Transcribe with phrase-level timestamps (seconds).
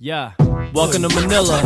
[0.00, 0.34] Yeah,
[0.72, 1.62] welcome to Manila.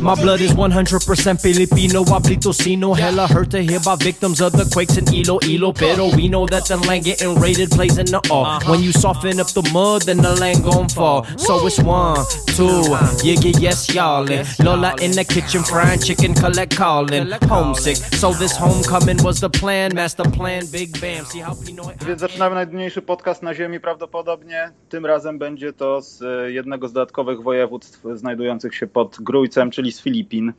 [0.00, 2.04] My blood is 100% Filipino.
[2.04, 2.94] I sino.
[2.94, 5.72] Hella hurt to hear about victims of the quakes in Ilo Ilo.
[5.72, 8.44] Pero we know that the land getting raided plays in the all.
[8.44, 8.72] Uh-huh.
[8.72, 11.24] When you soften up the mud, then the land gon' fall.
[11.38, 12.24] So it's one,
[12.56, 12.82] two,
[13.22, 14.26] yeah, yeah, yes, y'all.
[14.62, 17.30] Lola in the kitchen frying chicken, collect calling.
[17.48, 19.94] Homesick, so this homecoming was the plan.
[19.94, 21.24] Master plan, big bam.
[21.26, 21.94] See how Pinoy...
[22.06, 24.72] Więc zaczynamy najdłuższy podcast na Ziemi prawdopodobnie.
[24.88, 26.22] Tym razem będzie to z
[26.52, 27.83] jednego z dodatkowych województw
[28.14, 30.52] znajdujących się pod Grójcem, czyli z Filipin.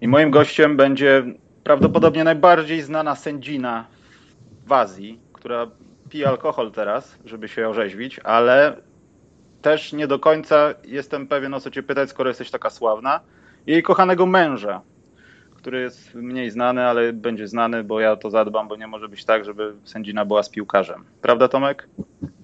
[0.00, 1.24] I moim gościem będzie
[1.64, 3.86] prawdopodobnie najbardziej znana sędzina
[4.66, 5.66] w Azji, która
[6.10, 8.76] pije alkohol teraz, żeby się orzeźwić, ale
[9.62, 13.20] też nie do końca jestem pewien o co cię pytać, skoro jesteś taka sławna.
[13.66, 14.80] Jej kochanego męża,
[15.54, 19.24] który jest mniej znany, ale będzie znany, bo ja to zadbam, bo nie może być
[19.24, 21.04] tak, żeby sędzina była z piłkarzem.
[21.22, 21.88] Prawda, Tomek?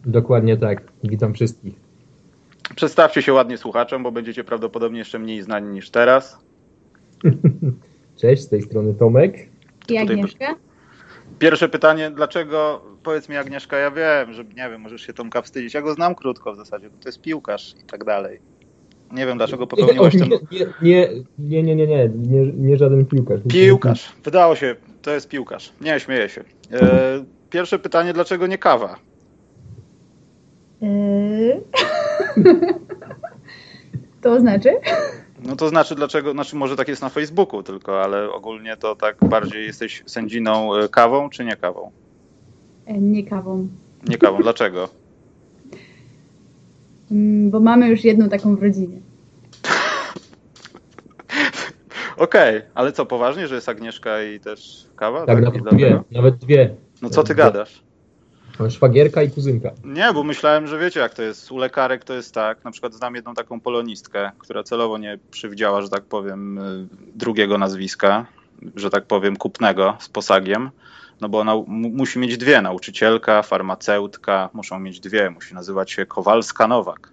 [0.06, 0.82] Dokładnie tak.
[1.04, 1.81] Witam wszystkich.
[2.76, 6.38] Przedstawcie się ładnie słuchaczom, bo będziecie prawdopodobnie jeszcze mniej znani niż teraz.
[8.20, 9.48] Cześć, z tej strony Tomek.
[9.88, 10.54] I Agnieszka?
[11.38, 15.74] Pierwsze pytanie, dlaczego, powiedz mi Agnieszka, ja wiem, że nie wiem, możesz się Tomka wstydzić,
[15.74, 18.40] ja go znam krótko w zasadzie, bo to jest piłkarz i tak dalej.
[19.12, 20.30] Nie wiem, dlaczego popełniłaś ten...
[20.30, 23.40] Nie, nie, nie, nie, nie, nie, nie, nie żaden piłkarz.
[23.48, 25.72] Piłkarz, wydało się, to jest piłkarz.
[25.80, 26.44] Nie, śmieję się.
[26.72, 28.96] E, pierwsze pytanie, dlaczego nie kawa?
[30.82, 31.60] Yy...
[34.22, 34.70] to znaczy?
[35.46, 39.16] No to znaczy dlaczego, znaczy może tak jest na Facebooku tylko, ale ogólnie to tak
[39.28, 41.90] bardziej jesteś sędziną e, kawą czy nie kawą?
[42.86, 43.68] E, nie kawą.
[44.08, 44.88] Nie kawą, dlaczego?
[47.10, 48.96] Mm, bo mamy już jedną taką w rodzinie.
[52.16, 55.26] Okej, okay, ale co, poważnie, że jest Agnieszka i też kawa?
[55.26, 56.74] Tak, tak nawet dwie, nawet dwie.
[57.02, 57.82] No co ty gadasz?
[58.70, 59.70] Szwagierka i kuzynka.
[59.84, 61.52] Nie, bo myślałem, że wiecie jak to jest.
[61.52, 62.64] U lekarek to jest tak.
[62.64, 67.58] Na przykład znam jedną taką polonistkę, która celowo nie przywdziała, że tak powiem, y, drugiego
[67.58, 68.26] nazwiska,
[68.76, 70.70] że tak powiem, kupnego z posagiem.
[71.20, 77.08] No bo ona musi mieć dwie, nauczycielka, farmaceutka, muszą mieć dwie, musi nazywać się Kowalska-Nowak,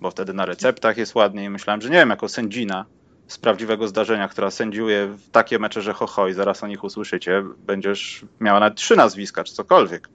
[0.00, 1.50] bo wtedy na receptach jest ładniej.
[1.50, 2.84] Myślałem, że nie wiem, jako sędzina
[3.26, 6.84] z prawdziwego zdarzenia, która sędziuje w takie mecze, że ho, ho i zaraz o nich
[6.84, 10.08] usłyszycie, będziesz miała nawet trzy nazwiska, czy cokolwiek.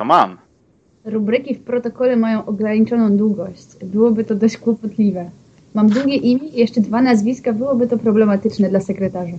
[0.00, 0.36] Come on.
[1.04, 3.66] Rubryki w protokole mają ograniczoną długość.
[3.82, 5.30] Byłoby to dość kłopotliwe.
[5.74, 9.36] Mam długie imię i jeszcze dwa nazwiska, byłoby to problematyczne dla sekretarza.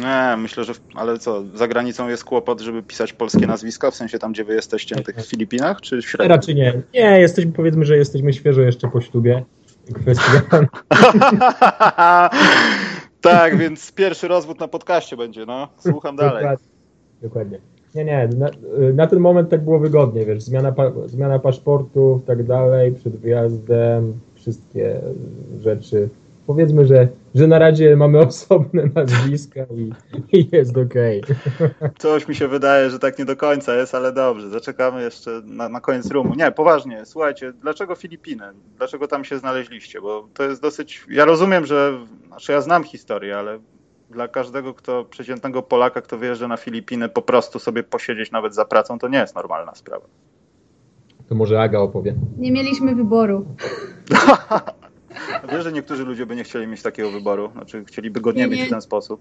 [0.00, 0.72] Nie, myślę, że.
[0.94, 4.54] Ale co, za granicą jest kłopot, żeby pisać polskie nazwiska, w sensie tam, gdzie wy
[4.54, 6.14] jesteście, na tych Filipinach, czy w?
[6.18, 6.82] Raczej nie.
[6.94, 9.44] Nie, jesteśmy, powiedzmy, że jesteśmy świeżo jeszcze po ślubie.
[9.94, 10.42] Kwestia.
[13.20, 15.68] tak, więc pierwszy rozwód na podcaście będzie, no.
[15.78, 16.34] Słucham dalej.
[16.42, 16.66] Dokładnie.
[17.22, 17.81] Dokładnie.
[17.94, 18.50] Nie, nie, na,
[18.94, 20.74] na, ten moment tak było wygodnie, wiesz, zmiana,
[21.06, 25.00] zmiana paszportu tak dalej, przed wyjazdem, wszystkie
[25.60, 26.08] rzeczy.
[26.46, 29.92] Powiedzmy, że, że na razie mamy osobne nazwiska i,
[30.38, 31.22] i jest okej.
[31.22, 31.90] Okay.
[31.98, 35.68] Coś mi się wydaje, że tak nie do końca jest, ale dobrze, zaczekamy jeszcze na,
[35.68, 36.34] na koniec rumu.
[36.34, 38.44] Nie, poważnie, słuchajcie, dlaczego Filipiny?
[38.78, 40.00] Dlaczego tam się znaleźliście?
[40.00, 41.98] Bo to jest dosyć, ja rozumiem, że,
[42.28, 43.58] znaczy ja znam historię, ale
[44.12, 48.64] dla każdego, kto przeciętnego Polaka, kto wyjeżdża na Filipiny, po prostu sobie posiedzieć nawet za
[48.64, 50.06] pracą, to nie jest normalna sprawa.
[51.28, 52.14] To może Aga opowie.
[52.38, 53.44] Nie mieliśmy wyboru.
[55.52, 58.48] Wiesz, że niektórzy ludzie by nie chcieli mieć takiego wyboru, znaczy chcieliby go nie, nie.
[58.48, 59.20] mieć w ten sposób.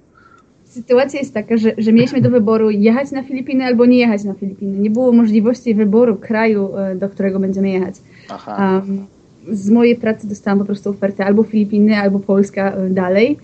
[0.66, 4.34] Sytuacja jest taka, że, że mieliśmy do wyboru jechać na Filipiny albo nie jechać na
[4.34, 4.78] Filipiny.
[4.78, 7.96] Nie było możliwości wyboru kraju, e, do którego będziemy jechać.
[8.29, 8.81] Aha.
[8.88, 9.06] Um,
[9.52, 13.38] z mojej pracy dostałam po prostu ofertę albo Filipiny, albo Polska e, dalej.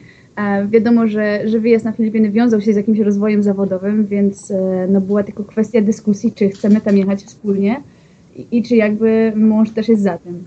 [0.69, 5.01] Wiadomo, że, że wyjazd na Filipiny wiązał się z jakimś rozwojem zawodowym, więc e, no,
[5.01, 7.81] była tylko kwestia dyskusji, czy chcemy tam jechać wspólnie
[8.35, 10.45] i, i czy jakby mąż też jest za tym.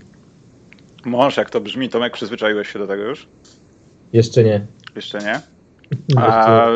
[1.05, 3.27] Mąż, jak to brzmi, Tomek, przyzwyczaiłeś się do tego już?
[4.13, 4.65] Jeszcze nie.
[4.95, 5.41] Jeszcze nie?
[6.17, 6.67] A,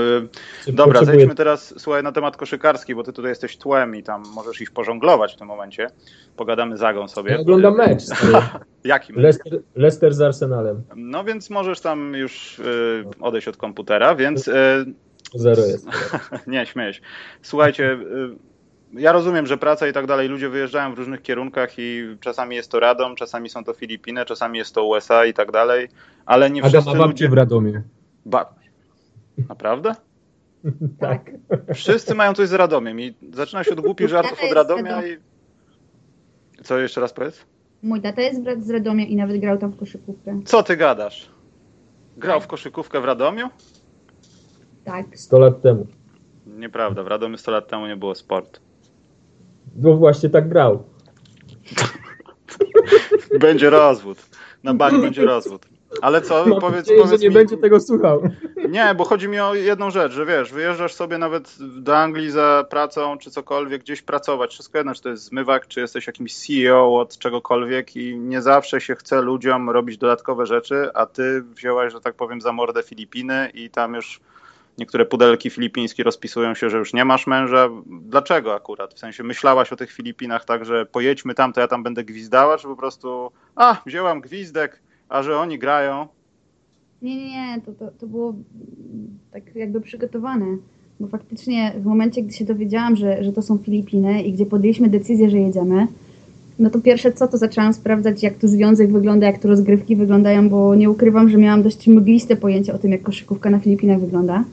[0.68, 4.62] dobra, zejdźmy teraz słuchaj, na temat koszykarski, bo ty tutaj jesteś tłem i tam możesz
[4.62, 5.88] ich pożonglować w tym momencie.
[6.36, 7.32] Pogadamy zagą sobie.
[7.32, 8.04] Ja oglądam mecz.
[8.84, 9.22] Jaki mecz?
[9.22, 10.84] Leicester, Leicester, z Arsenalem.
[10.96, 14.48] No więc możesz tam już y, odejść od komputera, więc...
[14.48, 14.86] Y,
[15.36, 15.88] Zero jest.
[16.48, 17.02] nie, się.
[17.42, 17.92] Słuchajcie...
[17.94, 18.56] Y,
[18.94, 22.72] ja rozumiem, że praca i tak dalej, ludzie wyjeżdżają w różnych kierunkach i czasami jest
[22.72, 25.88] to Radom, czasami są to Filipiny, czasami jest to USA i tak dalej,
[26.26, 27.30] ale nie wszyscy Adam, ludzie...
[27.30, 27.82] w Radomie.
[28.26, 28.56] Ba...
[29.50, 29.96] Naprawdę?
[31.00, 31.32] tak.
[31.74, 35.18] Wszyscy mają coś z Radomiem i zaczyna się od głupich żartów od Radomia i...
[36.64, 37.46] Co jeszcze raz powiedz?
[37.84, 40.40] Mój tata jest z Radomia i nawet grał tam w koszykówkę.
[40.46, 41.30] Co ty gadasz?
[42.18, 43.50] Grał w koszykówkę w Radomiu?
[44.84, 45.06] Tak.
[45.18, 45.88] 100 lat temu.
[46.46, 48.62] Nieprawda, w Radomiu 100 lat temu nie było sportu.
[49.76, 50.84] No właśnie tak grał.
[53.40, 54.30] Będzie rozwód.
[54.64, 55.66] Na bank będzie rozwód.
[56.02, 57.36] Ale co, Mam powiedz, nadzieję, powiedz że nie mi...
[57.36, 58.30] będzie tego słuchał.
[58.70, 62.66] Nie, bo chodzi mi o jedną rzecz, że wiesz, wyjeżdżasz sobie nawet do Anglii za
[62.70, 67.00] pracą, czy cokolwiek, gdzieś pracować, wszystko jedno, czy to jest zmywak, czy jesteś jakimś CEO
[67.00, 72.02] od czegokolwiek i nie zawsze się chce ludziom robić dodatkowe rzeczy, a ty wzięłaś, że
[72.02, 74.20] tak powiem, za mordę Filipiny i tam już
[74.78, 77.70] niektóre pudelki filipińskie rozpisują się, że już nie masz męża.
[77.86, 78.94] Dlaczego akurat?
[78.94, 82.58] W sensie myślałaś o tych Filipinach tak, że pojedźmy tam, to ja tam będę gwizdała,
[82.58, 86.08] czy po prostu, a, wzięłam gwizdek, a że oni grają,
[87.02, 88.34] Nie, nie, nie, to, to, to było
[89.32, 90.46] tak jakby przygotowane.
[91.00, 94.90] Bo faktycznie w momencie, gdy się dowiedziałam, że, że to są Filipiny i gdzie podjęliśmy
[94.90, 95.88] decyzję, że jedziemy,
[96.60, 100.50] no to pierwsze co, to zaczęłam sprawdzać, jak tu związek wygląda, jak tu rozgrywki wyglądają,
[100.50, 104.44] bo nie ukrywam, że miałam dość mgliste pojęcie o tym, jak koszykówka na Filipinach wygląda.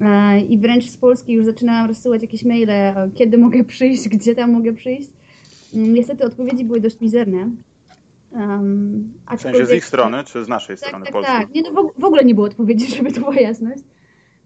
[0.00, 4.34] E, I wręcz z Polski już zaczynałam rozsyłać jakieś maile, e, kiedy mogę przyjść, gdzie
[4.34, 5.10] tam mogę przyjść.
[5.74, 7.50] Mm, Niestety odpowiedzi były dość mizerne.
[8.36, 11.36] Um, w sensie z ich strony, czy z naszej tak, strony tak, polskiej?
[11.36, 11.54] tak.
[11.54, 13.82] Nie, no w, w ogóle nie było odpowiedzi, żeby to była jasność.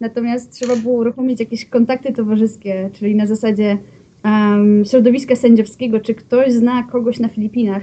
[0.00, 3.78] Natomiast trzeba było uruchomić jakieś kontakty towarzyskie, czyli na zasadzie
[4.24, 7.82] um, środowiska sędziowskiego, czy ktoś zna kogoś na Filipinach.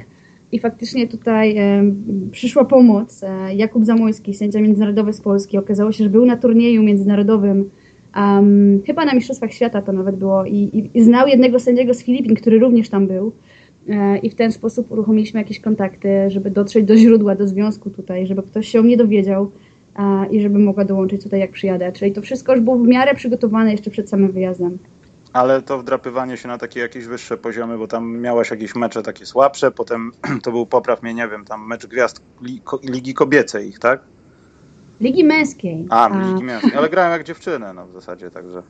[0.51, 3.23] I faktycznie tutaj um, przyszła pomoc.
[3.23, 7.69] E, Jakub Zamojski, sędzia międzynarodowy z Polski, okazało się, że był na turnieju międzynarodowym,
[8.15, 12.03] um, chyba na Mistrzostwach Świata to nawet było, i, i, i znał jednego sędziego z
[12.03, 13.31] Filipin, który również tam był.
[13.89, 18.27] E, I w ten sposób uruchomiliśmy jakieś kontakty, żeby dotrzeć do źródła, do związku tutaj,
[18.27, 19.51] żeby ktoś się o mnie dowiedział
[20.31, 21.91] i żeby mogła dołączyć tutaj jak przyjadę.
[21.91, 24.77] Czyli to wszystko już było w miarę przygotowane jeszcze przed samym wyjazdem.
[25.33, 29.25] Ale to wdrapywanie się na takie jakieś wyższe poziomy, bo tam miałaś jakieś mecze takie
[29.25, 30.11] słabsze, potem
[30.43, 32.21] to był, popraw mnie, nie wiem, tam mecz gwiazd
[32.83, 34.01] Ligi Kobiecej tak?
[35.01, 35.85] Ligi Męskiej.
[35.89, 38.63] A, Ligi Męskiej, ale grałem jak dziewczyny, no w zasadzie, także.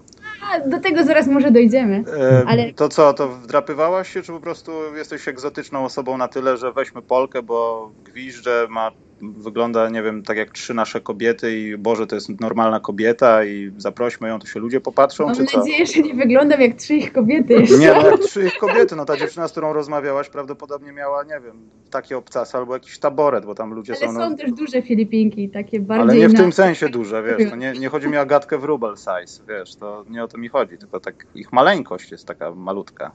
[0.51, 2.03] A, do tego zaraz może dojdziemy.
[2.19, 2.73] E, ale...
[2.73, 7.01] To co, to wdrapywałaś się, czy po prostu jesteś egzotyczną osobą na tyle, że weźmy
[7.01, 8.91] Polkę, bo gwizdże ma
[9.21, 13.71] wygląda, nie wiem, tak jak trzy nasze kobiety i Boże, to jest normalna kobieta i
[13.77, 15.57] zaprośmy ją, to się ludzie popatrzą, Mam czy co?
[15.57, 17.77] nadzieję, że nie wyglądam jak trzy ich kobiety jeszcze.
[17.77, 21.39] Nie, no jak trzy ich kobiety, no ta dziewczyna, z którą rozmawiałaś prawdopodobnie miała, nie
[21.45, 24.19] wiem, takie obcasy albo jakiś taboret, bo tam ludzie Ale są...
[24.19, 24.37] są no...
[24.37, 26.09] też duże Filipinki, takie bardziej...
[26.09, 26.39] Ale nie w na...
[26.39, 29.75] tym sensie duże, wiesz, to nie, nie chodzi mi o gadkę w rubel size, wiesz,
[29.75, 33.11] to nie o to mi chodzi, tylko tak ich maleńkość jest taka malutka.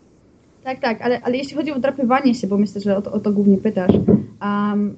[0.65, 3.21] Tak, tak, ale, ale jeśli chodzi o drapywanie się, bo myślę, że o to, o
[3.21, 3.93] to głównie pytasz,
[4.43, 4.97] um,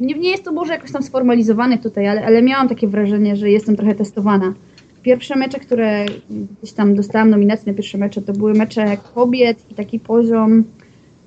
[0.00, 3.50] nie, nie jest to może jakoś tam sformalizowane tutaj, ale, ale miałam takie wrażenie, że
[3.50, 4.54] jestem trochę testowana.
[5.02, 6.06] Pierwsze mecze, które
[6.60, 10.64] gdzieś tam dostałam nominację na pierwsze mecze, to były mecze kobiet i taki poziom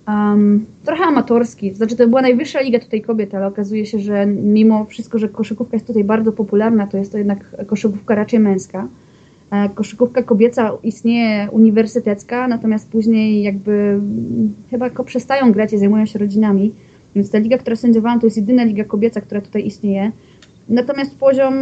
[0.08, 1.74] um, trochę amatorski.
[1.74, 5.76] Znaczy to była najwyższa liga tutaj kobiet, ale okazuje się, że mimo wszystko, że koszykówka
[5.76, 8.88] jest tutaj bardzo popularna, to jest to jednak koszykówka raczej męska.
[9.76, 14.00] Koszykówka kobieca istnieje uniwersytecka, natomiast później jakby
[14.70, 16.74] chyba przestają grać i zajmują się rodzinami.
[17.15, 20.11] Więc ta liga, która sędziowałam, to jest jedyna liga kobieca, która tutaj istnieje.
[20.69, 21.53] Natomiast poziom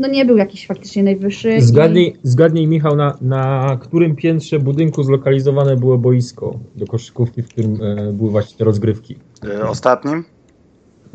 [0.00, 1.62] no nie był jakiś faktycznie najwyższy.
[1.62, 2.14] Zgadnij, i...
[2.22, 8.12] zgadnij Michał, na, na którym piętrze budynku zlokalizowane było boisko do koszykówki, w którym e,
[8.12, 9.16] były właśnie te rozgrywki?
[9.44, 10.24] E, ostatnim?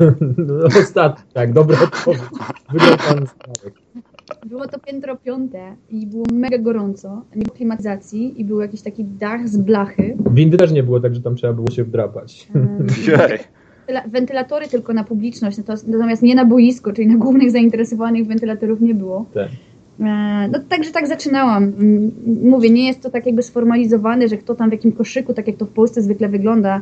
[0.48, 2.22] no, ostatnim, tak, dobra odpowiedź.
[2.72, 3.74] Wygrał pan Starek.
[4.46, 9.04] Było to piętro piąte i było mega gorąco, nie było klimatyzacji i był jakiś taki
[9.04, 10.16] dach z blachy.
[10.30, 12.48] Windy też nie było, także tam trzeba było się wdrapać.
[12.54, 12.86] Um,
[14.06, 19.26] wentylatory tylko na publiczność, natomiast nie na boisko, czyli na głównych zainteresowanych wentylatorów nie było.
[19.34, 19.48] Tak.
[20.52, 21.72] No także tak zaczynałam.
[22.42, 25.56] Mówię, nie jest to tak jakby sformalizowane, że kto tam w jakim koszyku, tak jak
[25.56, 26.80] to w Polsce zwykle wygląda,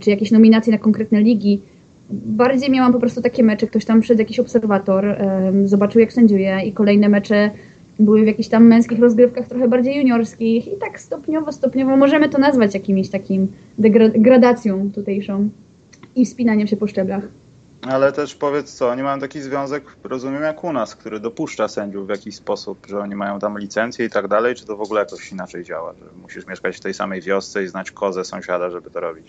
[0.00, 1.60] czy jakieś nominacje na konkretne ligi.
[2.10, 5.16] Bardziej miałam po prostu takie mecze, ktoś tam przed jakiś obserwator,
[5.64, 7.50] zobaczył jak sędziuje i kolejne mecze
[7.98, 12.38] były w jakichś tam męskich rozgrywkach trochę bardziej juniorskich i tak stopniowo, stopniowo możemy to
[12.38, 13.48] nazwać jakimś takim
[13.78, 15.48] degradacją tutejszą
[16.16, 17.22] i wspinaniem się po szczeblach.
[17.82, 22.06] Ale też powiedz co, oni mają taki związek, rozumiem, jak u nas, który dopuszcza sędziów
[22.06, 25.00] w jakiś sposób, że oni mają tam licencję i tak dalej, czy to w ogóle
[25.00, 28.90] jakoś inaczej działa, że musisz mieszkać w tej samej wiosce i znać kozę sąsiada, żeby
[28.90, 29.26] to robić?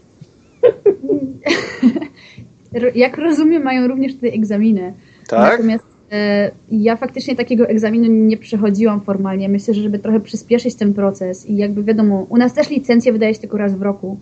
[2.96, 4.94] jak rozumiem, mają również tutaj egzaminy.
[5.28, 5.52] Tak?
[5.52, 9.50] Natomiast e, ja faktycznie takiego egzaminu nie przechodziłam formalnie.
[9.50, 13.34] Myślę, że żeby trochę przyspieszyć ten proces i jakby wiadomo, u nas też licencję wydaje
[13.34, 14.20] się tylko raz w roku,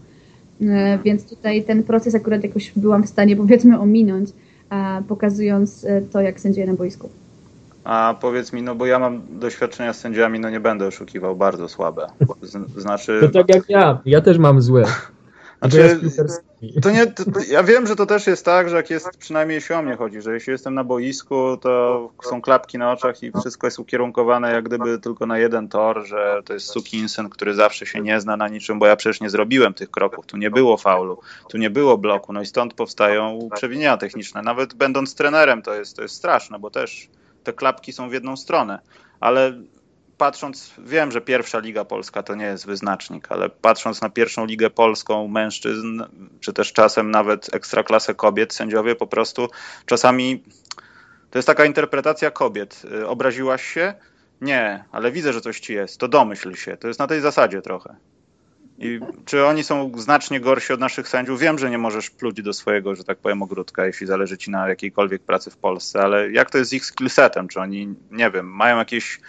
[1.04, 4.30] więc tutaj ten proces akurat jakoś byłam w stanie powiedzmy ominąć,
[4.70, 7.10] a, pokazując e, to, jak sędziuję na boisku.
[7.84, 11.70] A powiedz mi, no bo ja mam doświadczenia z sędziami, no nie będę oszukiwał, bardzo
[11.70, 12.08] słabe.
[12.42, 13.20] Z, znaczy...
[13.22, 14.84] To tak jak ja, ja też mam złe.
[15.62, 16.00] Znaczy,
[16.82, 19.76] to nie, to, ja wiem, że to też jest tak, że jak jest, przynajmniej jeśli
[19.76, 23.68] o mnie chodzi, że jeśli jestem na boisku, to są klapki na oczach i wszystko
[23.68, 28.02] jest ukierunkowane jak gdyby tylko na jeden tor, że to jest sukinsyn, który zawsze się
[28.02, 31.20] nie zna na niczym, bo ja przecież nie zrobiłem tych kroków, tu nie było faulu,
[31.50, 34.42] tu nie było bloku, no i stąd powstają przewinienia techniczne.
[34.42, 37.10] Nawet będąc trenerem to jest, to jest straszne, bo też
[37.44, 38.80] te klapki są w jedną stronę,
[39.20, 39.54] ale
[40.22, 44.70] patrząc, wiem, że pierwsza liga polska to nie jest wyznacznik, ale patrząc na pierwszą ligę
[44.70, 46.04] polską mężczyzn,
[46.40, 49.50] czy też czasem nawet ekstraklasę kobiet, sędziowie po prostu
[49.86, 50.44] czasami
[51.32, 52.82] to jest taka interpretacja kobiet.
[52.94, 53.94] Y, obraziłaś się?
[54.42, 55.98] Nie, ale widzę, że coś ci jest.
[55.98, 56.78] To domyśl się.
[56.78, 57.96] To jest na tej zasadzie trochę.
[58.78, 61.40] I czy oni są znacznie gorsi od naszych sędziów?
[61.40, 64.70] Wiem, że nie możesz pluć do swojego, że tak powiem, ogródka, jeśli zależy ci na
[64.70, 67.48] jakiejkolwiek pracy w Polsce, ale jak to jest z ich skillsetem?
[67.48, 69.20] Czy oni, nie wiem, mają jakieś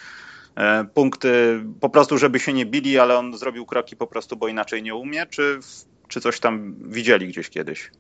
[0.95, 4.83] punkty po prostu, żeby się nie bili, ale on zrobił kroki po prostu, bo inaczej
[4.83, 5.59] nie umie, czy,
[6.09, 7.91] czy coś tam widzieli gdzieś kiedyś?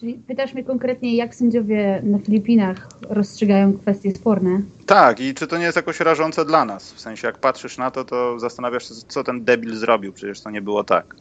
[0.00, 4.62] Czyli pytasz mnie konkretnie, jak sędziowie na Filipinach rozstrzygają kwestie sporne?
[4.86, 6.92] Tak, i czy to nie jest jakoś rażące dla nas?
[6.92, 10.50] W sensie, jak patrzysz na to, to zastanawiasz się, co ten debil zrobił, przecież to
[10.50, 11.14] nie było tak.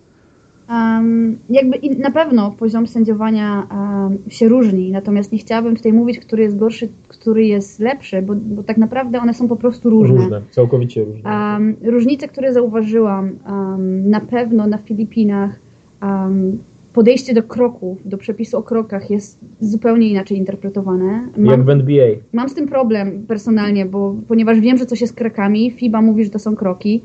[0.70, 6.44] Um, jakby na pewno poziom sędziowania um, się różni, natomiast nie chciałabym tutaj mówić, który
[6.44, 10.18] jest gorszy, który jest lepszy, bo, bo tak naprawdę one są po prostu różne.
[10.18, 11.30] Różne, całkowicie różne.
[11.30, 13.32] Um, różnice, które zauważyłam
[14.06, 15.60] na pewno na Filipinach,
[16.98, 21.28] podejście do kroków, do przepisu o krokach jest zupełnie inaczej interpretowane.
[21.38, 22.08] Mam, Jak w NBA.
[22.34, 26.30] Mam z tym problem personalnie, bo ponieważ wiem, że coś jest krokami, FIBA mówi, że
[26.30, 27.02] to są kroki,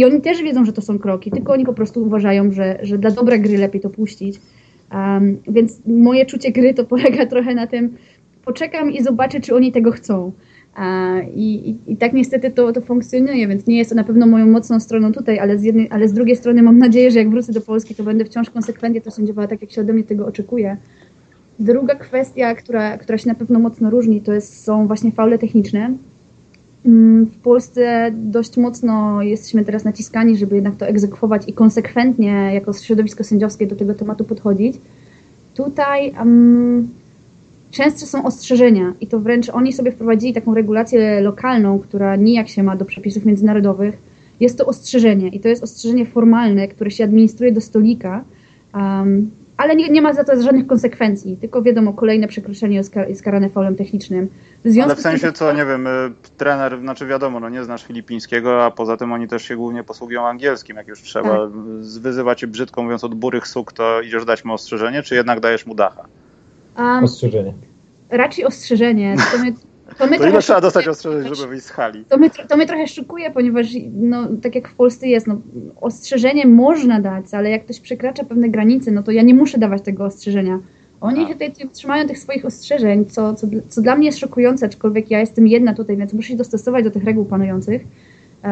[0.00, 2.98] i oni też wiedzą, że to są kroki, tylko oni po prostu uważają, że, że
[2.98, 4.40] dla dobra gry lepiej to puścić.
[4.92, 7.96] Um, więc moje czucie gry to polega trochę na tym,
[8.44, 10.32] poczekam i zobaczę, czy oni tego chcą.
[11.34, 14.46] I, i, I, tak niestety to, to funkcjonuje, więc nie jest to na pewno moją
[14.46, 17.52] mocną stroną tutaj, ale z, jednej, ale z drugiej strony mam nadzieję, że jak wrócę
[17.52, 20.76] do Polski, to będę wciąż konsekwentnie to sędziowała tak, jak się ode mnie tego oczekuje.
[21.58, 25.90] Druga kwestia, która, która się na pewno mocno różni, to jest, są właśnie faule techniczne.
[26.86, 32.72] Mm, w Polsce dość mocno jesteśmy teraz naciskani, żeby jednak to egzekwować i konsekwentnie jako
[32.72, 34.76] środowisko sędziowskie do tego tematu podchodzić.
[35.54, 36.88] Tutaj um,
[37.70, 42.62] często są ostrzeżenia i to wręcz oni sobie wprowadzili taką regulację lokalną, która nijak się
[42.62, 43.98] ma do przepisów międzynarodowych.
[44.40, 48.24] Jest to ostrzeżenie i to jest ostrzeżenie formalne, które się administruje do stolika.
[48.74, 49.30] Um,
[49.60, 53.22] ale nie, nie ma za to żadnych konsekwencji, tylko wiadomo, kolejne przekroczenie jest, kar jest
[53.22, 54.28] karane faulem technicznym.
[54.64, 55.90] W ale w sensie co, nie wiem, y,
[56.36, 60.26] trener, znaczy wiadomo, no nie znasz filipińskiego, a poza tym oni też się głównie posługują
[60.26, 61.50] angielskim, jak już trzeba tak.
[62.02, 65.74] wyzywać brzydko mówiąc od burych suk, to idziesz dać mu ostrzeżenie, czy jednak dajesz mu
[65.74, 66.04] dacha?
[66.78, 67.54] Um, ostrzeżenie.
[68.10, 69.16] Raczej ostrzeżenie.
[69.32, 69.52] To my
[69.98, 72.04] to, my to ile trzeba dostać ostrzeżeń, żeby wyjść z hali?
[72.04, 75.40] To mnie, to mnie trochę szokuje, ponieważ no, tak jak w Polsce jest, no,
[75.80, 79.82] ostrzeżenie można dać, ale jak ktoś przekracza pewne granice, no to ja nie muszę dawać
[79.82, 80.58] tego ostrzeżenia.
[81.00, 85.10] Oni się tutaj trzymają tych swoich ostrzeżeń, co, co, co dla mnie jest szokujące, aczkolwiek
[85.10, 87.84] ja jestem jedna tutaj, więc muszę się dostosować do tych reguł panujących.
[88.44, 88.48] E,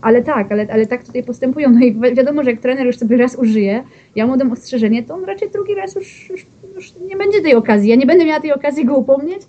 [0.00, 1.70] ale tak, ale, ale tak tutaj postępują.
[1.70, 3.82] No i wi wiadomo, że jak trener już sobie raz użyje,
[4.16, 6.46] ja mu dam ostrzeżenie, to on raczej drugi raz już, już,
[6.76, 7.90] już nie będzie tej okazji.
[7.90, 9.42] Ja nie będę miała tej okazji go upomnieć,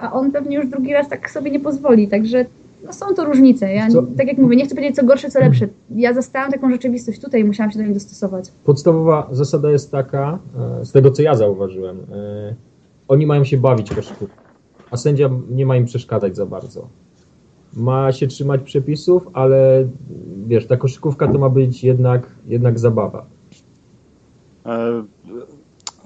[0.00, 2.44] a on pewnie już drugi raz tak sobie nie pozwoli, także
[2.86, 3.72] no są to różnice.
[3.72, 5.68] Ja, tak jak mówię, nie chcę powiedzieć co gorsze, co lepsze.
[5.94, 8.52] Ja zastałam taką rzeczywistość tutaj i musiałam się do niej dostosować.
[8.64, 10.38] Podstawowa zasada jest taka,
[10.80, 12.54] e, z tego co ja zauważyłem, e,
[13.08, 14.42] oni mają się bawić koszykówką,
[14.90, 16.88] a sędzia nie ma im przeszkadzać za bardzo.
[17.76, 19.88] Ma się trzymać przepisów, ale
[20.46, 23.26] wiesz, ta koszykówka to ma być jednak, jednak zabawa.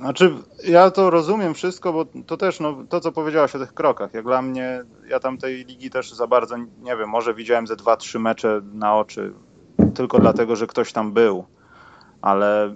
[0.02, 4.14] Znaczy, ja to rozumiem wszystko, bo to też, no, to co powiedziałaś o tych krokach,
[4.14, 7.76] jak dla mnie, ja tam tej ligi też za bardzo, nie wiem, może widziałem ze
[7.76, 9.32] dwa, trzy mecze na oczy,
[9.94, 11.44] tylko dlatego, że ktoś tam był,
[12.22, 12.74] ale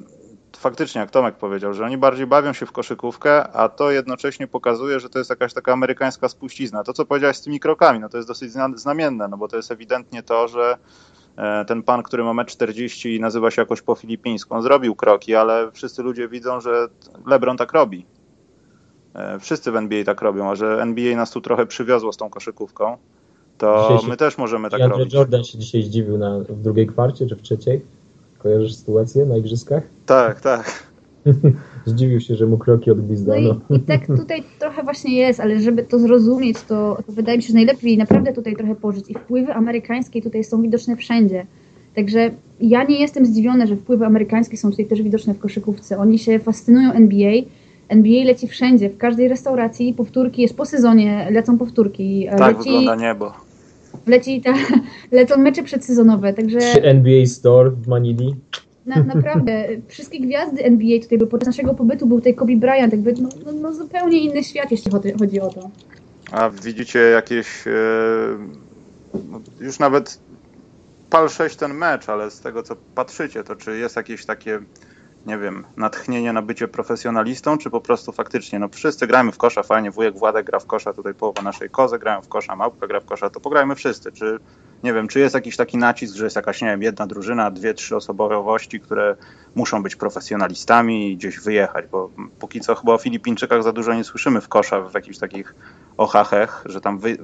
[0.57, 5.01] faktycznie, jak Tomek powiedział, że oni bardziej bawią się w koszykówkę, a to jednocześnie pokazuje,
[5.01, 6.85] że to jest jakaś taka amerykańska spuścizna.
[6.85, 9.71] To, co powiedziałeś z tymi krokami, no to jest dosyć znamienne, no bo to jest
[9.71, 10.79] ewidentnie to, że
[11.67, 15.35] ten pan, który ma metr 40 i nazywa się jakoś po filipińsku, on zrobił kroki,
[15.35, 16.89] ale wszyscy ludzie widzą, że
[17.27, 18.07] LeBron tak robi.
[19.15, 22.31] E, wszyscy w NBA tak robią, a że NBA nas tu trochę przywiozło z tą
[22.31, 22.97] koszykówką,
[23.59, 25.15] to my też możemy tak robić.
[25.15, 27.85] Jordan się dzisiaj zdziwił na, w drugiej kwarcie czy w trzeciej.
[28.39, 29.83] Kojarzysz sytuację na igrzyskach?
[30.07, 30.87] Tak, tak.
[31.85, 33.61] Zdziwił się, że mu kroki odgwizdano.
[33.71, 37.39] No i, i tak tutaj trochę właśnie jest, ale żeby to zrozumieć, to, to wydaje
[37.39, 39.11] mi się, że najlepiej naprawdę tutaj trochę pożyć.
[39.11, 41.47] I wpływy amerykańskie tutaj są widoczne wszędzie.
[41.95, 42.31] Także
[42.61, 45.99] ja nie jestem zdziwiona, że wpływy amerykańskie są tutaj też widoczne w koszykówce.
[45.99, 47.33] Oni się fascynują NBA.
[47.89, 52.29] NBA leci wszędzie, w każdej restauracji, powtórki, jest po sezonie, lecą powtórki.
[52.39, 53.33] Tak leci, wygląda niebo.
[54.07, 54.55] Leci ta,
[55.19, 56.59] lecą mecze przedsezonowe, także...
[56.61, 58.35] Czy NBA Store w Manili?
[58.87, 63.13] Na, naprawdę, wszystkie gwiazdy NBA tutaj były, podczas naszego pobytu był tutaj Kobe Bryant, jakby
[63.13, 65.71] no, no, no zupełnie inny świat, jeśli chodzi o to.
[66.33, 67.71] A widzicie jakieś, e,
[69.31, 70.19] no, już nawet
[71.11, 74.61] pal 6 ten mecz, ale z tego co patrzycie, to czy jest jakieś takie
[75.27, 79.63] nie wiem, natchnienie na bycie profesjonalistą, czy po prostu faktycznie, no wszyscy gramy w kosza,
[79.63, 83.01] fajnie, wujek Władek gra w kosza, tutaj połowa naszej kozy grają w kosza, małpka gra
[83.01, 84.39] w kosza, to pograjmy wszyscy, czy
[84.87, 87.75] nie wiem, czy jest jakiś taki nacisk, że jest jakaś, nie wiem, jedna drużyna, dwie,
[87.75, 89.17] trzy osobowości, które
[89.55, 94.05] muszą być profesjonalistami i gdzieś wyjechać, bo póki co chyba o Filipińczykach za dużo nie
[94.05, 95.55] słyszymy w kosza, w jakichś takich
[95.97, 97.17] ochachech, że tam, wy,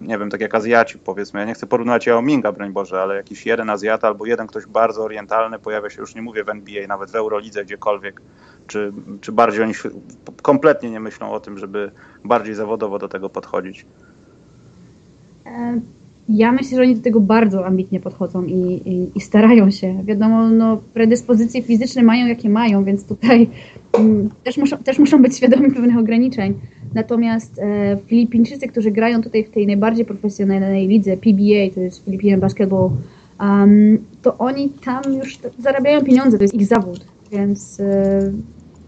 [0.00, 3.16] nie wiem, tak jak Azjaci powiedzmy, ja nie chcę porównywać Yao Minga, broń Boże, ale
[3.16, 6.86] jakiś jeden Azjata albo jeden ktoś bardzo orientalny pojawia się, już nie mówię w NBA,
[6.86, 8.20] nawet w Eurolidze, gdziekolwiek,
[8.66, 9.74] czy, czy bardziej oni
[10.42, 11.90] kompletnie nie myślą o tym, żeby
[12.24, 13.86] bardziej zawodowo do tego podchodzić?
[16.28, 18.52] E, ja myślę, że oni do tego bardzo ambitnie podchodzą i,
[18.84, 20.04] i, i, starają się.
[20.04, 23.48] Wiadomo, no, predyspozycje fizyczne mają jakie mają, więc tutaj
[23.92, 26.54] mm, też, muszą, też muszą być świadomi pewnych ograniczeń.
[26.94, 32.38] Natomiast e, Filipińczycy, którzy grają tutaj w tej najbardziej profesjonalnej lidze, PBA, to jest Philippine
[32.38, 32.90] Basketball,
[33.40, 38.32] um, to oni tam już zarabiają pieniądze, to jest ich zawód, więc e,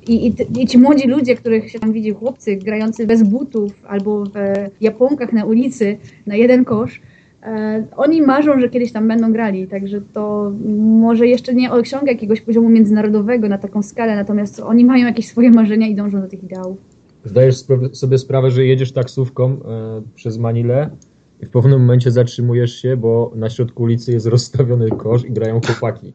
[0.09, 4.25] i, i, I, ci młodzi ludzie, których się tam widzi, chłopcy grający bez butów albo
[4.25, 7.10] w japonkach na ulicy na jeden kosz, e,
[7.97, 10.53] oni marzą, że kiedyś tam będą grali, także to
[11.01, 15.51] może jeszcze nie osiąga jakiegoś poziomu międzynarodowego na taką skalę, natomiast oni mają jakieś swoje
[15.51, 16.79] marzenia i dążą do tych ideałów.
[17.25, 17.57] Zdajesz
[17.93, 19.57] sobie sprawę, że jedziesz taksówką e,
[20.15, 20.91] przez Manilę
[21.41, 25.61] i w pewnym momencie zatrzymujesz się, bo na środku ulicy jest rozstawiony kosz i grają
[25.67, 26.13] chłopaki.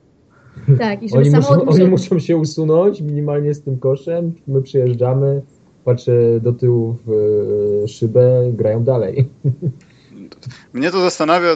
[0.79, 1.71] Tak, i żeby oni, muszą, muszą...
[1.71, 5.41] oni muszą się usunąć minimalnie z tym koszem, my przyjeżdżamy,
[5.85, 7.11] patrzę do tyłu w
[7.83, 9.25] e, szybę, grają dalej.
[10.73, 11.49] Mnie to zastanawia,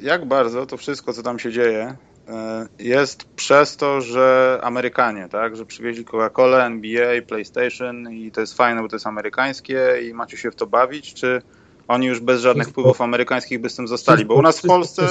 [0.00, 1.96] jak bardzo to wszystko, co tam się dzieje,
[2.28, 8.56] e, jest przez to, że Amerykanie, tak, że przywieźli Coca-Colę, NBA, PlayStation i to jest
[8.56, 11.42] fajne, bo to jest amerykańskie i macie się w to bawić, czy
[11.88, 14.24] oni już bez żadnych wpływów amerykańskich by z tym zostali?
[14.24, 15.08] Bo u nas w Polsce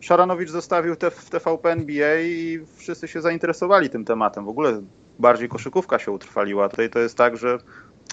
[0.00, 4.44] Szaranowicz zostawił te, w TVP NBA i wszyscy się zainteresowali tym tematem.
[4.44, 4.82] W ogóle
[5.18, 6.68] bardziej koszykówka się utrwaliła.
[6.68, 7.58] Tutaj to jest tak, że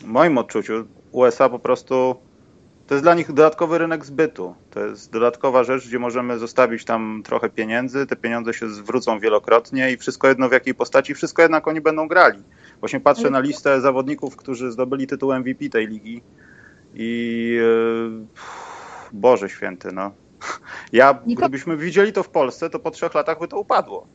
[0.02, 0.74] w moim odczuciu
[1.12, 2.16] USA po prostu
[2.90, 4.56] to jest dla nich dodatkowy rynek zbytu.
[4.72, 9.92] To jest dodatkowa rzecz, gdzie możemy zostawić tam trochę pieniędzy, te pieniądze się zwrócą wielokrotnie
[9.92, 12.44] i wszystko jedno w jakiej postaci, wszystko jednak oni będą grali.
[12.80, 16.22] Właśnie patrzę na listę zawodników, którzy zdobyli tytuł MVP tej ligi
[16.94, 18.26] i yy,
[19.14, 20.12] Boże święty, no.
[20.94, 24.08] Ja, gdybyśmy widzieli to w Polsce, to po trzech latach by to upadło.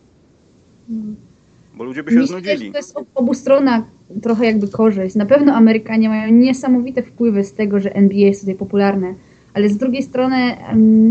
[1.76, 2.72] Bo ludzie by się Myślę, znudzili.
[2.72, 3.84] To jest obustronna
[4.22, 5.14] trochę jakby korzyść.
[5.14, 9.14] Na pewno Amerykanie mają niesamowite wpływy z tego, że NBA jest tutaj popularne,
[9.54, 10.36] ale z drugiej strony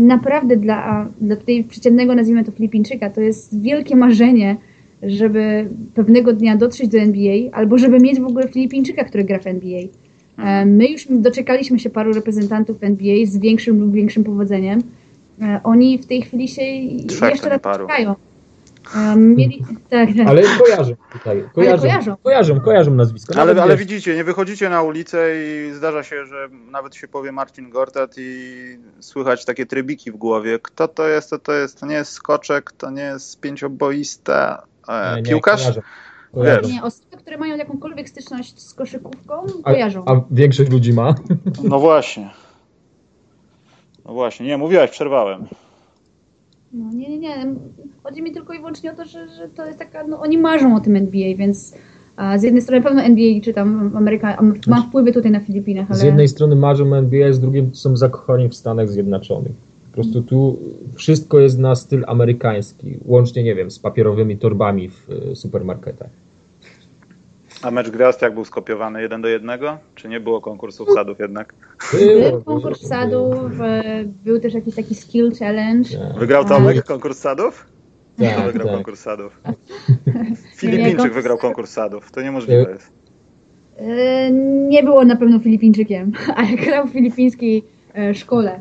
[0.06, 4.56] naprawdę dla, dla tutaj przeciętnego, nazwijmy to Filipińczyka, to jest wielkie marzenie,
[5.02, 9.46] żeby pewnego dnia dotrzeć do NBA, albo żeby mieć w ogóle Filipińczyka, który gra w
[9.46, 9.80] NBA.
[10.38, 10.76] Mhm.
[10.76, 14.82] My już doczekaliśmy się paru reprezentantów NBA z większym lub większym powodzeniem.
[15.42, 16.62] E, oni w tej chwili się
[17.06, 17.86] Trzech jeszcze raz paru.
[17.86, 18.14] czekają.
[19.16, 20.26] Mieli, tak, tak.
[20.26, 21.44] Ale kojarzą tutaj.
[21.54, 22.16] Kojarzą, kojarzą.
[22.22, 23.40] kojarzą, kojarzą nazwisko.
[23.40, 27.70] Ale, ale widzicie, nie wychodzicie na ulicę i zdarza się, że nawet się powie Marcin
[27.70, 30.58] Gortat i słychać takie trybiki w głowie.
[30.62, 31.30] Kto to jest?
[31.30, 35.62] To, to jest, to nie jest skoczek, to nie jest pięcioboista e, nie, nie, piłkarz?
[35.62, 35.80] Kojarzą.
[36.34, 36.68] Kojarzą.
[36.68, 40.04] Nie, osoby, które mają jakąkolwiek styczność z koszykówką, kojarzą.
[40.06, 41.14] A, a większość ludzi ma?
[41.62, 42.30] No właśnie.
[44.04, 45.46] No właśnie, nie, mówiłaś, przerwałem.
[46.74, 47.54] No nie, nie, nie.
[48.02, 50.76] Chodzi mi tylko i wyłącznie o to, że, że to jest taka, no oni marzą
[50.76, 51.74] o tym NBA, więc
[52.36, 55.98] z jednej strony pewno NBA czy tam Ameryka ma znaczy, wpływy tutaj na Filipinach, ale...
[55.98, 59.52] Z jednej strony marzą o NBA, z drugiej są zakochani w Stanach Zjednoczonych.
[59.86, 60.58] Po prostu tu
[60.94, 66.23] wszystko jest na styl amerykański, łącznie, nie wiem, z papierowymi torbami w e, supermarketach.
[67.64, 69.78] A mecz gwiazd jak był skopiowany jeden do jednego?
[69.94, 71.54] Czy nie było konkursów sadów jednak?
[71.92, 73.34] Był konkurs sadów,
[74.24, 75.88] był też jakiś taki skill challenge.
[76.18, 77.66] Wygrał Tomek konkurs sadów?
[78.18, 78.76] Tak, wygrał tak.
[78.76, 79.40] konkurs sadów.
[80.56, 82.10] Filipińczyk wygrał konkurs sadów.
[82.12, 82.92] To niemożliwe jest.
[83.76, 84.30] E,
[84.68, 88.60] nie było na pewno Filipińczykiem, ale grał w filipińskiej e, szkole,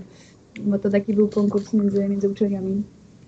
[0.59, 2.83] bo to taki był konkurs między, między uczelniami.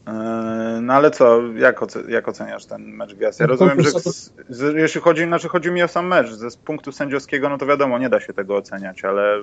[0.08, 3.40] Eee, no ale co, jak, jak oceniasz ten mecz gwiazd?
[3.40, 6.92] Ja rozumiem, że z, z, jeśli chodzi, znaczy chodzi mi o sam mecz, z punktu
[6.92, 9.40] sędziowskiego, no to wiadomo, nie da się tego oceniać, ale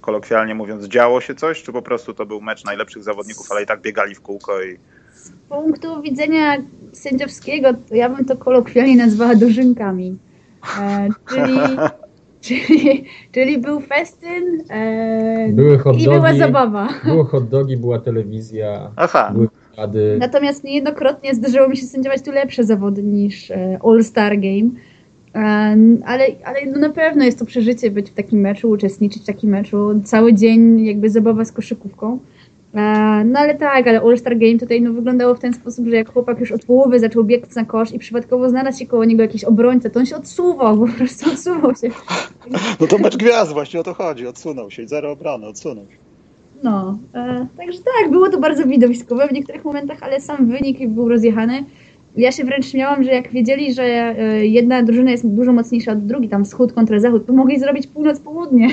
[0.00, 3.66] kolokwialnie mówiąc, działo się coś, czy po prostu to był mecz najlepszych zawodników, ale i
[3.66, 4.78] tak biegali w kółko i...
[5.14, 6.56] Z punktu widzenia
[6.92, 10.18] sędziowskiego, to ja bym to kolokwialnie nazwała dożynkami.
[10.80, 11.58] E, czyli,
[12.40, 16.88] czyli, czyli był festyn e, Były hot i była zabawa.
[17.04, 19.30] Były hot dogi, była telewizja, Aha.
[19.34, 19.48] były
[19.80, 20.16] Rady.
[20.20, 24.70] Natomiast niejednokrotnie zdarzyło mi się sędziować tu lepsze zawody niż e, All-Star Game.
[26.04, 29.50] Ale, ale no na pewno jest to przeżycie być w takim meczu, uczestniczyć w takim
[29.50, 30.00] meczu.
[30.04, 32.18] Cały dzień jakby zabawa z koszykówką.
[33.24, 36.40] No ale tak, ale All-Star Game tutaj no, wyglądało w ten sposób, że jak chłopak
[36.40, 39.90] już od połowy zaczął biec na kosz i przypadkowo znalazł się koło niego jakiś obrońca,
[39.90, 41.90] to on się odsuwał, po prostu odsuwał się.
[42.80, 46.09] No to mecz gwiazd, właśnie o to chodzi, odsunął się, zero obrony, odsunął się.
[46.62, 51.08] No, e, także tak, było to bardzo widowiskowe w niektórych momentach, ale sam wynik był
[51.08, 51.64] rozjechany.
[52.16, 56.06] Ja się wręcz śmiałam, że jak wiedzieli, że e, jedna drużyna jest dużo mocniejsza od
[56.06, 58.68] drugiej, tam wschód kontra zachód, to mogli zrobić północ-południe.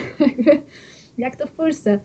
[1.18, 2.00] jak to w Polsce.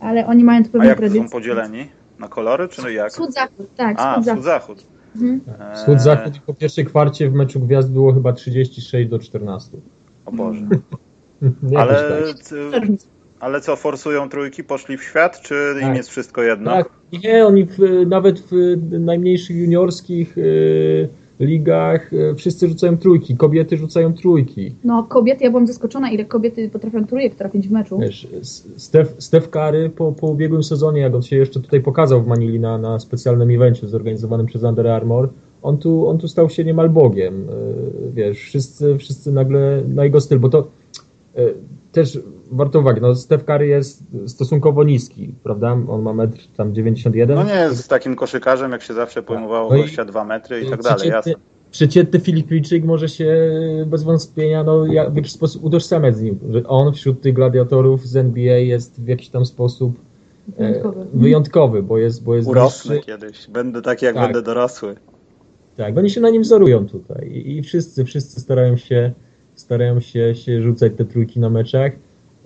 [0.00, 1.22] Ale oni mają tu pewną A jak tradycję.
[1.22, 1.88] są podzieleni?
[2.18, 3.12] Na kolory, czy jak?
[3.12, 3.96] Wschód-zachód, tak.
[3.98, 4.86] A, wschód-zachód.
[5.16, 5.40] Mhm.
[5.60, 9.70] E, Wschód-zachód po pierwszej kwarcie w meczu gwiazd było chyba 36 do 14.
[10.26, 10.66] O Boże.
[11.78, 12.24] Ale
[12.70, 12.86] tak.
[13.42, 15.88] Ale co, forsują trójki, poszli w świat, czy tak.
[15.88, 16.70] im jest wszystko jedno?
[16.70, 16.90] Tak,
[17.24, 18.52] nie, oni w, nawet w
[18.90, 21.08] najmniejszych juniorskich y,
[21.40, 24.74] ligach y, wszyscy rzucają trójki, kobiety rzucają trójki.
[24.84, 27.98] No, kobiety, ja byłam zaskoczona, ile kobiety potrafią trójek trafić w meczu.
[27.98, 28.28] Wiesz,
[28.76, 32.60] Steph, Steph Curry po, po ubiegłym sezonie, jak on się jeszcze tutaj pokazał w Manili
[32.60, 35.28] na, na specjalnym evencie zorganizowanym przez Under Armour,
[35.62, 37.34] on tu, on tu stał się niemal bogiem.
[37.34, 40.68] Y, wiesz, wszyscy, wszyscy nagle na jego styl, bo to
[41.92, 42.18] też
[42.52, 45.72] warto uwagi, no Steph Curry jest stosunkowo niski, prawda?
[45.88, 47.36] On ma metr tam 91.
[47.36, 50.82] No nie jest takim koszykarzem, jak się zawsze pojmowało, no gościa 2 metry i tak
[50.82, 51.34] dalej, jasne.
[51.70, 53.36] Przeciętny Filipijczyk może się
[53.86, 58.16] bez wątpienia no, w jakiś sposób utożsamiać z nim, że on wśród tych gladiatorów z
[58.16, 60.00] NBA jest w jakiś tam sposób
[60.58, 63.06] e, wyjątkowy, wyjątkowy bo jest bo jest Urosnę niższy.
[63.06, 64.24] kiedyś, będę taki jak tak.
[64.24, 64.96] będę dorosły.
[65.76, 69.12] Tak, oni się na nim wzorują tutaj i, i wszyscy, wszyscy starają się
[69.54, 71.92] starają się, się rzucać te trójki na meczach.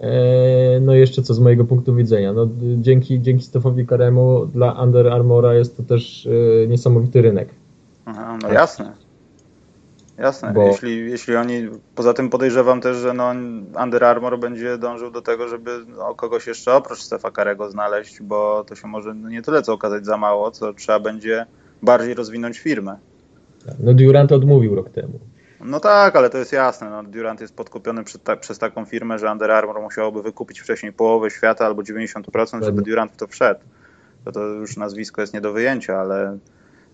[0.00, 5.09] E, no jeszcze co z mojego punktu widzenia, no dzięki, dzięki Stefowi Karemu dla Under
[5.09, 6.28] Armoura jest to też
[6.64, 7.48] e, niesamowity rynek.
[8.04, 8.92] Aha, no jasne.
[10.18, 10.62] Jasne, Bo...
[10.66, 13.32] jeśli, jeśli oni, poza tym podejrzewam też, że no
[13.82, 18.64] Under Armour będzie dążył do tego, żeby no, kogoś jeszcze oprócz Stefa Karego znaleźć, bo
[18.68, 21.46] to się może nie tyle co okazać za mało, co trzeba będzie
[21.82, 22.96] bardziej rozwinąć firmę.
[23.80, 25.18] No Durant odmówił rok temu.
[25.61, 26.90] No tak, ale to jest jasne.
[26.90, 31.31] No, Durant jest podkupiony ta, przez taką firmę, że Under Armour musiałoby wykupić wcześniej połowę
[31.31, 33.61] świata albo 90%, żeby Durant w to wszedł.
[34.25, 36.38] To, to już nazwisko jest nie do wyjęcia, ale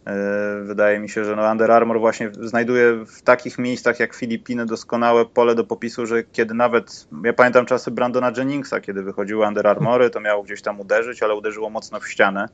[0.07, 4.67] yy, wydaje mi się, że no Under Armour właśnie znajduje w takich miejscach jak Filipiny
[4.67, 9.67] doskonałe pole do popisu, że kiedy nawet, ja pamiętam czasy Brandona Jenningsa, kiedy wychodziły Under
[9.67, 12.49] Armoury, to miało gdzieś tam uderzyć, ale uderzyło mocno w ścianę.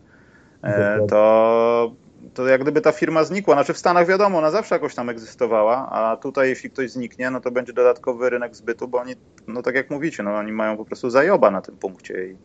[0.63, 0.71] Yy,
[1.09, 1.93] to
[2.39, 3.55] to jak gdyby ta firma znikła.
[3.55, 7.41] Znaczy w Stanach wiadomo, ona zawsze jakoś tam egzystowała, a tutaj jeśli ktoś zniknie, no
[7.41, 9.15] to będzie dodatkowy rynek zbytu, bo oni,
[9.49, 12.37] no tak jak mówicie, no oni mają po prostu zajoba na tym punkcie i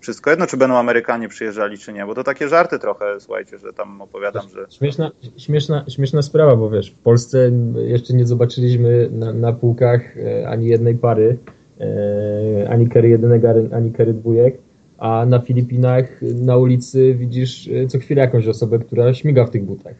[0.00, 3.72] wszystko jedno, czy będą Amerykanie przyjeżdżali, czy nie, bo to takie żarty trochę, słuchajcie, że
[3.72, 4.66] tam opowiadam, że...
[4.70, 10.48] Śmieszna, śmieszna, śmieszna sprawa, bo wiesz, w Polsce jeszcze nie zobaczyliśmy na, na półkach e,
[10.48, 11.38] ani jednej pary,
[11.80, 14.65] e, ani kary jedynek, ani kary dwójek,
[14.98, 19.64] a na Filipinach na ulicy widzisz e, co chwilę jakąś osobę, która śmiga w tych
[19.64, 19.94] butach.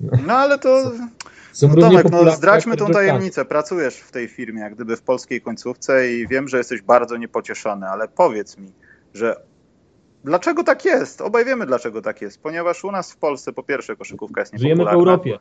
[0.00, 0.92] No, no ale to...
[1.52, 3.44] Są no Tomek, no zdradźmy tą tajemnicę.
[3.44, 7.86] Pracujesz w tej firmie, jak gdyby w polskiej końcówce i wiem, że jesteś bardzo niepocieszony,
[7.86, 8.72] ale powiedz mi,
[9.14, 9.36] że
[10.24, 11.20] dlaczego tak jest?
[11.20, 12.42] Obaj wiemy, dlaczego tak jest.
[12.42, 14.84] Ponieważ u nas w Polsce po pierwsze koszykówka jest niepopularna.
[14.84, 15.38] Żyjemy w Europie.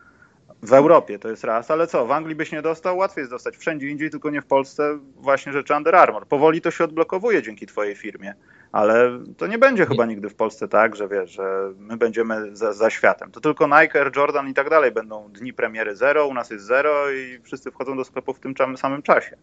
[0.62, 2.98] W Europie to jest raz, ale co, w Anglii byś nie dostał?
[2.98, 6.28] Łatwiej jest dostać wszędzie indziej, tylko nie w Polsce właśnie rzeczy Under Armour.
[6.28, 8.34] Powoli to się odblokowuje dzięki twojej firmie
[8.72, 12.74] ale to nie będzie chyba nigdy w Polsce tak, że wiesz, że my będziemy za,
[12.74, 13.32] za, światem.
[13.32, 16.66] To tylko Nike, Air Jordan i tak dalej będą dni premiery zero, u nas jest
[16.66, 19.36] zero i wszyscy wchodzą do sklepu w tym samym czasie.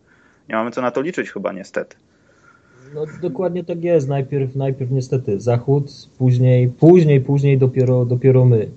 [0.49, 1.97] Nie mamy co na to liczyć chyba niestety.
[2.95, 4.09] No dokładnie tak jest.
[4.09, 5.85] Najpierw, najpierw niestety Zachód,
[6.19, 8.69] później, później, później dopiero, dopiero my.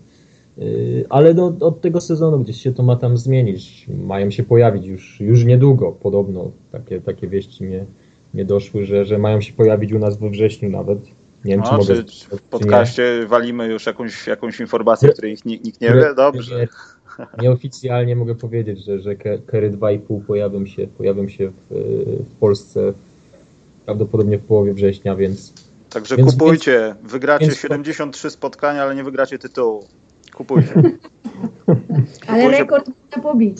[0.58, 3.86] Yy, ale do, od tego sezonu gdzieś się to ma tam zmienić.
[4.06, 6.52] Mają się pojawić już, już niedługo, podobno.
[6.72, 7.86] Takie, takie wieści mnie,
[8.34, 11.00] nie doszły, że, że mają się pojawić u nas we wrześniu nawet.
[11.46, 12.04] Nie wiem, no, czy mogę...
[12.04, 16.14] Czy w podcaście walimy już jakąś, jakąś informację, której nikt, nikt nie wie?
[16.16, 16.68] Dobrze.
[17.42, 21.74] Nieoficjalnie mogę powiedzieć, że, że Kery 2,5 pojawią się, pojawią się w,
[22.30, 22.94] w Polsce
[23.86, 25.54] prawdopodobnie w połowie września, więc...
[25.90, 26.96] Także więc, kupujcie.
[27.04, 27.60] Wygracie więc...
[27.60, 29.88] 73 spotkania, ale nie wygracie tytułu.
[30.38, 30.74] Kupujcie.
[32.28, 33.58] ale rekord można pobić.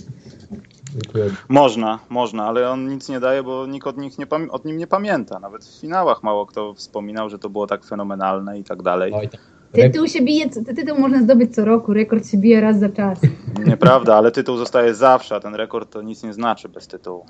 [1.50, 4.88] Można, można, ale on nic nie daje, bo nikt od, nich nie od nim nie
[4.88, 5.40] pamięta.
[5.40, 9.12] Nawet w finałach mało kto wspominał, że to było tak fenomenalne i tak dalej.
[9.12, 9.42] Tak.
[9.72, 13.20] Tytuł się bije, tytuł można zdobyć co roku, rekord się bije raz za czas.
[13.66, 17.26] Nieprawda, ale tytuł zostaje zawsze, a ten rekord to nic nie znaczy bez tytułu.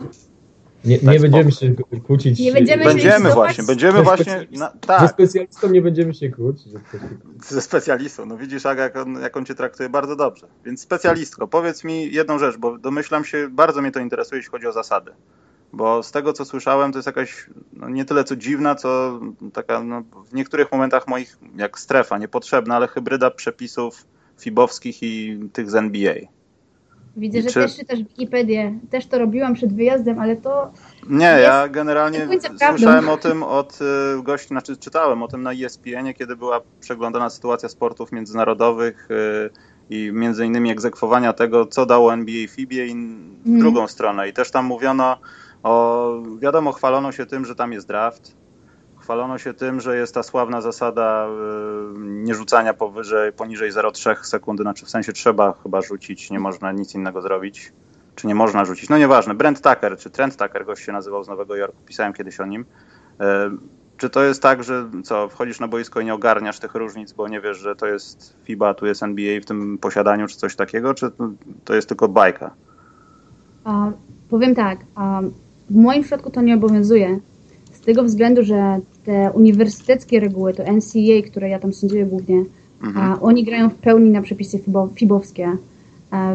[0.86, 1.74] Nie, nie będziemy się
[2.08, 2.40] kłócić.
[2.40, 4.48] Nie będziemy, będziemy właśnie, będziemy właśnie.
[4.52, 5.02] Na, tak.
[5.02, 6.68] Ze specjalistą nie będziemy się kłócić.
[7.48, 8.26] Ze specjalistą.
[8.26, 10.48] No widzisz, Aga, jak on, jak on cię traktuje bardzo dobrze.
[10.66, 14.68] Więc specjalistko, powiedz mi jedną rzecz, bo domyślam się, bardzo mnie to interesuje, jeśli chodzi
[14.68, 15.12] o zasady.
[15.74, 19.20] Bo z tego, co słyszałem, to jest jakaś no, nie tyle co dziwna, co
[19.54, 24.06] taka no, w niektórych momentach moich, jak strefa, niepotrzebna, ale hybryda przepisów
[24.40, 26.16] fibowskich i tych z NBA.
[27.18, 27.54] Widzę, że Czy...
[27.54, 28.80] też czytasz Wikipedię.
[28.90, 30.72] Też to robiłam przed wyjazdem, ale to.
[31.10, 32.28] Nie, ja generalnie
[32.70, 33.80] słyszałem o tym od
[34.20, 39.50] y, gości, znaczy czytałem o tym na ESPN, kiedy była przeglądana sytuacja sportów międzynarodowych y,
[39.90, 43.40] i między innymi egzekwowania tego, co dało NBA FIBie i mm.
[43.46, 44.30] drugą stronę.
[44.30, 45.18] I też tam mówiono
[45.64, 48.36] o, wiadomo, chwalono się tym, że tam jest draft,
[49.08, 54.64] Chwalono się tym, że jest ta sławna zasada y, nie rzucania powyżej, poniżej 0,3 sekundy,
[54.64, 57.74] znaczy w sensie trzeba chyba rzucić, nie można nic innego zrobić.
[58.16, 58.90] Czy nie można rzucić?
[58.90, 59.36] No nieważne.
[59.36, 62.62] Brent Tucker, czy Trent Tucker, gość się nazywał z Nowego Jorku, pisałem kiedyś o nim.
[62.62, 63.26] Y,
[63.98, 67.28] czy to jest tak, że co, wchodzisz na boisko i nie ogarniasz tych różnic, bo
[67.28, 70.94] nie wiesz, że to jest FIBA, tu jest NBA w tym posiadaniu, czy coś takiego,
[70.94, 71.12] czy
[71.66, 72.52] to jest tylko bajka?
[74.30, 74.80] powiem tak,
[75.70, 77.20] w moim przypadku to nie obowiązuje.
[77.88, 82.44] Z tego względu, że te uniwersyteckie reguły, to NCA, które ja tam sędziuję głównie,
[82.84, 82.98] mhm.
[82.98, 84.60] a oni grają w pełni na przepisy
[84.96, 85.52] fibowskie,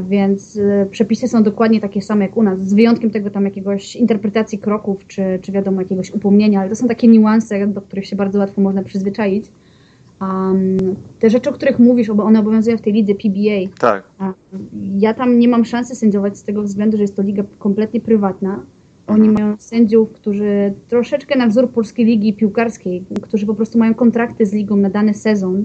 [0.08, 3.96] więc y, przepisy są dokładnie takie same jak u nas, z wyjątkiem tego tam jakiegoś
[3.96, 8.16] interpretacji kroków, czy, czy wiadomo, jakiegoś upomnienia, ale to są takie niuanse, do których się
[8.16, 9.46] bardzo łatwo można przyzwyczaić.
[10.20, 10.78] Um,
[11.18, 13.76] te rzeczy, o których mówisz, one obowiązują w tej lidze PBA.
[13.78, 14.04] Tak.
[14.98, 18.60] Ja tam nie mam szansy sędziować z tego względu, że jest to liga kompletnie prywatna
[19.06, 24.46] oni mają sędziów, którzy troszeczkę na wzór Polskiej Ligi Piłkarskiej, którzy po prostu mają kontrakty
[24.46, 25.64] z ligą na dany sezon.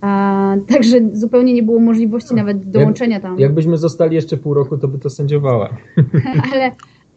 [0.00, 3.38] A, także zupełnie nie było możliwości nawet dołączenia tam.
[3.38, 5.68] Jakbyśmy zostali jeszcze pół roku, to by to sędziowała.
[6.52, 6.70] ale,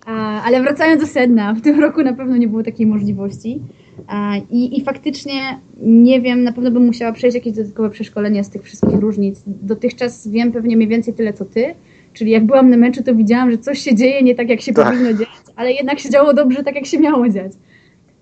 [0.06, 3.62] a, ale wracając do sedna, w tym roku na pewno nie było takiej możliwości.
[4.08, 8.50] A, i, I faktycznie nie wiem, na pewno bym musiała przejść jakieś dodatkowe przeszkolenie z
[8.50, 9.44] tych wszystkich różnic.
[9.48, 11.76] Dotychczas wiem pewnie mniej więcej tyle co ty,
[12.16, 14.74] Czyli jak byłam na meczu, to widziałam, że coś się dzieje nie tak, jak się
[14.74, 14.86] tak.
[14.86, 17.52] powinno dziać, ale jednak się działo dobrze, tak jak się miało dziać.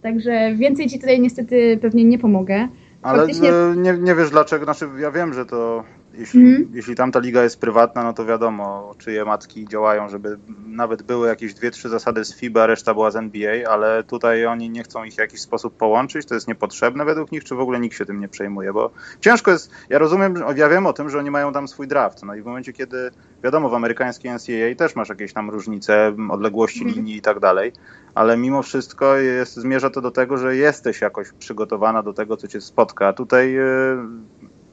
[0.01, 2.67] Także więcej ci tutaj niestety pewnie nie pomogę.
[3.01, 3.49] Ale Faktycznie...
[3.77, 6.71] nie, nie wiesz dlaczego, znaczy ja wiem, że to jeśli, mm.
[6.73, 11.53] jeśli tamta liga jest prywatna, no to wiadomo, czyje matki działają, żeby nawet były jakieś
[11.53, 15.13] dwie, trzy zasady z FIBA, reszta była z NBA, ale tutaj oni nie chcą ich
[15.13, 18.19] w jakiś sposób połączyć, to jest niepotrzebne według nich, czy w ogóle nikt się tym
[18.19, 21.67] nie przejmuje, bo ciężko jest, ja rozumiem, ja wiem o tym, że oni mają tam
[21.67, 23.11] swój draft, no i w momencie, kiedy
[23.43, 26.95] wiadomo, w amerykańskiej NCAA też masz jakieś tam różnice, odległości mm.
[26.95, 27.71] linii i tak dalej,
[28.15, 32.47] ale mimo wszystko jest, zmierza to do tego, że jesteś jakoś przygotowana do tego, co
[32.47, 33.07] cię spotka.
[33.07, 33.97] A tutaj yy,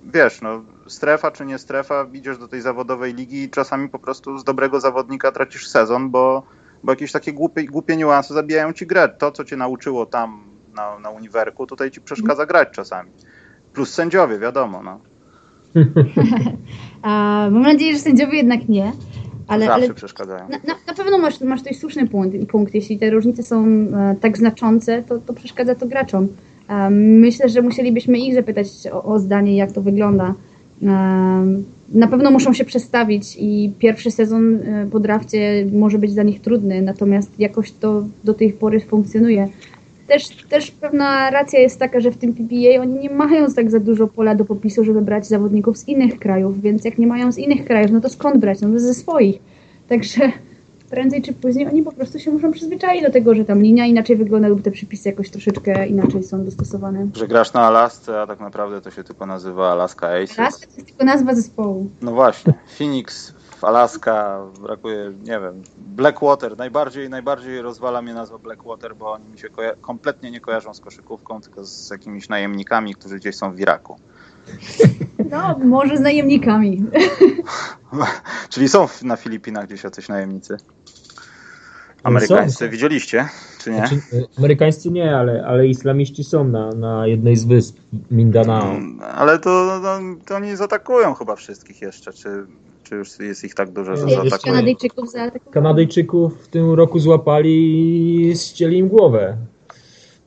[0.05, 4.39] wiesz, no strefa czy nie strefa, idziesz do tej zawodowej ligi i czasami po prostu
[4.39, 6.43] z dobrego zawodnika tracisz sezon, bo,
[6.83, 9.09] bo jakieś takie głupie, głupie niuanse zabijają ci grę.
[9.09, 13.11] To, co cię nauczyło tam na, na uniwerku, tutaj ci przeszkadza grać czasami.
[13.73, 15.01] Plus sędziowie, wiadomo, no.
[17.03, 18.93] A, mam nadzieję, że sędziowie jednak nie.
[19.49, 20.49] Ale, Zawsze ale przeszkadzają.
[20.49, 22.75] Na, na, na, pewno masz, masz tutaj słuszny punkt, punkt.
[22.75, 26.29] Jeśli te różnice są e, tak znaczące, to, to przeszkadza to graczom.
[26.91, 30.35] Myślę, że musielibyśmy ich zapytać o, o zdanie, jak to wygląda.
[31.95, 36.41] Na pewno muszą się przestawić i pierwszy sezon e, po drafcie może być dla nich
[36.41, 39.49] trudny, natomiast jakoś to do tej pory funkcjonuje.
[40.07, 43.81] Też, też pewna racja jest taka, że w tym PBA oni nie mają tak za
[43.81, 47.39] dużo pola do popisu, żeby brać zawodników z innych krajów, więc jak nie mają z
[47.39, 48.61] innych krajów, no to skąd brać?
[48.61, 49.39] No to ze swoich.
[49.89, 50.33] Także
[50.91, 54.17] prędzej czy później oni po prostu się muszą przyzwyczaić do tego, że tam linia inaczej
[54.17, 57.09] wygląda lub te przepisy jakoś troszeczkę inaczej są dostosowane.
[57.15, 60.39] Że grasz na Alasce, a tak naprawdę to się tylko nazywa Alaska Aces.
[60.39, 61.91] Alaska to jest tylko nazwa zespołu.
[62.03, 62.55] No właśnie.
[62.79, 66.57] Phoenix, Alaska, brakuje, nie wiem, Blackwater.
[66.57, 69.49] Najbardziej, najbardziej rozwala mnie nazwa Blackwater, bo oni mi się
[69.81, 73.97] kompletnie nie kojarzą z koszykówką, tylko z jakimiś najemnikami, którzy gdzieś są w Iraku.
[75.31, 76.85] No, może z najemnikami.
[78.51, 80.57] Czyli są na Filipinach gdzieś jacyś najemnicy?
[82.03, 82.71] Amerykańscy są.
[82.71, 83.77] widzieliście, czy nie?
[83.77, 87.77] Znaczy, e, amerykańscy nie, ale, ale islamiści są na, na jednej z wysp
[88.11, 88.81] Mindanao.
[88.81, 92.47] No, ale to, to, to oni zaatakują chyba wszystkich jeszcze, czy,
[92.83, 94.55] czy już jest ich tak dużo, że nie, zaatakują?
[94.55, 95.53] Kanadyjczyków zaatakowali.
[95.55, 99.37] Kanadyjczyków w tym roku złapali i ścieli im głowę.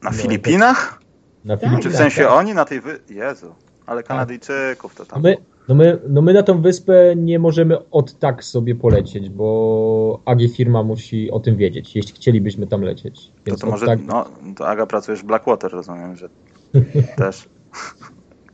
[0.01, 0.99] Na no, Filipinach?
[1.45, 1.83] Na Filipinach.
[1.83, 2.31] Czy w sensie tak.
[2.31, 2.99] oni na tej wy...
[3.09, 3.55] Jezu,
[3.85, 5.21] ale Kanadyjczyków to tam...
[5.21, 10.21] My, no my, no my na tą wyspę nie możemy od tak sobie polecieć, bo
[10.25, 13.31] AG firma musi o tym wiedzieć, jeśli chcielibyśmy tam lecieć.
[13.45, 13.99] Więc to, to może, tak...
[14.05, 16.29] no, to Aga pracujesz w Blackwater, rozumiem, że
[17.17, 17.49] też.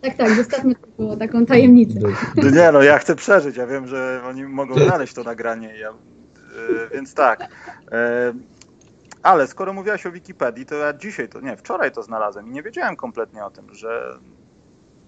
[0.01, 1.99] Tak, tak, zostawmy tylko taką tajemnicę.
[2.53, 6.89] Nie, no ja chcę przeżyć, ja wiem, że oni mogą znaleźć to nagranie, ja, yy,
[6.93, 7.39] więc tak.
[7.91, 7.97] Yy,
[9.23, 12.63] Ale skoro mówiłaś o Wikipedii, to ja dzisiaj, to nie, wczoraj to znalazłem i nie
[12.63, 14.19] wiedziałem kompletnie o tym, że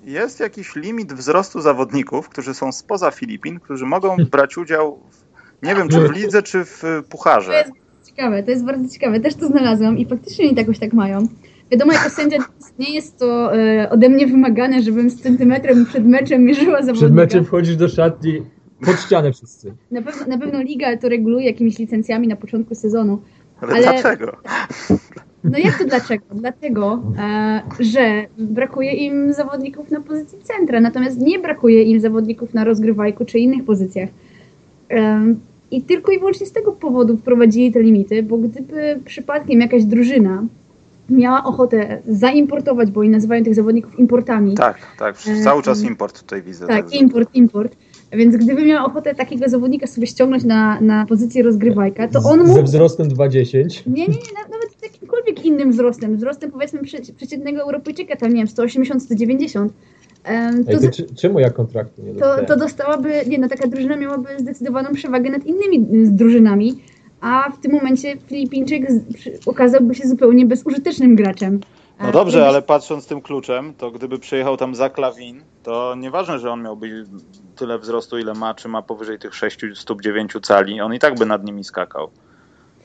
[0.03, 5.75] jest jakiś limit wzrostu zawodników, którzy są spoza Filipin, którzy mogą brać udział, w, nie
[5.75, 7.51] wiem, czy w lidze, czy w pucharze.
[7.51, 7.71] To jest
[8.09, 9.19] ciekawe, to jest bardzo ciekawe.
[9.19, 11.27] Też to znalazłam i faktycznie oni jakoś tak mają.
[11.71, 12.37] Wiadomo, jako sędzia
[12.79, 16.97] nie jest to e, ode mnie wymagane, żebym z centymetrem przed meczem mierzyła zawodnika.
[16.97, 18.41] Przed meczem wchodzisz do szatni,
[18.85, 19.73] pod ścianę wszyscy.
[19.91, 23.21] Na pewno, na pewno liga to reguluje jakimiś licencjami na początku sezonu.
[23.61, 24.37] Ale, ale dlaczego?
[25.43, 26.25] No jak to dlaczego?
[26.32, 32.63] Dlatego, e, że brakuje im zawodników na pozycji centra, natomiast nie brakuje im zawodników na
[32.63, 34.10] rozgrywajku czy innych pozycjach.
[34.89, 35.21] E,
[35.71, 40.43] I tylko i wyłącznie z tego powodu wprowadzili te limity, bo gdyby przypadkiem jakaś drużyna
[41.10, 44.56] miała ochotę zaimportować, bo oni nazywają tych zawodników importami.
[44.56, 46.67] Tak, tak, cały czas import tutaj widzę.
[46.67, 47.75] Tak, tak import, import.
[48.13, 52.54] Więc gdyby miała ochotę takiego zawodnika sobie ściągnąć na, na pozycję rozgrywajka, to on mógł...
[52.54, 53.63] Ze wzrostem 2,10?
[53.88, 54.13] Nie, nie, nie,
[54.51, 56.17] nawet z jakimkolwiek innym wzrostem.
[56.17, 56.80] Wzrostem powiedzmy
[57.17, 59.74] przeciętnego Europejczyka, tam nie wiem, 180, 190.
[60.30, 63.95] Um, to, Ej, to czemu ja kontraktu nie to, to dostałaby, nie no, taka drużyna
[63.95, 66.84] miałaby zdecydowaną przewagę nad innymi drużynami,
[67.21, 68.88] a w tym momencie Filipińczyk
[69.45, 71.60] okazałby się zupełnie bezużytecznym graczem.
[72.04, 76.52] No dobrze, ale patrząc tym kluczem, to gdyby przyjechał tam za Klawin, to nieważne, że
[76.52, 77.06] on miałby
[77.56, 81.19] tyle wzrostu, ile ma, czy ma powyżej tych 6 stóp 9 cali, on i tak
[81.19, 82.10] by nad nimi skakał.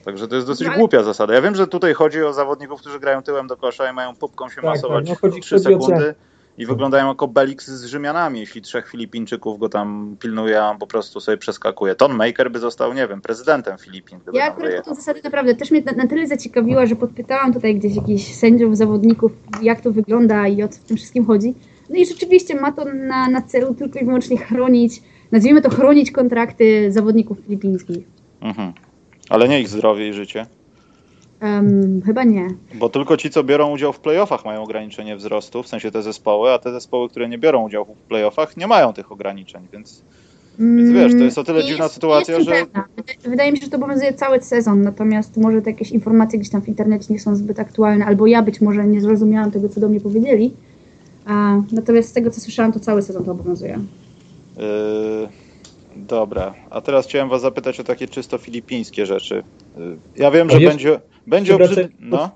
[0.06, 0.78] Także to jest dosyć no, ale...
[0.78, 1.34] głupia zasada.
[1.34, 4.48] Ja wiem, że tutaj chodzi o zawodników, którzy grają tyłem do kosza i mają pupką
[4.48, 6.14] się tak, masować tak, no chodzi, 3 sekundy
[6.58, 10.86] i wyglądają jako Belix z Rzymianami, jeśli trzech Filipińczyków go tam pilnuje, a on po
[10.86, 11.94] prostu sobie przeskakuje.
[11.94, 14.18] Ton Maker by został, nie wiem, prezydentem Filipin.
[14.32, 17.96] Ja akurat tę zasadę naprawdę też mnie na, na, tyle zaciekawiła, że podpytałam tutaj gdzieś
[17.96, 21.54] jakichś sędziów, zawodników, jak to wygląda i o co w tym wszystkim chodzi.
[21.90, 26.10] No i rzeczywiście ma to na, na celu tylko i wyłącznie chronić, nazwijmy to chronić
[26.10, 28.06] kontrakty zawodników filipińskich.
[28.40, 28.72] Mhm.
[29.30, 30.46] Ale nie ich zdrowie i życie.
[31.42, 32.48] Um, chyba nie.
[32.74, 36.52] Bo tylko ci, co biorą udział w playoffach, mają ograniczenie wzrostu, w sensie te zespoły,
[36.52, 40.02] a te zespoły, które nie biorą udziału w playoffach, nie mają tych ograniczeń, więc,
[40.60, 42.66] mm, więc wiesz, to jest o tyle jest, dziwna sytuacja, że.
[43.24, 46.62] Wydaje mi się, że to obowiązuje cały sezon, natomiast może te jakieś informacje gdzieś tam
[46.62, 49.88] w internecie nie są zbyt aktualne, albo ja być może nie zrozumiałam tego, co do
[49.88, 50.54] mnie powiedzieli.
[51.26, 53.78] A, natomiast z tego, co słyszałam, to cały sezon to obowiązuje.
[54.56, 55.28] Yy,
[55.96, 59.42] dobra, a teraz chciałem was zapytać o takie czysto filipińskie rzeczy.
[59.76, 61.88] Yy, ja wiem, że będzie będzie obrzyd...
[62.00, 62.30] no.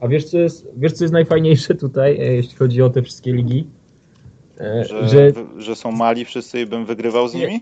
[0.00, 3.32] A wiesz co, jest, wiesz, co jest najfajniejsze tutaj, e, jeśli chodzi o te wszystkie
[3.32, 3.66] ligi?
[4.60, 7.60] E, że, że, że są mali wszyscy i bym wygrywał z nimi?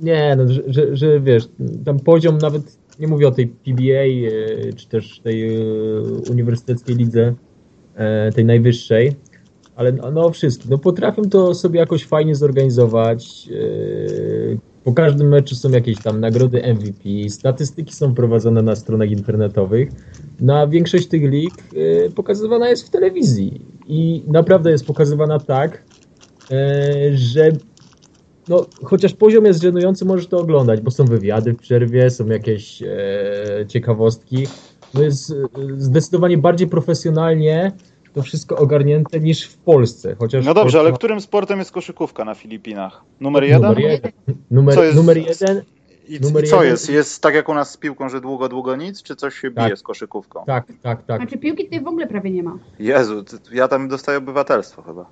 [0.00, 1.48] Nie, no, że, że, że wiesz,
[1.84, 4.04] tam poziom nawet, nie mówię o tej PBA,
[4.68, 5.58] e, czy też tej
[6.30, 7.34] uniwersyteckiej lidze,
[8.34, 9.12] tej najwyższej,
[9.76, 13.48] ale no, no wszystkim, no potrafią to sobie jakoś fajnie zorganizować,
[14.84, 19.88] po każdym meczu są jakieś tam nagrody MVP, statystyki są prowadzone na stronach internetowych.
[20.40, 25.82] Na większość tych lig y, pokazywana jest w telewizji i naprawdę jest pokazywana tak,
[26.52, 27.52] y, że
[28.48, 32.82] no, chociaż poziom jest żenujący, możesz to oglądać, bo są wywiady w przerwie, są jakieś
[33.68, 34.46] ciekawostki.
[34.94, 35.34] No jest
[35.78, 37.72] zdecydowanie bardziej profesjonalnie
[38.14, 40.16] to wszystko ogarnięte niż w Polsce.
[40.18, 43.02] Chociaż no dobrze, ale którym sportem jest koszykówka na Filipinach?
[43.20, 43.62] Numer jeden?
[43.62, 44.12] Numer jeden.
[44.50, 44.96] Numer, jest...
[44.96, 45.62] numer jeden
[46.08, 46.70] i, Numer i co jeden...
[46.70, 46.90] jest?
[46.90, 49.64] Jest tak jak u nas z piłką, że długo, długo nic, czy coś się tak.
[49.64, 50.44] bije z koszykówką?
[50.46, 51.20] Tak, tak, tak.
[51.20, 52.58] Znaczy piłki tutaj w ogóle prawie nie ma.
[52.78, 55.06] Jezu, ja tam dostaję obywatelstwo chyba.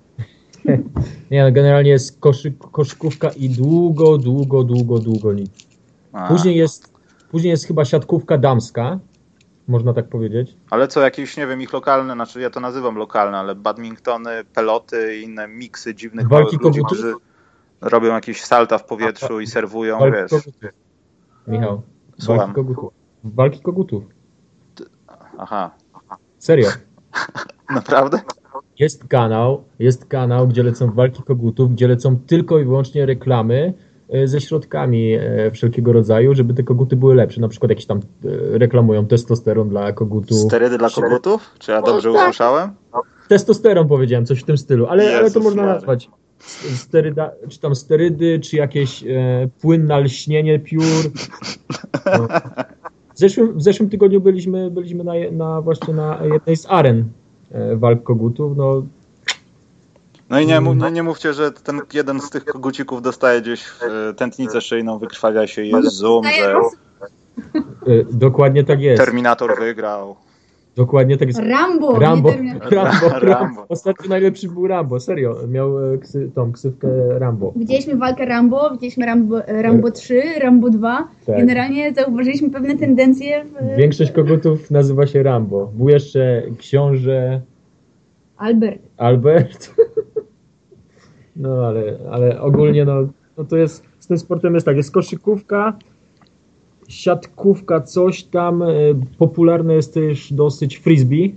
[1.31, 5.51] nie, no generalnie jest koszyk, koszykówka i długo, długo, długo, długo nic.
[6.29, 6.93] Później jest,
[7.31, 8.99] później jest chyba siatkówka damska,
[9.69, 10.57] można tak powiedzieć.
[10.71, 15.17] Ale co, jakieś, nie wiem, ich lokalne, znaczy ja to nazywam lokalne, ale badmintony, peloty
[15.17, 17.15] i inne miksy dziwnych Walki małych ludzi, którzy
[17.81, 20.31] robią jakieś salta w powietrzu i serwują, Walki wiesz.
[20.31, 20.71] Kogutów.
[21.47, 21.83] Michał,
[22.19, 22.39] Słucham.
[22.39, 22.93] Walki kogutów.
[23.25, 24.05] Walki kogutów.
[25.39, 25.71] Aha.
[26.39, 26.69] Serio.
[27.75, 28.21] Naprawdę?
[28.79, 33.75] Jest kanał, jest kanał, gdzie lecą walki kogutów, gdzie lecą tylko i wyłącznie reklamy
[34.25, 37.41] ze środkami e, wszelkiego rodzaju, żeby te koguty były lepsze.
[37.41, 40.39] Na przykład jakieś tam e, reklamują testosteron dla kogutów.
[40.39, 41.51] Sterydy dla kogutów?
[41.59, 42.23] Czy ja dobrze no, tak.
[42.23, 42.71] usłyszałem?
[43.29, 46.09] Testosteron powiedziałem, coś w tym stylu, ale, ale to można nazwać
[46.75, 51.13] steryda, czy tam sterydy, czy jakieś e, płyn na lśnienie piór.
[52.07, 52.29] No.
[53.15, 57.05] W, zeszłym, w zeszłym tygodniu byliśmy, byliśmy na, na właśnie na jednej z aren
[57.51, 58.57] e, walk kogutów.
[58.57, 58.83] No,
[60.33, 63.83] no i nie, no nie mówcie, że ten jeden z tych kogucików dostaje gdzieś w
[63.83, 69.05] e, tętnicę szyjną, wykrwawia się, jest zoom, że e, Dokładnie tak jest.
[69.05, 70.17] Terminator wygrał.
[70.77, 71.41] Dokładnie tak jest.
[71.41, 71.99] Rambo!
[71.99, 72.71] Rambo, Rambo.
[72.71, 73.67] Rambo, Rambo.
[73.69, 75.37] Ostatnio najlepszy był Rambo, serio.
[75.49, 77.53] Miał e, ksy, tą ksywkę Rambo.
[77.57, 81.09] Widzieliśmy walkę Rambo, widzieliśmy Rambo, Rambo 3, Rambo 2.
[81.27, 81.37] Tak.
[81.37, 83.77] Generalnie zauważyliśmy pewne tendencje w...
[83.77, 85.67] Większość kogutów nazywa się Rambo.
[85.67, 87.41] Był jeszcze książę
[88.37, 88.83] Albert.
[88.97, 89.75] Albert.
[91.37, 93.09] No ale, ale ogólnie no,
[93.39, 95.79] no to jest, z tym sportem jest tak, jest koszykówka,
[96.89, 98.69] siatkówka, coś tam, e,
[99.19, 101.35] popularne jest też dosyć frisbee.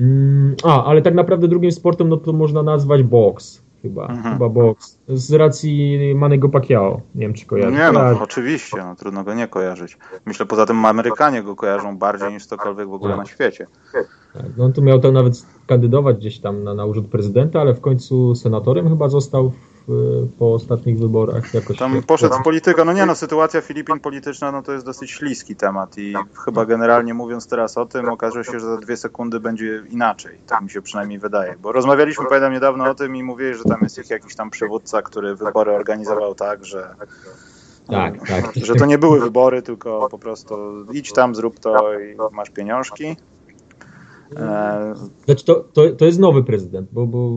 [0.00, 3.61] Mm, a, ale tak naprawdę drugim sportem no to można nazwać boks.
[3.82, 4.34] Chyba, Mhm.
[4.34, 4.98] chyba boks.
[5.08, 7.00] Z racji Manego Pacquiao.
[7.14, 7.78] Nie wiem, czy kojarzysz.
[7.78, 8.20] Nie no, Kojarzy.
[8.20, 9.98] oczywiście, no, trudno go nie kojarzyć.
[10.26, 13.66] Myślę, poza tym Amerykanie go kojarzą bardziej niż cokolwiek w ogóle na świecie.
[14.34, 17.74] Tak, no on tu miał tam nawet kandydować gdzieś tam na, na urząd prezydenta, ale
[17.74, 19.52] w końcu senatorem chyba został
[20.38, 21.54] po ostatnich wyborach.
[21.54, 22.84] Jakoś Tam się- poszedł w politykę.
[22.84, 26.14] No nie no, sytuacja Filipin polityczna no to jest dosyć śliski temat i
[26.44, 30.38] chyba generalnie mówiąc teraz o tym, okaże się, że za dwie sekundy będzie inaczej.
[30.46, 31.54] Tak mi się przynajmniej wydaje.
[31.62, 35.02] Bo rozmawialiśmy, pamiętam niedawno o tym i mówili, że tam jest ich jakiś tam przywódca,
[35.02, 36.94] który wybory organizował tak, że
[37.90, 38.52] Tak, tak.
[38.56, 40.54] że to nie były wybory, tylko po prostu
[40.92, 43.16] idź tam, zrób to i masz pieniążki.
[45.24, 47.30] Znaczy to, to, to jest nowy prezydent, bo, bo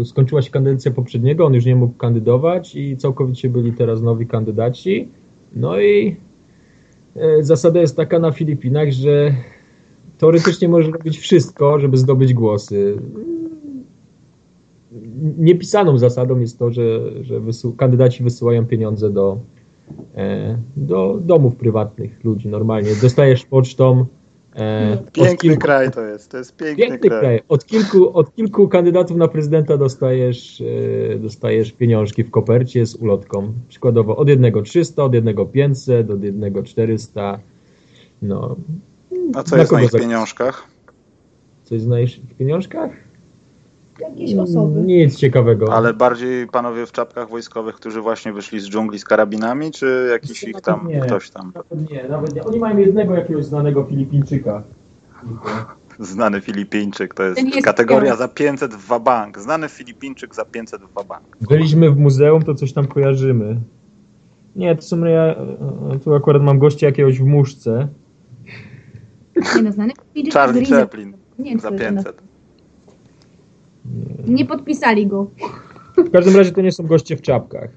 [0.00, 4.26] y, skończyła się kadencja poprzedniego, on już nie mógł kandydować i całkowicie byli teraz nowi
[4.26, 5.08] kandydaci.
[5.56, 6.16] No i
[7.16, 9.34] e, zasada jest taka na Filipinach, że
[10.18, 12.96] teoretycznie może robić wszystko, żeby zdobyć głosy.
[15.38, 17.40] Niepisaną zasadą jest to, że, że
[17.76, 19.38] kandydaci wysyłają pieniądze do,
[20.16, 22.90] e, do domów prywatnych ludzi normalnie.
[23.02, 24.06] Dostajesz pocztą.
[24.56, 27.20] E, od piękny kilku- kraj to jest, to jest piękny, Piękny kraj.
[27.20, 27.40] kraj.
[27.48, 30.62] Od kilku, od kilku kandydatów na prezydenta dostajesz,
[31.14, 33.52] e, dostajesz pieniążki w kopercie z ulotką.
[33.68, 37.38] Przykładowo od jednego 300, od jednego 500, od jednego 400.
[38.22, 38.56] No,
[39.34, 40.68] A co Dla jest na ich pieniążkach?
[41.64, 42.90] coś znajesz w pieniążkach?
[44.02, 44.80] Jakieś osoby.
[44.80, 45.72] Nic ciekawego.
[45.74, 50.42] Ale bardziej panowie w czapkach wojskowych, którzy właśnie wyszli z dżungli z karabinami, czy jakiś
[50.42, 51.00] ich tam, Nie.
[51.00, 52.44] ktoś tam, Nawet nie, nawet nie.
[52.44, 54.62] Oni mają jednego jakiegoś znanego Filipińczyka.
[55.98, 59.38] znany Filipińczyk, to jest, jest kategoria za 500 w wabank.
[59.38, 61.36] Znany Filipińczyk za 500 w wabank.
[61.40, 63.60] Byliśmy w muzeum, to coś tam kojarzymy.
[64.56, 65.36] Nie, to są ja,
[66.04, 67.88] tu akurat mam gościa jakiegoś w muszce.
[69.56, 69.92] Nie no, znany
[70.32, 70.66] Charlie.
[70.66, 71.14] Chaplin
[71.56, 72.22] za co to 500.
[74.26, 75.30] Nie podpisali go.
[75.96, 77.70] W każdym razie to nie są goście w czapkach.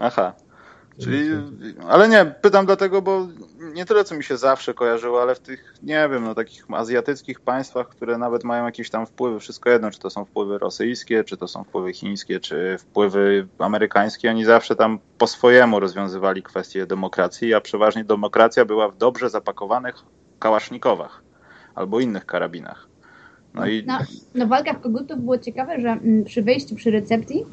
[0.00, 0.32] Aha.
[0.98, 1.30] Czyli,
[1.88, 3.26] ale nie, pytam dlatego, bo
[3.74, 7.40] nie tyle co mi się zawsze kojarzyło, ale w tych, nie wiem, no takich azjatyckich
[7.40, 11.36] państwach, które nawet mają jakieś tam wpływy, wszystko jedno, czy to są wpływy rosyjskie, czy
[11.36, 17.54] to są wpływy chińskie, czy wpływy amerykańskie, oni zawsze tam po swojemu rozwiązywali kwestie demokracji,
[17.54, 19.94] a przeważnie demokracja była w dobrze zapakowanych
[20.38, 21.22] kałasznikowach
[21.74, 22.88] albo innych karabinach.
[23.56, 27.44] No i Na, na walkach kogutów było ciekawe, że mm, przy wejściu, przy recepcji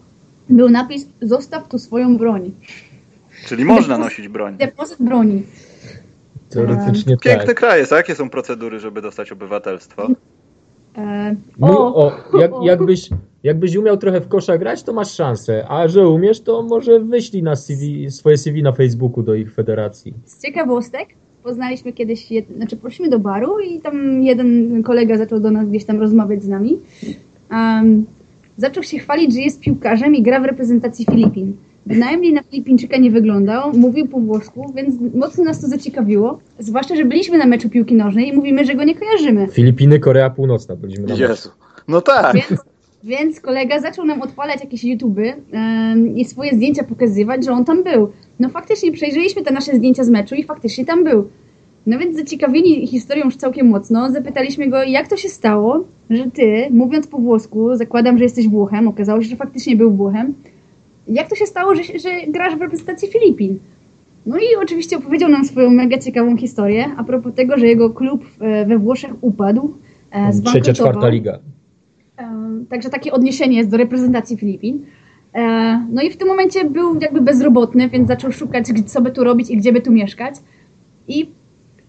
[0.49, 2.51] był napis zostaw tu swoją broń.
[3.47, 4.57] czyli można nosić broń.
[4.57, 5.43] Depozyt broni.
[6.49, 7.57] Teoretycznie Piękny tak.
[7.57, 10.07] kraj jest, a jakie są procedury, żeby dostać obywatelstwo?
[10.97, 13.09] E, No, o, o, jak, jakbyś,
[13.43, 15.65] jakbyś umiał trochę w kosza grać, to masz szansę.
[15.69, 20.13] A że umiesz, to może wyślij na CV, swoje CV na Facebooku do ich federacji.
[20.25, 21.09] z ciekawostek
[21.43, 22.45] poznaliśmy kiedyś, jed...
[22.55, 26.47] znaczy poszliśmy do baru i tam jeden kolega zaczął do nas gdzieś tam rozmawiać z
[26.47, 26.77] nami.
[27.51, 28.05] Um,
[28.57, 31.57] zaczął się chwalić, że jest piłkarzem i gra w reprezentacji Filipin.
[31.85, 36.39] Bynajmniej na Filipińczyka nie wyglądał, mówił po włosku, więc mocno nas to zaciekawiło.
[36.59, 39.47] Zwłaszcza, że byliśmy na meczu piłki nożnej i mówimy, że go nie kojarzymy.
[39.47, 41.49] Filipiny, Korea Północna byliśmy na Jezu.
[41.87, 42.35] No tak.
[42.35, 42.61] Więc,
[43.03, 47.83] więc kolega zaczął nam odpalać jakieś YouTuby em, i swoje zdjęcia pokazywać, że on tam
[47.83, 48.11] był.
[48.39, 51.29] No faktycznie przejrzeliśmy te nasze zdjęcia z meczu i faktycznie tam był.
[51.85, 56.67] No więc zaciekawieni historią już całkiem mocno, zapytaliśmy go, jak to się stało, że ty,
[56.71, 60.33] mówiąc po włosku, zakładam, że jesteś Włochem, okazało się, że faktycznie był Włochem,
[61.07, 63.59] jak to się stało, że, że grasz w reprezentacji Filipin?
[64.25, 68.25] No i oczywiście opowiedział nam swoją mega ciekawą historię a propos tego, że jego klub
[68.39, 69.73] e, we Włoszech upadł,
[70.11, 71.39] e, Trzecia, czwarta liga.
[72.69, 74.85] Także takie odniesienie jest do reprezentacji Filipin.
[75.35, 79.23] E, No i w tym momencie był jakby bezrobotny, więc zaczął szukać, co by tu
[79.23, 80.35] robić i gdzie by tu mieszkać.
[81.07, 81.29] I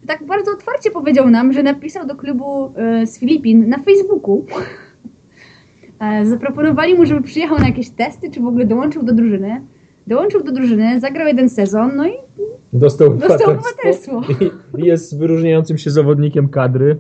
[0.07, 4.45] tak bardzo otwarcie powiedział nam, że napisał do klubu e, z Filipin na Facebooku.
[6.01, 9.61] E, Zaproponowali mu, żeby przyjechał na jakieś testy, czy w ogóle dołączył do drużyny.
[10.07, 12.13] Dołączył do drużyny, zagrał jeden sezon, no i
[12.73, 14.23] Dostał, Dostał obywatelstwo
[14.79, 16.99] i jest wyróżniającym się zawodnikiem kadry.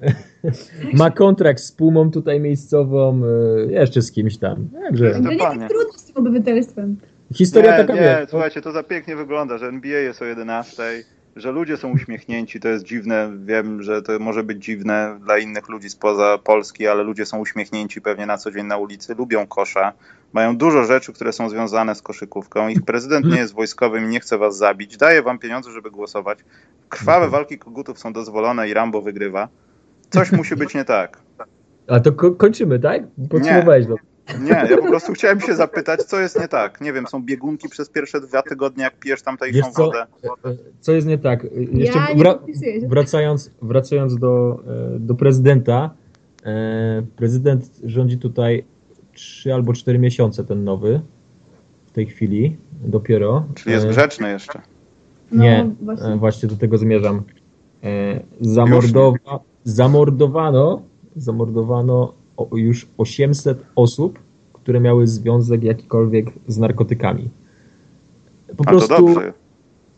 [0.98, 3.22] Ma kontrakt z Pumą tutaj miejscową,
[3.68, 4.68] y, jeszcze z kimś tam.
[4.82, 6.96] Także no nie tak trudno z tym obywatelstwem.
[7.34, 8.26] historia nie, taka nie, wie.
[8.28, 10.82] słuchajcie, to za pięknie wygląda, że NBA jest o 11,
[11.36, 13.30] że ludzie są uśmiechnięci, to jest dziwne.
[13.44, 18.00] Wiem, że to może być dziwne dla innych ludzi spoza Polski, ale ludzie są uśmiechnięci
[18.00, 19.92] pewnie na co dzień na ulicy, lubią kosza,
[20.32, 22.68] mają dużo rzeczy, które są związane z koszykówką.
[22.68, 26.38] Ich prezydent nie jest wojskowym i nie chce was zabić, daje wam pieniądze, żeby głosować.
[26.88, 29.48] Krwawe walki kogutów są dozwolone i Rambo wygrywa.
[30.10, 31.18] Coś musi być nie tak.
[31.88, 33.02] A to ko kończymy, tak?
[33.30, 33.94] Podsumowałeś to.
[34.38, 36.80] Nie, ja po prostu chciałem się zapytać, co jest nie tak.
[36.80, 40.06] Nie wiem, są biegunki przez pierwsze dwa tygodnie, jak pijesz tamtejszą co, wodę.
[40.80, 41.46] Co jest nie tak?
[41.72, 42.38] Jeszcze ja wra
[42.86, 44.62] wracając, wracając do,
[44.96, 45.90] e, do prezydenta.
[46.44, 48.64] E, prezydent rządzi tutaj
[49.12, 51.00] 3 albo 4 miesiące, ten nowy,
[51.86, 53.46] w tej chwili dopiero.
[53.54, 54.60] Czyli jest e, grzeczny jeszcze.
[55.32, 56.16] Nie, no, właśnie.
[56.16, 56.48] właśnie.
[56.48, 57.22] do tego zmierzam.
[58.40, 60.82] Zamordowa zamordowano,
[61.16, 62.12] zamordowano
[62.52, 64.18] już 800 osób,
[64.52, 67.30] które miały związek jakikolwiek z narkotykami.
[68.56, 69.14] Po prostu,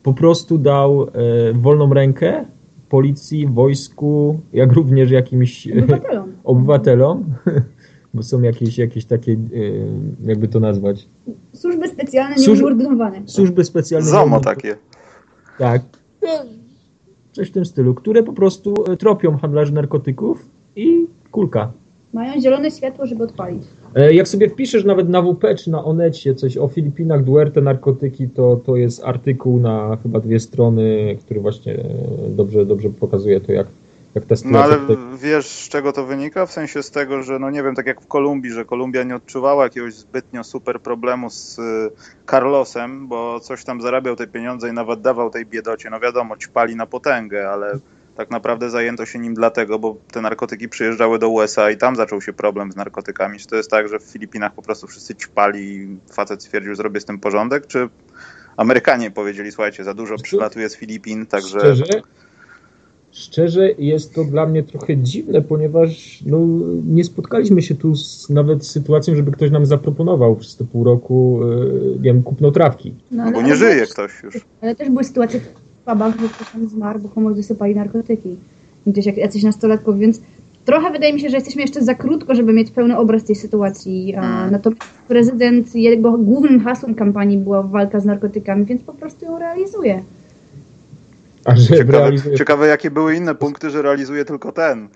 [0.03, 1.09] po prostu dał e,
[1.53, 2.45] wolną rękę
[2.89, 7.25] policji, wojsku, jak również jakimś e, obywatelom, obywatelom
[8.15, 9.37] bo są jakieś, jakieś takie, e,
[10.25, 11.09] jakby to nazwać?
[11.53, 13.23] Służby specjalne nieumordowane.
[13.27, 14.09] Służby specjalne.
[14.09, 14.77] ZOMO takie.
[15.59, 15.83] Tak.
[17.33, 21.73] Coś w tym stylu, które po prostu e, tropią handlarzy narkotyków i kulka.
[22.13, 23.63] Mają zielone światło, żeby odpalić.
[23.95, 28.29] E, jak sobie wpiszesz nawet na WP czy na Onecie coś o Filipinach, Duerte, narkotyki,
[28.29, 31.85] to, to jest artykuł na chyba dwie strony, który właśnie e,
[32.29, 33.67] dobrze, dobrze pokazuje to, jak,
[34.15, 34.51] jak ta sytuacja...
[34.51, 34.79] No ale
[35.17, 36.47] wiesz, z czego to wynika?
[36.47, 39.17] W sensie z tego, że no nie wiem, tak jak w Kolumbii, że Kolumbia nie
[39.17, 41.91] odczuwała jakiegoś zbytnio super problemu z y,
[42.31, 45.91] Carlosem, bo coś tam zarabiał te pieniądze i nawet dawał tej biedocie.
[45.91, 47.79] No wiadomo, ćpali na potęgę, ale
[48.17, 52.21] tak naprawdę zajęto się nim dlatego, bo te narkotyki przyjeżdżały do USA i tam zaczął
[52.21, 53.39] się problem z narkotykami.
[53.39, 57.01] Czy to jest tak, że w Filipinach po prostu wszyscy ćpali i facet stwierdził, zrobię
[57.01, 57.89] z tym porządek, czy
[58.57, 61.59] Amerykanie powiedzieli, słuchajcie, za dużo przylatuje z Filipin, także...
[61.59, 62.03] Szczerze?
[63.13, 66.39] Szczerze jest to dla mnie trochę dziwne, ponieważ no,
[66.87, 71.41] nie spotkaliśmy się tu z nawet sytuacją, żeby ktoś nam zaproponował przez te pół roku,
[71.43, 72.95] yy, nie wiem, kupno trawki.
[73.11, 74.41] No, no bo nie żyje ktoś już.
[74.61, 75.41] Ale też były sytuacje
[75.85, 78.37] pubach, że ktoś tam zmarł, bo komuś dosypali narkotyki.
[78.87, 80.21] Gdzieś jak jacyś nastolatków, więc
[80.65, 84.13] trochę wydaje mi się, że jesteśmy jeszcze za krótko, żeby mieć pełny obraz tej sytuacji.
[84.13, 84.53] Hmm.
[84.53, 90.03] Natomiast prezydent, jego głównym hasłem kampanii była walka z narkotykami, więc po prostu ją realizuje.
[91.45, 92.37] A że ciekawe, realizuje...
[92.37, 94.89] ciekawe, jakie były inne punkty, że realizuje tylko ten.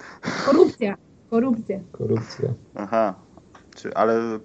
[0.46, 0.96] Korupcja.
[1.30, 1.80] Korupcja.
[1.92, 2.48] Korupcja.
[2.74, 3.14] Aha.
[3.76, 4.38] Czy, ale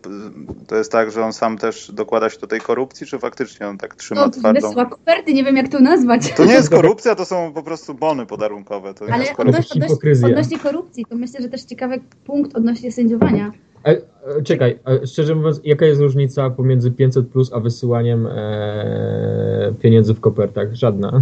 [0.68, 3.78] to jest tak, że on sam też dokłada się do tej korupcji, czy faktycznie on
[3.78, 4.68] tak trzyma no, twardą?
[4.68, 6.34] Wysła koperty, nie wiem jak to nazwać.
[6.34, 8.94] To nie jest korupcja, to są po prostu bony podarunkowe.
[8.94, 13.52] To ale odnośnie, odnośnie, odnośnie korupcji, to myślę, że też ciekawy punkt odnośnie sędziowania.
[13.86, 19.74] E, e, czekaj, e, szczerze mówiąc, jaka jest różnica pomiędzy 500 plus a wysyłaniem e,
[19.82, 20.74] pieniędzy w kopertach?
[20.74, 21.22] Żadna.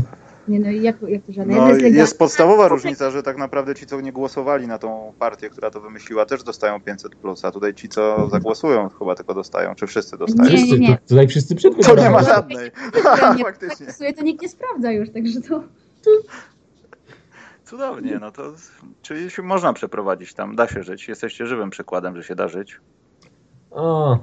[0.50, 1.56] Nie, no jak, jak to żadne?
[1.56, 5.50] No, jest, jest podstawowa różnica, że tak naprawdę ci, co nie głosowali na tą partię,
[5.50, 9.76] która to wymyśliła, też dostają 500 plus, a tutaj ci, co zagłosują, chyba tylko dostają,
[9.76, 10.50] czy wszyscy dostają?
[10.50, 10.98] Nie, nie, nie.
[10.98, 12.72] To, tutaj wszyscy przed To nie ma żadnej.
[13.38, 14.14] Nie, Faktycznie.
[14.14, 15.64] to nikt nie sprawdza już, także to...
[17.66, 18.54] Cudownie, no to
[19.02, 21.08] czyli się można przeprowadzić tam, da się żyć.
[21.08, 22.80] Jesteście żywym przykładem, że się da żyć.
[23.72, 24.20] O.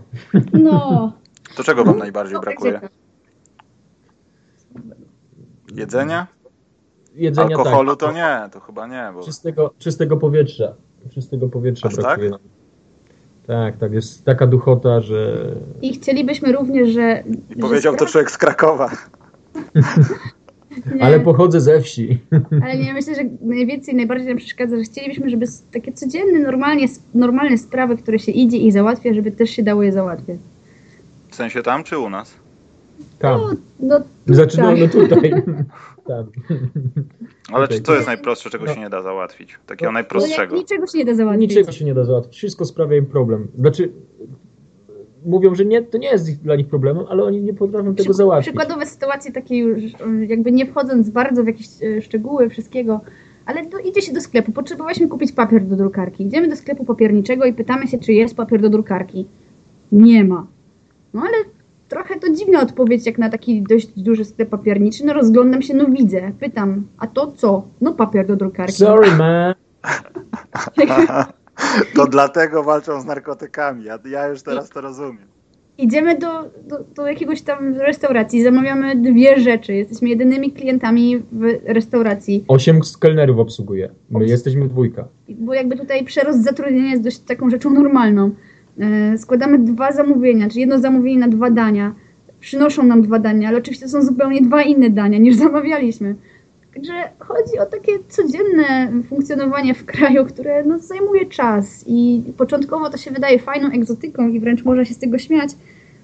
[0.52, 1.12] No.
[1.56, 2.80] To czego wam najbardziej brakuje?
[5.76, 6.26] Jedzenia?
[7.14, 8.08] Jedzenia Alkoholu tak.
[8.08, 9.10] to nie, to chyba nie.
[9.14, 9.22] Bo...
[9.22, 10.74] Czystego, czystego powietrza.
[11.14, 12.40] Czystego powietrza Aż brakuje tak?
[13.46, 15.50] Tak, tak, jest taka duchota, że...
[15.82, 17.22] I chcielibyśmy również, że...
[17.50, 18.90] I że powiedział to człowiek z Krakowa.
[21.00, 22.18] Ale pochodzę ze wsi.
[22.62, 27.58] Ale nie, myślę, że najwięcej, najbardziej nam przeszkadza, że chcielibyśmy, żeby takie codzienne, normalnie, normalne
[27.58, 30.38] sprawy, które się idzie i załatwia, żeby też się dało je załatwiać.
[31.28, 32.34] W sensie tam czy u nas?
[33.18, 33.40] Tam.
[33.40, 33.48] No,
[33.80, 34.36] no tutaj.
[34.36, 35.32] Zaczynamy tutaj.
[36.06, 36.26] Tam.
[37.52, 38.74] Ale czy to jest najprostsze, czego no.
[38.74, 39.58] się nie da załatwić?
[39.66, 40.54] Takiego no, najprostszego.
[40.54, 41.50] No, niczego się nie da załatwić.
[41.50, 42.36] Niczego się nie da załatwić.
[42.36, 43.48] Wszystko sprawia im problem.
[43.58, 43.92] Znaczy,
[45.26, 48.46] mówią, że nie, to nie jest dla nich problemem, ale oni nie potrafią tego załatwić.
[48.46, 49.82] Przykładowe sytuacje takie już,
[50.26, 53.00] jakby nie wchodząc bardzo w jakieś e, szczegóły wszystkiego,
[53.46, 54.52] ale to idzie się do sklepu.
[54.52, 56.24] Potrzebowałyśmy kupić papier do drukarki.
[56.24, 59.26] Idziemy do sklepu papierniczego i pytamy się, czy jest papier do drukarki.
[59.92, 60.46] Nie ma.
[61.14, 61.55] No ale
[61.88, 65.04] trochę to dziwna odpowiedź, jak na taki dość duży sklep papierniczy.
[65.04, 66.32] No rozglądam się, no widzę.
[66.40, 67.68] Pytam, a to co?
[67.80, 68.72] No papier do drukarki.
[68.72, 69.54] Sorry, man.
[71.94, 73.84] to dlatego walczą z narkotykami.
[73.84, 75.36] Ja, ja już teraz to rozumiem.
[75.78, 79.74] Idziemy do, do, do, jakiegoś tam restauracji, zamawiamy dwie rzeczy.
[79.74, 82.44] Jesteśmy jedynymi klientami w restauracji.
[82.48, 83.90] Osiem kelnerów obsługuje.
[84.10, 85.08] My Obs jesteśmy dwójka.
[85.28, 88.30] Bo jakby tutaj przerost zatrudnienia jest dość taką rzeczą normalną.
[88.80, 91.94] E, składamy dwa zamówienia, czyli jedno zamówienie na dwa dania.
[92.40, 96.14] Przynoszą nam dwa dania, ale oczywiście to są zupełnie dwa inne dania niż zamawialiśmy.
[96.74, 102.96] Także chodzi o takie codzienne funkcjonowanie w kraju, które no, zajmuje czas i początkowo to
[102.96, 105.50] się wydaje fajną egzotyką i wręcz można się z tego śmiać,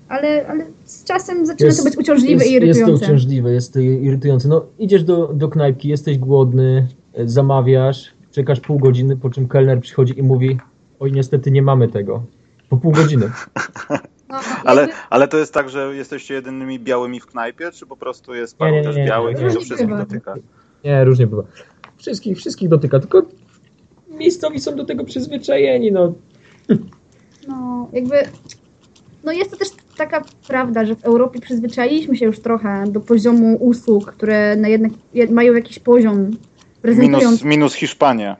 [0.08, 2.90] ale, ale z czasem zaczyna jest, to być uciążliwe jest, i irytujące.
[2.90, 4.48] Jest to uciążliwe, jest to irytujące.
[4.48, 9.80] No idziesz do, do knajpki, jesteś głodny, e, zamawiasz, czekasz pół godziny, po czym kelner
[9.80, 10.58] przychodzi i mówi
[11.00, 12.22] oj niestety nie mamy tego.
[12.72, 13.30] Po pół godziny.
[14.28, 18.34] No, ale, ale to jest tak, że jesteście jedynymi białymi w knajpie, czy po prostu
[18.34, 19.98] jest paru nie, nie, nie, też białych i to wszystkich bywa.
[19.98, 20.34] dotyka?
[20.84, 21.42] Nie, różnie bywa.
[21.96, 23.22] Wszystkich, wszystkich dotyka, tylko
[24.08, 26.12] miejscowi są do tego przyzwyczajeni, no.
[27.48, 28.16] No, jakby
[29.24, 33.56] no jest to też taka prawda, że w Europie przyzwyczailiśmy się już trochę do poziomu
[33.56, 34.92] usług, które na jednak
[35.30, 36.30] mają jakiś poziom.
[36.84, 38.36] Minus, minus Hiszpania.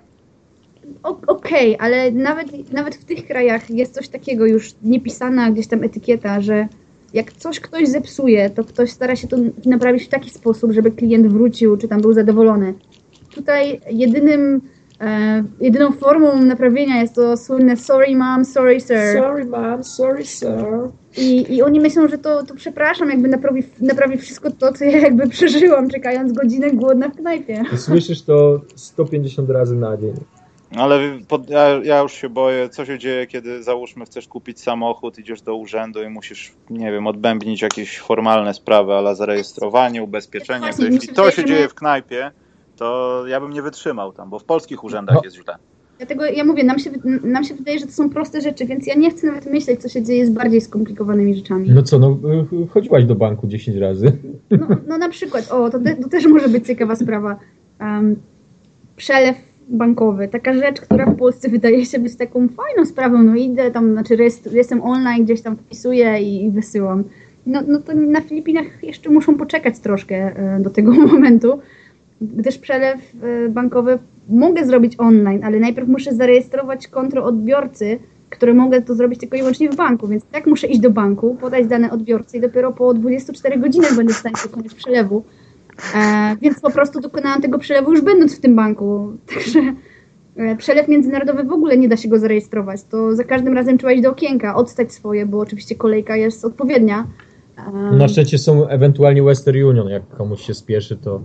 [1.02, 5.84] Okej, okay, ale nawet, nawet w tych krajach jest coś takiego już niepisana gdzieś tam
[5.84, 6.68] etykieta, że
[7.14, 9.36] jak coś ktoś zepsuje, to ktoś stara się to
[9.66, 12.74] naprawić w taki sposób, żeby klient wrócił, czy tam był zadowolony.
[13.34, 14.60] Tutaj jedynym
[15.02, 19.18] E, jedyną formą naprawienia jest to słynne sorry mom, sorry sir.
[19.18, 20.88] Sorry mom, sorry sir.
[21.16, 24.98] I, I oni myślą, że to, to przepraszam, jakby naprawi, naprawi wszystko to, co ja
[24.98, 27.62] jakby przeżyłam, czekając godzinę głodna w knajpie.
[27.76, 30.14] Słyszysz to 150 razy na dzień.
[30.76, 35.18] Ale pod, ja, ja, już się boję, co się dzieje, kiedy załóżmy chcesz kupić samochód,
[35.18, 40.72] idziesz do urzędu i musisz, nie wiem, odbębnić jakieś formalne sprawy, ale zarejestrowanie, ubezpieczenie.
[40.72, 42.30] To jeśli to się dzieje w knajpie,
[42.76, 45.20] to ja bym nie wytrzymał tam, bo w polskich urzędach no.
[45.24, 45.56] jest źle.
[45.98, 46.90] Dlatego ja mówię, nam się,
[47.24, 49.88] nam się wydaje, że to są proste rzeczy, więc ja nie chcę nawet myśleć, co
[49.88, 51.70] się dzieje z bardziej skomplikowanymi rzeczami.
[51.70, 52.18] No co, no
[52.70, 54.12] chodziłaś do banku 10 razy.
[54.50, 57.36] No, no na przykład, o, to, to też może być ciekawa sprawa.
[57.80, 58.16] Um,
[58.96, 59.36] przelew
[59.68, 63.92] bankowy, taka rzecz, która w Polsce wydaje się być taką fajną sprawą, no idę tam,
[63.92, 64.16] znaczy
[64.52, 67.04] jestem online, gdzieś tam wpisuję i, i wysyłam.
[67.46, 71.58] No, no to na Filipinach jeszcze muszą poczekać troszkę e, do tego momentu,
[72.20, 73.98] gdyż przelew e, bankowy
[74.28, 77.98] mogę zrobić online, ale najpierw muszę zarejestrować konto odbiorcy,
[78.30, 81.34] które mogę to zrobić tylko i wyłącznie w banku, więc tak muszę iść do banku,
[81.40, 85.24] podać dane odbiorcy i dopiero po 24 godzinach będę w stanie dokonać przelewu.
[85.94, 89.12] E, więc po prostu dokonałam tego przelewu już będąc w tym banku.
[89.34, 89.60] Także
[90.36, 92.84] e, przelew międzynarodowy w ogóle nie da się go zarejestrować.
[92.84, 97.06] To za każdym razem trzeba iść do okienka, odstać swoje, bo oczywiście kolejka jest odpowiednia.
[97.92, 101.20] E, Na szczęście są ewentualnie Western Union, jak komuś się spieszy, to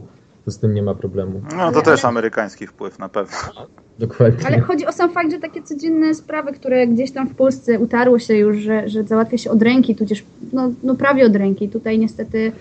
[0.47, 1.41] to z tym nie ma problemu.
[1.57, 3.37] No to też amerykański wpływ na pewno.
[3.99, 4.47] Dokładnie.
[4.47, 8.19] Ale chodzi o sam fakt, że takie codzienne sprawy, które gdzieś tam w Polsce utarły
[8.19, 11.69] się już, że, że załatwia się od ręki, tudzież no, no prawie od ręki.
[11.69, 12.51] Tutaj niestety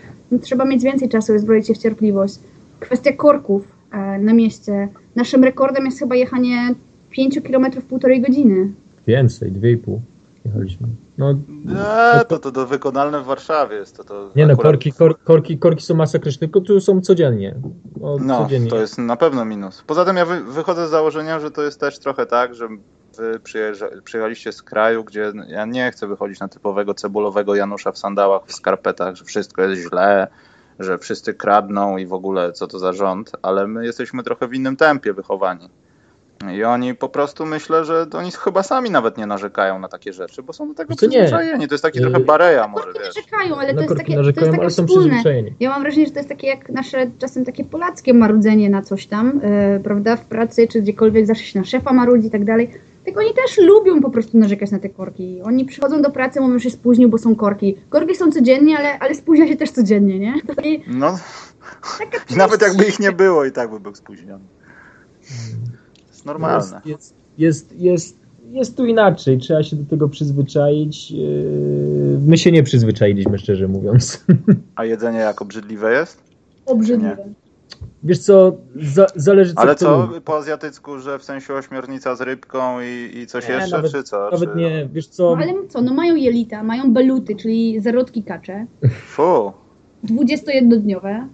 [0.43, 2.39] trzeba mieć więcej czasu i zbroić się w cierpliwość.
[2.81, 4.89] Kwestia korków e, na mieście.
[5.17, 6.75] Naszym rekordem jest chyba jechanie
[7.11, 8.73] 5 km w półtorej godziny.
[9.07, 9.99] Więcej, 2,5
[10.45, 10.89] jechaliśmy.
[11.19, 13.97] No, nie, to, to, to wykonalne w Warszawie jest.
[13.97, 17.55] To, to nie no, korki, kor, korki, korki są masakryczne, tylko tu są codziennie.
[18.03, 18.71] O, no, codziennie.
[18.71, 19.85] to jest na pewno minus.
[19.87, 22.69] Poza tym ja wy, wychodzę z założenia, że to jest też trochę tak, że
[23.17, 23.41] wy
[24.05, 28.53] przyjechaliście z kraju, gdzie ja nie chcę wychodzić na typowego cebulowego Janusza w sandałach, w
[28.53, 30.29] skarpetach, że wszystko jest źle,
[30.79, 34.55] że wszyscy kradną i w ogóle co to za rząd, ale my jesteśmy trochę w
[34.55, 35.71] innym tempie wychowani.
[36.55, 40.43] I oni po prostu myślę, że oni chyba sami nawet nie narzekają na takie rzeczy,
[40.43, 41.61] bo są do tego to przyzwyczajeni.
[41.61, 41.69] Nie.
[41.69, 43.17] To jest taki trochę bareja może, wiesz.
[43.17, 45.23] narzekają, ale to jest takie, to jest takie wspólne.
[45.61, 49.07] Ja mam wrażenie, że to jest takie jak nasze czasem takie polackie marudzenie na coś
[49.07, 49.41] tam,
[49.75, 52.71] yy, prawda, w pracy czy gdziekolwiek zawsze się na szefa marudzi i tak dalej.
[53.07, 55.43] Tak oni też lubią po prostu narzekać na te korki.
[55.45, 57.77] Oni przychodzą do pracy, mówią, że się spóźnił, bo są korki.
[57.89, 60.35] Korki są codziennie, ale, ale spóźnia się też codziennie, nie?
[60.65, 61.19] I no,
[62.37, 64.45] nawet jakby ich nie było i tak by był spóźniony.
[66.27, 66.81] Normalne.
[66.85, 68.19] Jest, jest, jest, jest,
[68.51, 69.39] jest tu inaczej.
[69.39, 71.11] Trzeba się do tego przyzwyczaić.
[71.11, 74.25] Yy, my się nie przyzwyczailiśmy, szczerze mówiąc.
[74.77, 76.23] A jedzenie jak obrzydliwe jest?
[76.67, 77.29] Obrzydliwe.
[78.03, 82.81] Wiesz co, za, zależy co Ale co, po azjatycku, że w sensie ośmiornica z rybką
[82.81, 84.31] i, i coś nie, jeszcze, nawet, czy co?
[84.33, 84.57] Nawet czy...
[84.59, 85.37] nie, wiesz co...
[85.37, 88.67] No, ale co, no mają jelita, mają beluty, czyli zarodki kacze.
[89.07, 89.53] Fu.
[90.05, 91.27] 21-dniowe.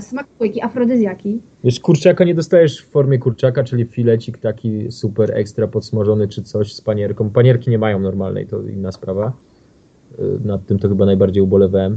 [0.00, 1.40] Smakujki, afrodyzjaki.
[1.64, 6.74] Wiesz, kurczaka nie dostajesz w formie kurczaka, czyli filecik taki super ekstra podsmażony czy coś
[6.74, 7.30] z panierką.
[7.30, 9.32] Panierki nie mają normalnej, to inna sprawa.
[10.18, 11.92] Y, nad tym to chyba najbardziej ubolewałem.
[11.92, 11.96] Y,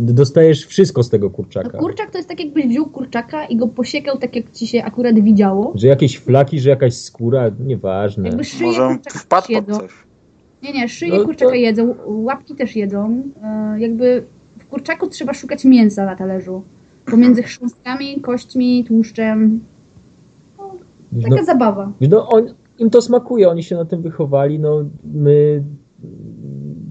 [0.00, 1.70] dostajesz wszystko z tego kurczaka.
[1.72, 4.84] No kurczak to jest tak jakbyś wziął kurczaka i go posiekał tak jak ci się
[4.84, 5.72] akurat widziało.
[5.74, 8.28] Że jakieś flaki, że jakaś skóra, nieważne.
[8.28, 9.90] Jakby szyję Może wpadł pod coś.
[10.62, 11.56] Nie, nie, szyję no, kurczaka to...
[11.56, 13.22] jedzą, łapki też jedzą.
[13.76, 14.22] Y, jakby
[14.70, 16.62] kurczaku trzeba szukać mięsa na talerzu.
[17.04, 19.60] Pomiędzy chrząstkami, kośćmi, tłuszczem.
[21.12, 21.92] No, taka no, zabawa.
[22.00, 24.58] No, on, im to smakuje, oni się na tym wychowali.
[24.58, 25.62] No, my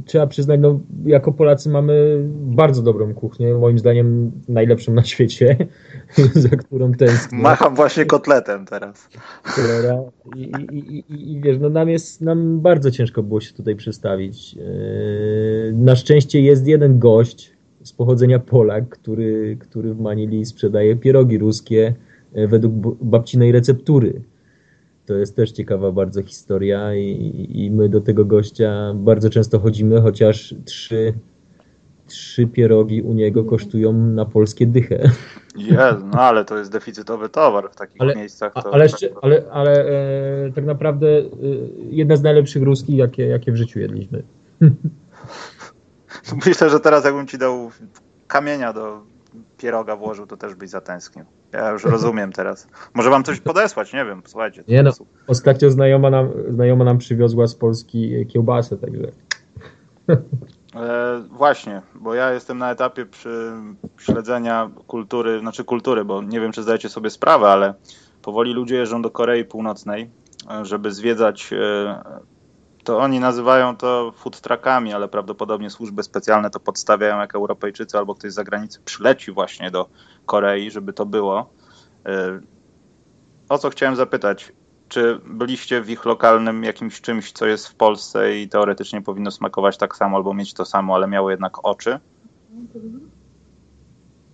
[0.05, 5.57] trzeba przyznać, no, jako Polacy mamy bardzo dobrą kuchnię, moim zdaniem najlepszą na świecie,
[6.33, 7.39] za którą tęsknię.
[7.39, 9.09] Macham właśnie kotletem teraz.
[10.35, 14.55] I, i, i, I wiesz, no nam jest, nam bardzo ciężko było się tutaj przedstawić.
[14.57, 17.58] E, na szczęście jest jeden gość
[17.89, 21.93] z pochodzenia Polak, który, który w Manili sprzedaje pierogi ruskie
[22.33, 24.21] e, według babcinej receptury.
[25.05, 30.01] To jest też ciekawa bardzo historia i, i my do tego gościa bardzo często chodzimy,
[30.01, 31.13] chociaż trzy,
[32.07, 35.11] trzy pierogi u niego kosztują na polskie dychę.
[35.57, 38.53] Jest, no ale to jest deficytowy towar w takich ale, miejscach.
[38.53, 38.73] To...
[38.73, 38.87] Ale,
[39.21, 41.23] ale, ale e, tak naprawdę e,
[41.89, 44.23] jedna z najlepszych ruskich, jakie, jakie w życiu jedliśmy.
[46.45, 47.71] Myślę, że teraz jakbym ci dał
[48.27, 49.01] kamienia do
[49.57, 51.25] pieroga włożył, to też byś zatęsknił.
[51.51, 52.67] Ja już rozumiem teraz.
[52.93, 54.63] Może wam coś podesłać, nie wiem, słuchajcie.
[54.67, 54.91] Nie no,
[55.27, 59.11] ostatnio znajoma nam, znajoma nam przywiozła z Polski kiełbasę, także...
[60.75, 63.51] E, właśnie, bo ja jestem na etapie przy
[63.99, 67.73] śledzenia kultury, znaczy kultury, bo nie wiem, czy zdajecie sobie sprawę, ale
[68.21, 70.09] powoli ludzie jeżdżą do Korei Północnej,
[70.51, 72.01] e, żeby zwiedzać e,
[72.89, 78.15] to oni nazywają to food truckami, ale prawdopodobnie służby specjalne to podstawiają jak Europejczycy albo
[78.15, 79.89] ktoś z zagranicy przyleci właśnie do
[80.25, 81.49] Korei, żeby to było.
[82.07, 82.11] Y,
[83.49, 84.53] o co chciałem zapytać?
[84.87, 89.77] Czy byliście w ich lokalnym jakimś czymś, co jest w Polsce i teoretycznie powinno smakować
[89.77, 91.99] tak samo albo mieć to samo, ale miało jednak oczy?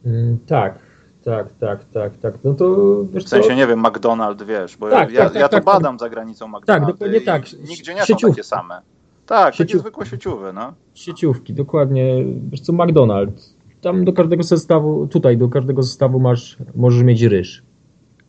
[0.06, 0.80] Mm, tak,
[1.26, 2.34] tak, tak, tak, tak.
[2.44, 3.56] No to wiesz W sensie, co?
[3.56, 6.48] nie wiem, McDonald's, wiesz, bo tak, ja, tak, ja, tak, to tak, badam za granicą
[6.48, 6.66] McDonald's.
[6.66, 7.44] Tak, dokładnie tak.
[7.70, 8.22] Nigdzie nie Sieciówki.
[8.22, 8.82] są takie same.
[9.26, 9.84] Tak, Sieciów...
[9.84, 10.74] takie zwykłe no.
[10.94, 12.26] Sieciówki, dokładnie.
[12.50, 13.56] Wiesz co, McDonald's.
[13.82, 17.64] Tam do każdego zestawu, tutaj do każdego zestawu masz, możesz mieć ryż.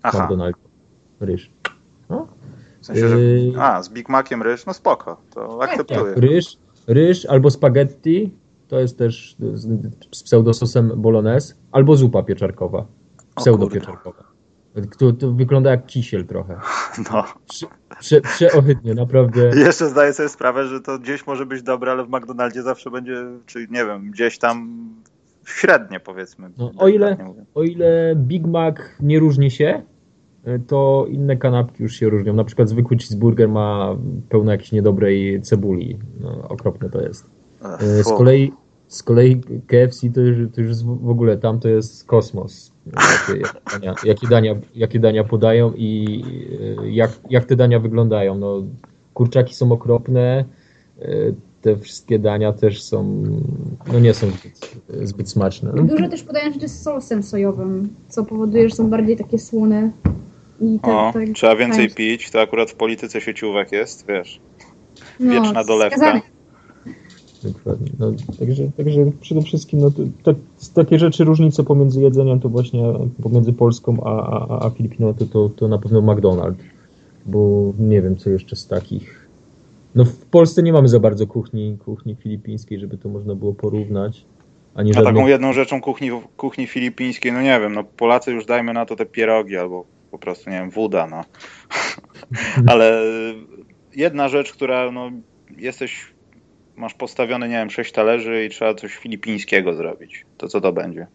[0.02, 0.28] Aha.
[0.30, 0.58] McDonald's.
[1.20, 1.50] Ryż.
[2.08, 2.26] No?
[2.80, 3.16] W sensie, że...
[3.16, 6.00] Y- a, z Big Maciem ryż, no spoko, to tak, akceptuję.
[6.00, 8.32] Tak, ryż, ryż albo spaghetti,
[8.68, 9.36] to jest też
[10.12, 12.86] z pseudososem bolognese, albo zupa pieczarkowa,
[13.36, 14.36] pseudopieczarkowa.
[14.98, 16.56] To, to wygląda jak kisiel trochę.
[17.12, 17.24] No.
[17.48, 17.66] Prze,
[17.98, 19.50] prze, przeohydnie, naprawdę.
[19.56, 23.24] Jeszcze zdaję sobie sprawę, że to gdzieś może być dobre, ale w McDonaldzie zawsze będzie,
[23.46, 24.78] czy nie wiem, gdzieś tam
[25.46, 26.50] średnie powiedzmy.
[26.58, 27.16] No, o, ile,
[27.54, 29.82] o ile Big Mac nie różni się,
[30.66, 32.34] to inne kanapki już się różnią.
[32.34, 33.96] Na przykład zwykły cheeseburger ma
[34.28, 35.98] pełno jakiejś niedobrej cebuli.
[36.20, 37.35] No, okropne to jest.
[37.62, 38.52] E, z kolei,
[38.88, 42.72] z kolei KFC to już, to już w ogóle tam to jest kosmos.
[42.86, 43.42] Jakie,
[43.72, 46.22] dania, jakie, dania, jakie dania podają i
[46.82, 48.38] e, jak, jak te dania wyglądają.
[48.38, 48.62] No,
[49.14, 50.44] kurczaki są okropne,
[51.02, 51.06] e,
[51.62, 53.22] te wszystkie dania też są,
[53.92, 54.76] no nie są zbyt,
[55.08, 55.72] zbyt smaczne.
[55.72, 59.90] Dużo też podają rzeczy z sosem sojowym, co powoduje, że są bardziej takie słone.
[60.60, 64.40] I tak, o, tak, trzeba więcej pić, to akurat w polityce sieciówek jest, wiesz,
[65.20, 65.96] no, wieczna dolewka.
[65.96, 66.35] Skazane.
[67.52, 67.92] Dokładnie.
[67.98, 69.90] No, także, także przede wszystkim no,
[70.22, 70.34] to,
[70.74, 72.82] takie rzeczy, różnice pomiędzy jedzeniem to właśnie
[73.22, 76.62] pomiędzy Polską a, a, a Filipiną to, to, to na pewno McDonald's,
[77.26, 79.28] bo nie wiem co jeszcze z takich.
[79.94, 84.24] No w Polsce nie mamy za bardzo kuchni, kuchni filipińskiej, żeby to można było porównać.
[84.74, 88.72] Ani no taką jedną rzeczą kuchni, kuchni filipińskiej, no nie wiem, no Polacy już dajmy
[88.72, 91.24] na to te pierogi albo po prostu, nie wiem, woda, no.
[92.72, 93.02] Ale
[93.96, 95.10] jedna rzecz, która, no,
[95.58, 96.15] jesteś
[96.76, 100.26] masz postawione, nie wiem, sześć talerzy i trzeba coś filipińskiego zrobić.
[100.36, 101.06] To co to będzie?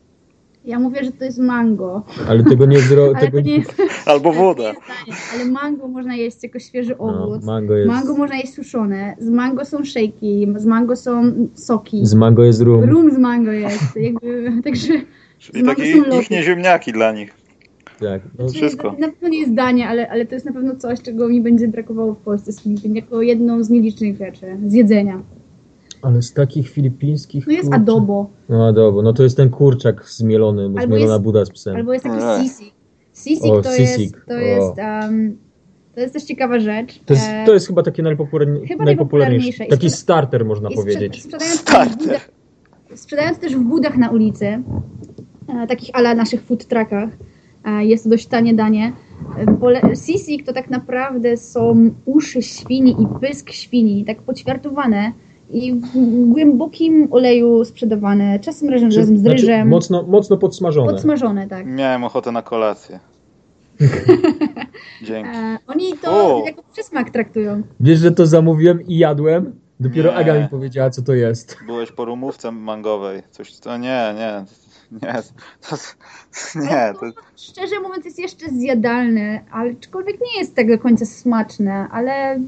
[0.66, 2.03] Ja mówię, że to jest mango.
[2.28, 3.20] Ale tego nie zrobię.
[3.20, 3.41] Tego...
[3.41, 3.64] Nie...
[4.05, 4.74] Albo woda.
[5.34, 7.45] Ale mango można jeść jako świeży no, owoc.
[7.45, 7.88] No, mango, jest...
[7.88, 9.16] mango można jeść suszone.
[9.20, 12.05] Z mango są szejki, z mango są soki.
[12.05, 12.84] Z mango jest rum.
[12.84, 13.95] Rum z mango jest.
[13.95, 14.93] Jakby, także
[15.39, 15.84] Czyli takie
[16.32, 17.34] ich ziemniaki dla nich.
[17.99, 18.95] Tak, no znaczy, wszystko.
[18.99, 21.68] Na pewno nie jest danie, ale, ale to jest na pewno coś, czego mi będzie
[21.68, 25.22] brakowało w Polsce z Filipin, jako jedną z nielicznych rzeczy, z jedzenia.
[26.02, 27.47] Ale z takich filipińskich.
[27.47, 27.82] No jest kurczak...
[27.82, 28.30] adobo.
[28.49, 31.76] No adobo, no to jest ten kurczak zmielony, bo albo zmielona jest, buda z psem.
[31.76, 32.74] Albo jest taki sisik.
[33.16, 33.99] Sisik to, sisik.
[33.99, 35.38] jest, to, jest, um,
[35.95, 36.99] to jest też ciekawa rzecz.
[37.06, 38.68] To jest, to jest chyba takie najpopularniejsze.
[38.68, 39.66] Chyba najpopularniejsze.
[39.66, 41.24] Taki starter można powiedzieć.
[41.24, 42.20] Sprzedając, starter.
[42.95, 44.64] sprzedając też w budach na ulicy, e,
[45.68, 47.10] takich ala naszych food truckach,
[47.66, 48.93] e, jest to dość tanie danie.
[49.91, 55.12] E, sisik to tak naprawdę są uszy świni i pysk świni, tak poćwiartowane
[55.54, 55.89] i w
[56.30, 59.68] głębokim oleju sprzedawane, czasem razem, Czy, z znaczy ryżem.
[59.68, 60.91] Mocno, mocno podsmażone.
[60.91, 61.66] Podsmażone, tak.
[61.66, 62.99] Miałem ochotę na kolację.
[65.08, 65.32] Dzięki.
[65.36, 67.62] E, oni to jako przysmak traktują.
[67.80, 69.54] Wiesz, że to zamówiłem i jadłem?
[69.80, 70.18] Dopiero nie.
[70.18, 71.58] Aga mi powiedziała, co to jest.
[71.66, 73.24] Byłeś po rumówce mangowej.
[73.32, 74.45] Coś, to nie, nie.
[74.91, 75.14] Nie,
[75.70, 75.76] to,
[76.56, 76.93] nie.
[76.99, 77.22] To...
[77.36, 82.39] Szczerze mówiąc, jest jeszcze zjadalne, ale aczkolwiek nie jest tak do końca smaczne, ale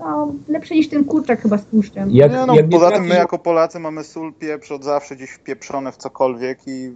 [0.00, 2.10] no, lepsze niż ten kurczak chyba z tłuszczem.
[2.10, 5.30] Jak, nie, no, jak poza tym my jako Polacy mamy sól, pieprz od zawsze gdzieś
[5.30, 6.92] wpieprzone w cokolwiek i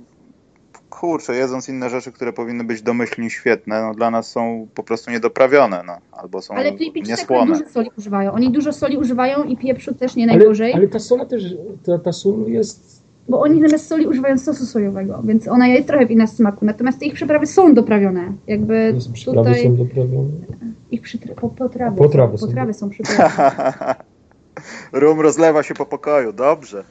[0.91, 5.11] kurczę, jedząc inne rzeczy, które powinny być domyślnie świetne, no dla nas są po prostu
[5.11, 6.73] niedoprawione, no, albo są Ale
[7.07, 7.59] niesłone.
[7.59, 8.33] dużo soli używają.
[8.33, 10.73] Oni dużo soli używają i pieprzu też nie najgorzej.
[10.73, 11.43] Ale, ale ta sola też,
[11.87, 13.04] ta, ta sól jest...
[13.29, 16.64] Bo oni zamiast soli używają sosu sojowego, więc ona jest trochę w innym smaku.
[16.64, 18.33] Natomiast ich przyprawy są doprawione.
[18.47, 19.62] Jakby przyprawy tutaj...
[19.62, 20.31] są doprawione?
[20.91, 21.35] Ich przytra...
[21.35, 23.33] potrawy, potrawy, są, potrawy są przyprawy.
[24.93, 26.85] Rum rozlewa się po pokoju, dobrze.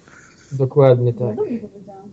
[0.51, 1.35] Dokładnie tak.
[1.35, 2.03] No, dobrze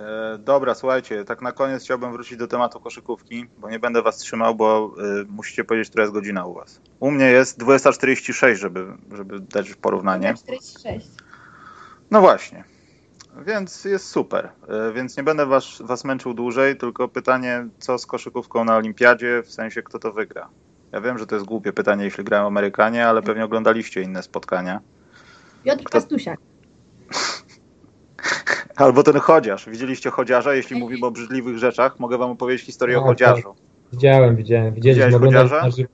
[0.00, 4.16] E, dobra, słuchajcie, tak na koniec chciałbym wrócić do tematu koszykówki, bo nie będę was
[4.16, 6.80] trzymał, bo y, musicie powiedzieć, która jest godzina u was.
[7.00, 10.34] U mnie jest 20.46, żeby, żeby dać porównanie.
[10.34, 11.08] 46.
[12.14, 12.64] No właśnie.
[13.46, 14.50] Więc jest super.
[14.90, 19.42] Y, więc nie będę was, was męczył dłużej, tylko pytanie, co z koszykówką na olimpiadzie,
[19.42, 20.48] w sensie kto to wygra.
[20.92, 24.80] Ja wiem, że to jest głupie pytanie, jeśli grają Amerykanie, ale pewnie oglądaliście inne spotkania.
[25.64, 25.98] Piotr Kto...
[25.98, 26.38] Pastusiak.
[28.76, 29.68] Albo ten chodziarz.
[29.68, 30.54] Widzieliście chodziarza?
[30.54, 33.42] Jeśli mówimy o brzydliwych rzeczach, mogę wam opowiedzieć historię no, o chodziarzu.
[33.42, 33.92] Tak.
[33.92, 34.74] Widziałem, widziałem.
[34.74, 35.62] Widzieliśmy chodziarza?
[35.62, 35.88] Na żywo.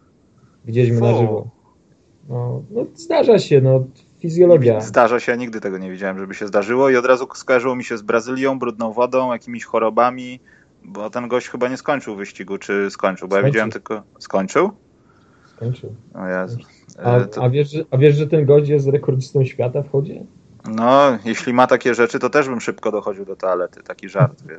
[0.65, 1.05] Widzieliśmy Fu.
[1.05, 1.51] na żywo.
[2.29, 3.85] No, no, zdarza się, no,
[4.21, 4.81] fizjologia.
[4.81, 7.99] Zdarza się, nigdy tego nie widziałem, żeby się zdarzyło i od razu skojarzyło mi się
[7.99, 10.41] z Brazylią, brudną wodą, jakimiś chorobami,
[10.85, 13.47] bo ten gość chyba nie skończył wyścigu, czy skończył, bo skończył.
[13.47, 14.03] ja widziałem tylko...
[14.19, 14.71] Skończył?
[15.47, 15.95] Skończył.
[16.15, 16.59] O Jezu.
[17.03, 17.43] A, e, to...
[17.43, 20.25] a, wiesz, a wiesz, że ten gość jest rekordzistą świata w chodzie?
[20.75, 23.83] No, jeśli ma takie rzeczy, to też bym szybko dochodził do toalety.
[23.83, 24.57] Taki żart, wie,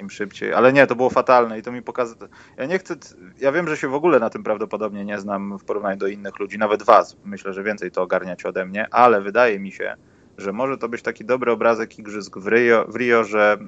[0.00, 0.52] im szybciej.
[0.52, 2.28] Ale nie, to było fatalne i to mi pokazuje.
[2.56, 2.94] Ja nie chcę.
[3.40, 6.38] Ja wiem, że się w ogóle na tym prawdopodobnie nie znam w porównaniu do innych
[6.38, 7.16] ludzi, nawet was.
[7.24, 9.96] Myślę, że więcej to ogarniacie ode mnie, ale wydaje mi się,
[10.38, 13.58] że może to być taki dobry obrazek igrzysk w Rio, w Rio że,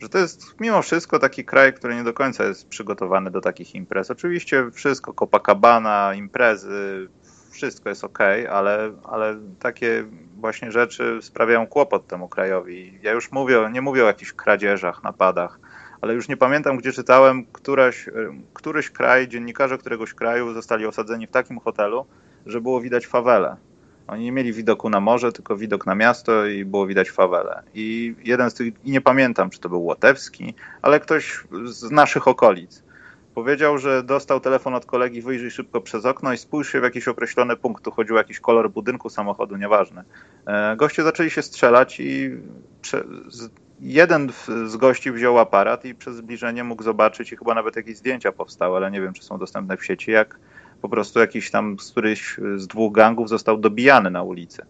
[0.00, 3.74] że to jest mimo wszystko taki kraj, który nie do końca jest przygotowany do takich
[3.74, 4.10] imprez.
[4.10, 7.08] Oczywiście wszystko, Copacabana, imprezy,
[7.50, 8.18] wszystko jest ok,
[8.50, 10.04] ale, ale takie
[10.40, 12.98] właśnie rzeczy sprawiają kłopot temu krajowi.
[13.02, 15.60] Ja już mówię, nie mówię o jakichś kradzieżach, napadach,
[16.00, 18.12] ale już nie pamiętam, gdzie czytałem, któraś, e,
[18.54, 22.06] któryś kraj, dziennikarze któregoś kraju zostali osadzeni w takim hotelu,
[22.46, 23.56] że było widać fawele.
[24.06, 27.62] Oni nie mieli widoku na morze, tylko widok na miasto i było widać fawele.
[27.74, 32.28] I jeden z tych, i nie pamiętam, czy to był Łotewski, ale ktoś z naszych
[32.28, 32.82] okolic
[33.40, 37.08] Powiedział, że dostał telefon od kolegi, wyjrzyj szybko przez okno i spójrz się w jakiś
[37.08, 37.84] określony punkt.
[37.84, 40.04] Tu chodził o jakiś kolor budynku, samochodu, nieważne.
[40.46, 42.30] E, goście zaczęli się strzelać i
[43.80, 44.32] jeden
[44.66, 48.76] z gości wziął aparat i przez zbliżenie mógł zobaczyć i chyba nawet jakieś zdjęcia powstały,
[48.76, 50.38] ale nie wiem, czy są dostępne w sieci, jak
[50.82, 54.66] po prostu jakiś tam z któryś z dwóch gangów został dobijany na ulicy.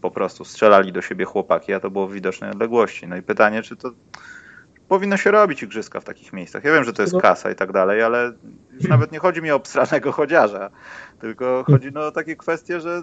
[0.00, 3.08] Po prostu strzelali do siebie chłopaki, a to było w widocznej odległości.
[3.08, 3.90] No i pytanie, czy to
[4.88, 6.64] powinno się robić igrzyska w takich miejscach.
[6.64, 7.20] Ja wiem, że to jest no.
[7.20, 8.32] kasa i tak dalej, ale
[8.72, 10.70] już nawet nie chodzi mi o obstranego chodziarza,
[11.20, 13.02] tylko chodzi no, o takie kwestie, że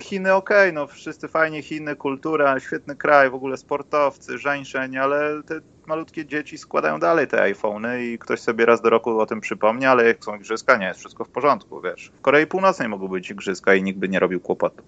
[0.00, 5.42] Chiny okej, okay, no wszyscy fajnie, Chiny, kultura, świetny kraj, w ogóle sportowcy, żeńszeń, ale
[5.46, 9.40] te malutkie dzieci składają dalej te iPhony i ktoś sobie raz do roku o tym
[9.40, 12.12] przypomni, ale jak są igrzyska, nie, jest wszystko w porządku, wiesz.
[12.18, 14.84] W Korei Północnej mogą być igrzyska i nikt by nie robił kłopotu.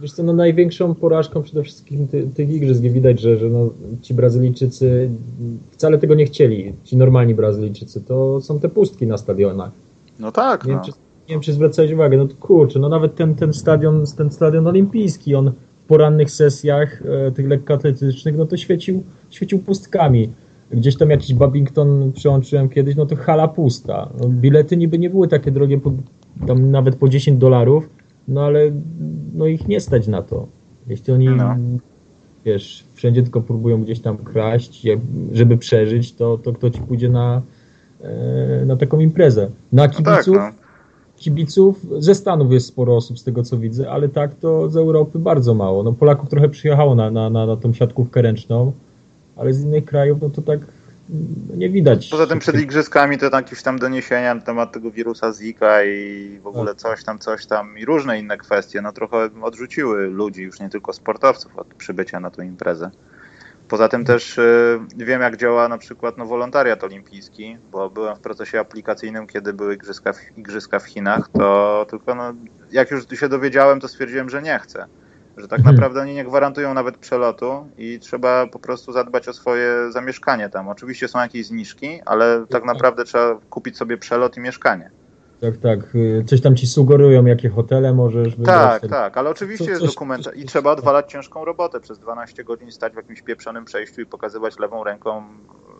[0.00, 3.70] Wiesz co, no największą porażką przede wszystkim ty, tych igrzysk widać, że, że no,
[4.02, 5.10] ci Brazylijczycy
[5.70, 9.70] wcale tego nie chcieli, ci normalni Brazylijczycy, to są te pustki na stadionach.
[10.18, 10.78] No tak, nie no.
[10.78, 14.04] Wiem, czy, nie wiem, czy zwracałeś uwagę, no to kurczę, no nawet ten, ten stadion,
[14.16, 15.52] ten stadion olimpijski, on
[15.84, 20.32] w porannych sesjach e, tych lekkoatletycznych, no to świecił, świecił pustkami.
[20.70, 24.08] Gdzieś tam jakiś Babington przełączyłem kiedyś, no to hala pusta.
[24.20, 25.92] No, bilety niby nie były takie drogie, po,
[26.46, 27.88] tam nawet po 10 dolarów,
[28.28, 28.72] no ale
[29.34, 30.46] no ich nie stać na to.
[30.86, 31.56] Jeśli oni, no.
[32.44, 34.86] wiesz, wszędzie tylko próbują gdzieś tam kraść,
[35.32, 37.42] żeby przeżyć, to, to kto ci pójdzie na,
[38.00, 39.50] e, na taką imprezę?
[39.72, 40.62] Na kibiców, no tak, no.
[41.16, 45.18] kibiców ze Stanów jest sporo osób z tego co widzę, ale tak to z Europy
[45.18, 45.82] bardzo mało.
[45.82, 48.72] No Polaków trochę przyjechało na, na, na, na tą siatkówkę ręczną,
[49.36, 50.60] ale z innych krajów no to tak
[51.56, 52.08] nie widać.
[52.08, 56.46] Poza tym przed igrzyskami to jakieś tam doniesienia na temat tego wirusa Zika i w
[56.46, 56.76] ogóle tak.
[56.76, 60.92] coś tam, coś tam i różne inne kwestie, no trochę odrzuciły ludzi, już nie tylko
[60.92, 62.90] sportowców od przybycia na tę imprezę.
[63.68, 68.20] Poza tym też y, wiem, jak działa na przykład no, wolontariat olimpijski, bo byłem w
[68.20, 72.34] procesie aplikacyjnym, kiedy były igrzyska w, igrzyska w Chinach, to tylko no,
[72.70, 74.86] jak już się dowiedziałem, to stwierdziłem, że nie chcę
[75.36, 79.92] że tak naprawdę oni nie gwarantują nawet przelotu i trzeba po prostu zadbać o swoje
[79.92, 80.68] zamieszkanie tam.
[80.68, 84.90] Oczywiście są jakieś zniżki, ale tak, tak naprawdę trzeba kupić sobie przelot i mieszkanie.
[85.40, 85.78] Tak, tak.
[86.26, 88.82] Coś tam ci sugerują, jakie hotele możesz wybrać.
[88.82, 91.80] Tak, tak, ale oczywiście Co, jest dokument i trzeba odwalać ciężką robotę.
[91.80, 95.22] Przez 12 godzin stać w jakimś pieprzonym przejściu i pokazywać lewą ręką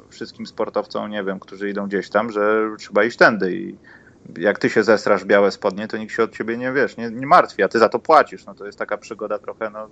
[0.09, 3.77] wszystkim sportowcom, nie wiem, którzy idą gdzieś tam, że trzeba iść tędy i
[4.39, 7.27] jak ty się zesrasz białe spodnie, to nikt się od ciebie nie, wiesz, nie, nie
[7.27, 8.47] martwi, a ty za to płacisz.
[8.47, 9.89] No to jest taka przygoda trochę, no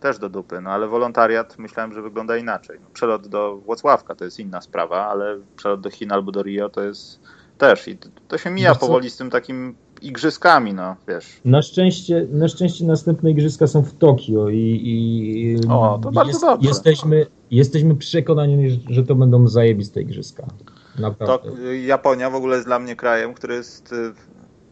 [0.00, 2.78] też do dupy, no ale wolontariat myślałem, że wygląda inaczej.
[2.82, 6.68] No, przelot do Włocławka to jest inna sprawa, ale przelot do Chin albo do Rio
[6.68, 7.20] to jest
[7.58, 11.40] też i to się mija powoli z tym takim igrzyskami, no wiesz.
[11.44, 16.40] Na szczęście, na szczęście następne igrzyska są w Tokio i, i o, to bardzo jest,
[16.40, 16.68] dobrze.
[16.68, 20.46] Jesteśmy, jesteśmy przekonani, że to będą zajebiste igrzyska.
[20.98, 21.50] Naprawdę.
[21.50, 24.12] To Japonia w ogóle jest dla mnie krajem, który jest y,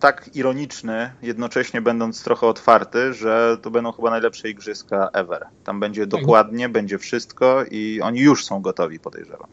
[0.01, 5.47] tak ironiczny, jednocześnie będąc trochę otwarty, że to będą chyba najlepsze igrzyska ever.
[5.64, 6.20] Tam będzie tak.
[6.20, 9.49] dokładnie, będzie wszystko i oni już są gotowi, podejrzewam.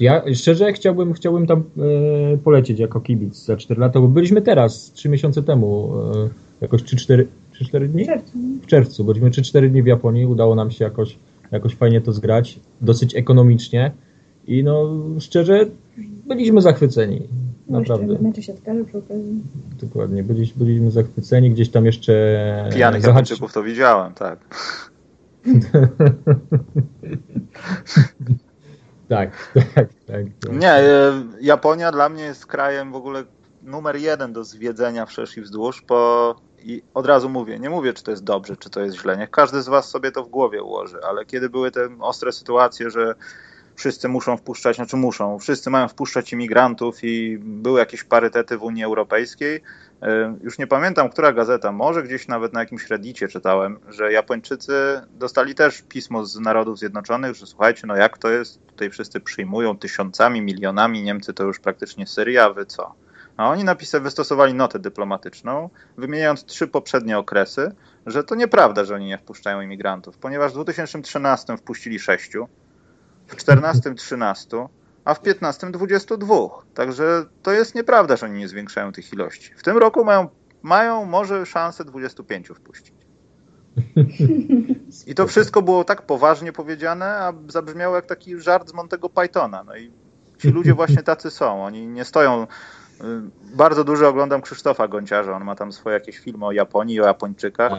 [0.00, 1.58] Ja szczerze chciałbym, chciałbym tam
[2.32, 6.28] e, polecieć jako kibic za 4 lata, bo byliśmy teraz, 3 miesiące temu, e,
[6.60, 8.04] jakoś 3-4 dni?
[8.04, 8.38] W czerwcu.
[8.62, 11.18] W czerwcu, byliśmy 3-4 dni w Japonii, udało nam się jakoś,
[11.50, 13.92] jakoś fajnie to zgrać, dosyć ekonomicznie
[14.46, 15.66] i no szczerze
[16.26, 17.28] byliśmy zachwyceni.
[17.68, 18.18] No naprawdę.
[18.20, 19.42] Mecze siatkarze przy okazji.
[19.82, 22.68] Dokładnie, byliśmy, byliśmy zachwyceni, gdzieś tam jeszcze...
[22.72, 24.38] Pijanych Japończyków to widziałem, tak.
[29.08, 30.52] Tak, tak, tak, tak.
[30.52, 33.24] Nie, e, Japonia dla mnie jest krajem w ogóle
[33.62, 38.02] numer jeden do zwiedzenia wszerz i wzdłuż, bo i od razu mówię, nie mówię, czy
[38.02, 39.16] to jest dobrze, czy to jest źle.
[39.16, 42.90] Niech każdy z was sobie to w głowie ułoży, ale kiedy były te ostre sytuacje,
[42.90, 43.14] że
[43.76, 48.84] wszyscy muszą wpuszczać, znaczy muszą, wszyscy mają wpuszczać imigrantów i były jakieś parytety w Unii
[48.84, 49.62] Europejskiej.
[50.02, 55.00] E, już nie pamiętam, która gazeta, może gdzieś nawet na jakimś reddicie czytałem, że Japończycy
[55.10, 59.78] dostali też pismo z Narodów Zjednoczonych, że słuchajcie, no jak to jest, tutaj wszyscy przyjmują
[59.78, 62.94] tysiącami, milionami, Niemcy to już praktycznie Syria, wy co?
[63.36, 67.72] A oni napisy wystosowali notę dyplomatyczną, wymieniając trzy poprzednie okresy,
[68.06, 72.48] że to nieprawda, że oni nie wpuszczają imigrantów, ponieważ w 2013 wpuścili sześciu,
[73.26, 74.68] w 14 13,
[75.04, 76.34] a w 15 22.
[76.74, 79.54] Także to jest nieprawda, że oni nie zwiększają tych ilości.
[79.56, 80.28] W tym roku mają,
[80.62, 82.94] mają może szansę 25 wpuścić.
[85.06, 89.64] I to wszystko było tak poważnie powiedziane, a zabrzmiało jak taki żart z Montego Pythona.
[89.64, 89.92] No i
[90.38, 91.64] ci ludzie właśnie tacy są.
[91.64, 92.42] Oni nie stoją.
[92.42, 92.46] Y,
[93.56, 95.36] bardzo dużo oglądam Krzysztofa Gonciarza.
[95.36, 97.72] On ma tam swoje jakieś filmy o Japonii, o Japończykach.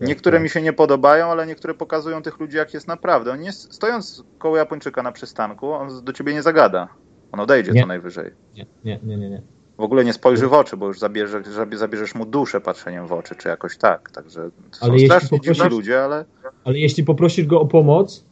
[0.00, 3.32] Niektóre mi się nie podobają, ale niektóre pokazują tych ludzi, jak jest naprawdę.
[3.32, 6.88] On nie, stojąc koło Japończyka na przystanku, on do ciebie nie zagada.
[7.32, 7.80] On odejdzie nie.
[7.80, 8.30] co najwyżej.
[8.54, 9.42] Nie, nie, nie, nie, nie.
[9.78, 11.42] W ogóle nie spojrzy w oczy, bo już zabierze,
[11.72, 14.10] zabierzesz mu duszę patrzeniem w oczy, czy jakoś tak.
[14.10, 16.24] Także są ale strasznie dziwni ludzie, ale...
[16.64, 18.24] Ale jeśli poprosisz go o pomoc,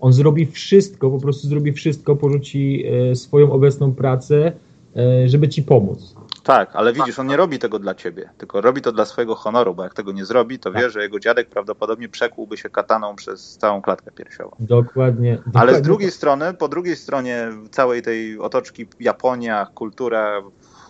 [0.00, 4.52] on zrobi wszystko, po prostu zrobi wszystko, porzuci e, swoją obecną pracę,
[4.96, 6.14] e, żeby ci pomóc.
[6.42, 9.74] Tak, ale widzisz, on nie robi tego dla ciebie, tylko robi to dla swojego honoru,
[9.74, 10.90] bo jak tego nie zrobi, to wie, tak.
[10.90, 14.56] że jego dziadek prawdopodobnie przekłułby się kataną przez całą klatkę piersiową.
[14.60, 15.36] Dokładnie.
[15.36, 15.60] dokładnie.
[15.60, 20.42] Ale z drugiej strony, po drugiej stronie całej tej otoczki Japonia, kultura,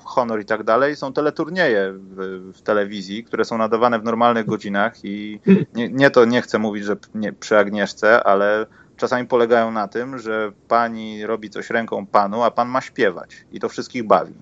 [0.05, 5.05] honor i tak dalej, są teleturnieje w, w, telewizji, które są nadawane w normalnych godzinach
[5.05, 5.41] i
[5.75, 10.19] nie, nie to nie chcę mówić, że nie, przy Agnieszce, ale czasami polegają na tym,
[10.19, 14.35] że pani robi coś ręką panu, a pan ma śpiewać i to wszystkich bawi.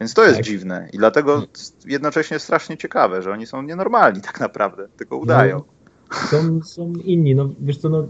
[0.00, 0.44] Więc to jest tak.
[0.44, 1.42] dziwne i dlatego
[1.86, 5.56] jednocześnie strasznie ciekawe, że oni są nienormalni tak naprawdę, tylko udają.
[5.56, 7.34] No, są, są inni.
[7.34, 8.08] No, wiesz co, no,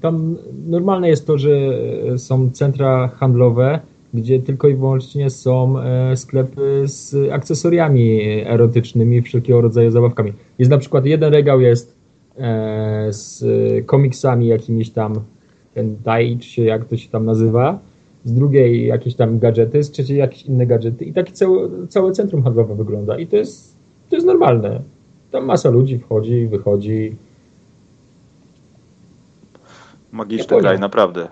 [0.00, 0.36] tam
[0.66, 1.50] normalne jest to, że
[2.16, 3.80] są centra handlowe,
[4.14, 10.32] gdzie tylko i wyłącznie są e, sklepy z akcesoriami erotycznymi, wszelkiego rodzaju zabawkami.
[10.58, 11.96] Jest na przykład jeden regał jest
[12.38, 13.44] e, z
[13.86, 15.14] komiksami jakimiś tam,
[15.74, 17.78] ten Daichi, jak to się tam nazywa,
[18.24, 22.42] z drugiej jakieś tam gadżety, z trzeciej jakieś inne gadżety i takie całe, całe centrum
[22.42, 23.76] handlowe wygląda i to jest,
[24.08, 24.82] to jest normalne.
[25.30, 27.16] Tam masa ludzi wchodzi wychodzi.
[30.12, 31.28] Magiczny kraj, naprawdę.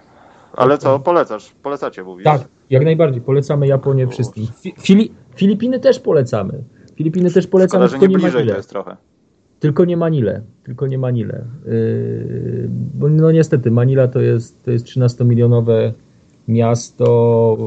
[0.53, 1.53] Ale co, polecasz?
[1.63, 2.25] Polecacie, mówisz?
[2.25, 3.23] Tak, jak najbardziej.
[3.23, 4.47] Polecamy Japonię wszystkim.
[4.79, 6.65] Fili Filipiny też polecamy.
[6.97, 8.57] Filipiny też polecamy, Szkoda, tylko nie, nie Manile.
[8.57, 8.97] jest trochę.
[9.61, 10.43] Tylko nie Manile.
[10.65, 11.45] Tylko nie Manile.
[11.67, 15.93] Yy, bo no niestety, Manila to jest, to jest 13-milionowe
[16.51, 17.59] miasto,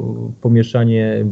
[0.42, 1.26] pomieszanie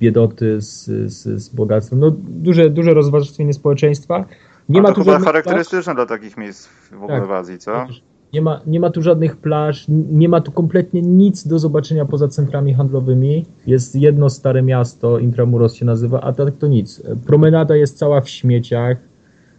[0.00, 1.98] biedoty z, z, z bogactwem.
[1.98, 4.24] No, duże, duże rozwarstwienie społeczeństwa.
[4.68, 7.58] Nie A ma to tu chyba charakterystyczne dla takich miejsc w ogóle tak, w Azji,
[7.58, 7.86] co?
[8.32, 12.28] Nie ma, nie ma tu żadnych plaż, nie ma tu kompletnie nic do zobaczenia poza
[12.28, 13.46] centrami handlowymi.
[13.66, 17.02] Jest jedno stare miasto, Intramuros się nazywa, a tak to nic.
[17.26, 18.96] Promenada jest cała w śmieciach.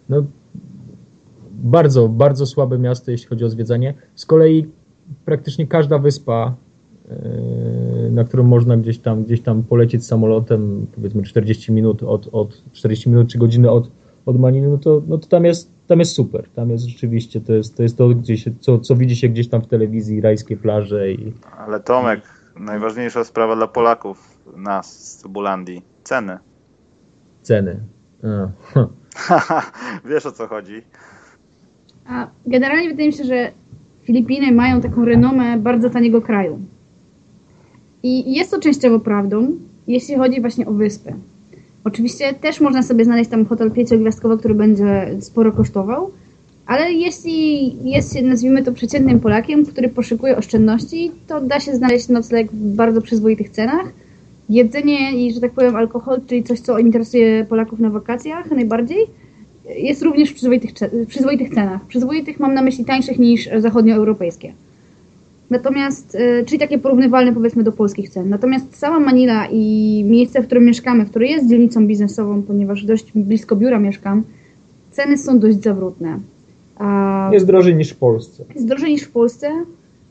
[0.10, 0.24] No,
[1.52, 3.94] bardzo, bardzo słabe miasto, jeśli chodzi o zwiedzanie.
[4.16, 4.68] Z kolei
[5.26, 6.56] praktycznie każda wyspa
[8.12, 13.10] na którą można gdzieś tam, gdzieś tam polecieć samolotem, powiedzmy 40 minut od, od 40
[13.10, 13.92] minut czy godziny od,
[14.26, 16.50] od Maniny, no to, no to tam jest tam jest super.
[16.56, 19.62] Tam jest rzeczywiście, to jest to, jest to gdzieś, co, co widzi się gdzieś tam
[19.62, 21.34] w telewizji, rajskie plaże i...
[21.58, 22.22] Ale Tomek,
[22.60, 25.82] najważniejsza sprawa dla Polaków, nas z Bulandii.
[26.04, 26.38] Ceny.
[27.42, 27.80] Ceny.
[30.10, 30.82] Wiesz o co chodzi.
[32.06, 33.52] A generalnie wydaje mi się, że
[34.04, 36.60] Filipiny mają taką renomę bardzo taniego kraju.
[38.04, 39.52] I jest to częściowo prawdą,
[39.88, 41.14] jeśli chodzi właśnie o wyspę.
[41.84, 46.12] Oczywiście też można sobie znaleźć tam hotel pięciogwiazdkowy, który będzie sporo kosztował,
[46.66, 52.10] ale jeśli jest się, nazwijmy to, przeciętnym Polakiem, który poszukuje oszczędności, to da się znaleźć
[52.10, 53.94] nocleg w bardzo przyzwoitych cenach.
[54.50, 58.98] Jedzenie i, że tak powiem, alkohol, czyli coś, co interesuje Polaków na wakacjach najbardziej,
[59.78, 60.72] jest również w przyzwoitych,
[61.08, 61.86] przyzwoitych cenach.
[61.86, 64.54] Przyzwoitych mam na myśli tańszych niż zachodnioeuropejskie.
[65.54, 68.30] Natomiast, e, czyli takie porównywalne powiedzmy do polskich cen.
[68.30, 73.56] Natomiast sama Manila i miejsce, w którym mieszkamy, które jest dzielnicą biznesową, ponieważ dość blisko
[73.56, 74.24] biura mieszkam,
[74.92, 76.20] ceny są dość zawrotne.
[76.78, 78.44] A jest drożej niż w Polsce.
[78.56, 79.52] Jest drożej niż w Polsce.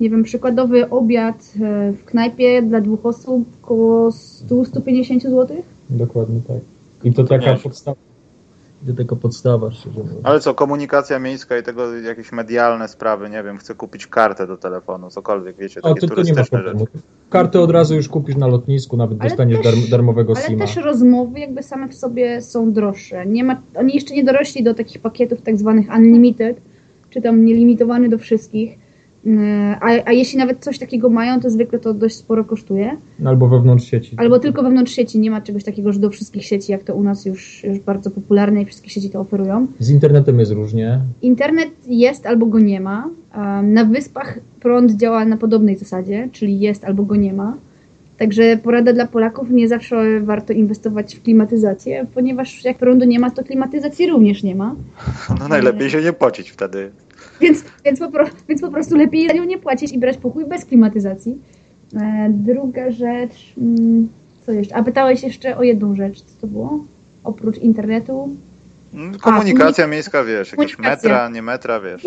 [0.00, 5.56] Nie wiem, przykładowy obiad e, w knajpie dla dwóch osób około 100-150 zł.
[5.90, 6.60] Dokładnie tak.
[7.04, 8.11] I to taka podstawa
[8.82, 10.20] do tego podstawa, szczerze mówiąc.
[10.22, 14.56] Ale co, komunikacja miejska i tego jakieś medialne sprawy, nie wiem, chcę kupić kartę do
[14.56, 16.78] telefonu, cokolwiek, wiecie, takie to, to nie ma problemu.
[16.78, 16.92] Rzeczy.
[17.30, 20.64] Kartę od razu już kupisz na lotnisku, nawet ale dostaniesz też, darmowego ale SIM-a.
[20.64, 23.26] Ale też rozmowy jakby same w sobie są droższe.
[23.26, 26.60] Nie ma, oni jeszcze nie dorośli do takich pakietów tak zwanych unlimited,
[27.10, 28.81] czy tam nielimitowany do wszystkich
[29.80, 32.96] a, a jeśli nawet coś takiego mają, to zwykle to dość sporo kosztuje.
[33.24, 34.16] Albo wewnątrz sieci.
[34.16, 35.18] Albo tylko wewnątrz sieci.
[35.18, 38.10] Nie ma czegoś takiego, że do wszystkich sieci, jak to u nas już, już bardzo
[38.10, 39.66] popularne i wszystkie sieci to oferują.
[39.78, 41.00] Z internetem jest różnie.
[41.22, 43.08] Internet jest albo go nie ma.
[43.62, 47.56] Na wyspach prąd działa na podobnej zasadzie, czyli jest albo go nie ma.
[48.18, 53.30] Także porada dla Polaków, nie zawsze warto inwestować w klimatyzację, ponieważ jak prądu nie ma,
[53.30, 54.74] to klimatyzacji również nie ma.
[55.40, 56.90] No najlepiej się nie pocić wtedy.
[57.42, 60.44] Więc, więc, po, pro, więc po prostu lepiej za nią nie płacić i brać pokój
[60.44, 61.38] bez klimatyzacji.
[61.96, 64.08] E, druga rzecz, mm,
[64.46, 64.76] co jeszcze?
[64.76, 66.84] A pytałeś jeszcze o jedną rzecz, co to było?
[67.24, 68.36] Oprócz internetu?
[68.94, 72.02] Mm, komunikacja A, miejska, wiesz, jakieś metra, nie metra, wiesz.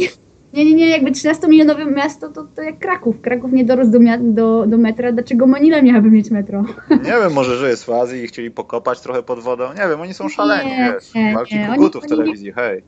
[0.53, 3.21] Nie, nie, nie, jakby 13-milionowe miasto to, to jak Kraków.
[3.21, 6.65] Kraków nie dorósł do, do, do metra, dlaczego Manila miałaby mieć metro?
[6.89, 9.69] Nie wiem, może, że jest w Azji i chcieli pokopać trochę pod wodą.
[9.69, 11.13] Nie wiem, oni są szaleni, nie, wiesz.
[11.13, 11.67] Nie, Walki nie.
[11.67, 12.83] kogutów w telewizji, hej.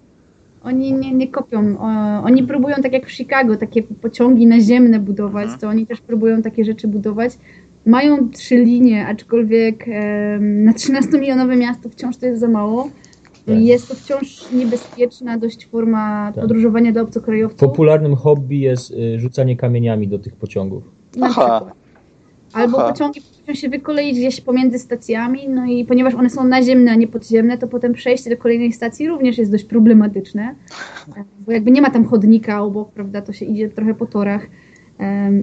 [0.67, 1.77] Oni nie, nie kopią.
[2.23, 5.59] Oni próbują tak jak w Chicago, takie pociągi naziemne budować, mhm.
[5.59, 7.31] to oni też próbują takie rzeczy budować.
[7.85, 9.85] Mają trzy linie, aczkolwiek
[10.39, 12.89] na 13-milionowe miasto wciąż to jest za mało.
[13.45, 13.59] Tak.
[13.59, 16.41] Jest to wciąż niebezpieczna dość forma tak.
[16.41, 17.59] podróżowania dla obcokrajowców.
[17.59, 20.83] Popularnym hobby jest y, rzucanie kamieniami do tych pociągów.
[21.21, 21.71] Aha.
[22.53, 22.91] Albo Aha.
[22.93, 27.07] pociągi potrafią się wykoleić gdzieś pomiędzy stacjami, no i ponieważ one są naziemne, a nie
[27.07, 30.55] podziemne, to potem przejście do kolejnej stacji również jest dość problematyczne,
[31.45, 34.47] bo jakby nie ma tam chodnika obok, prawda, to się idzie trochę po torach.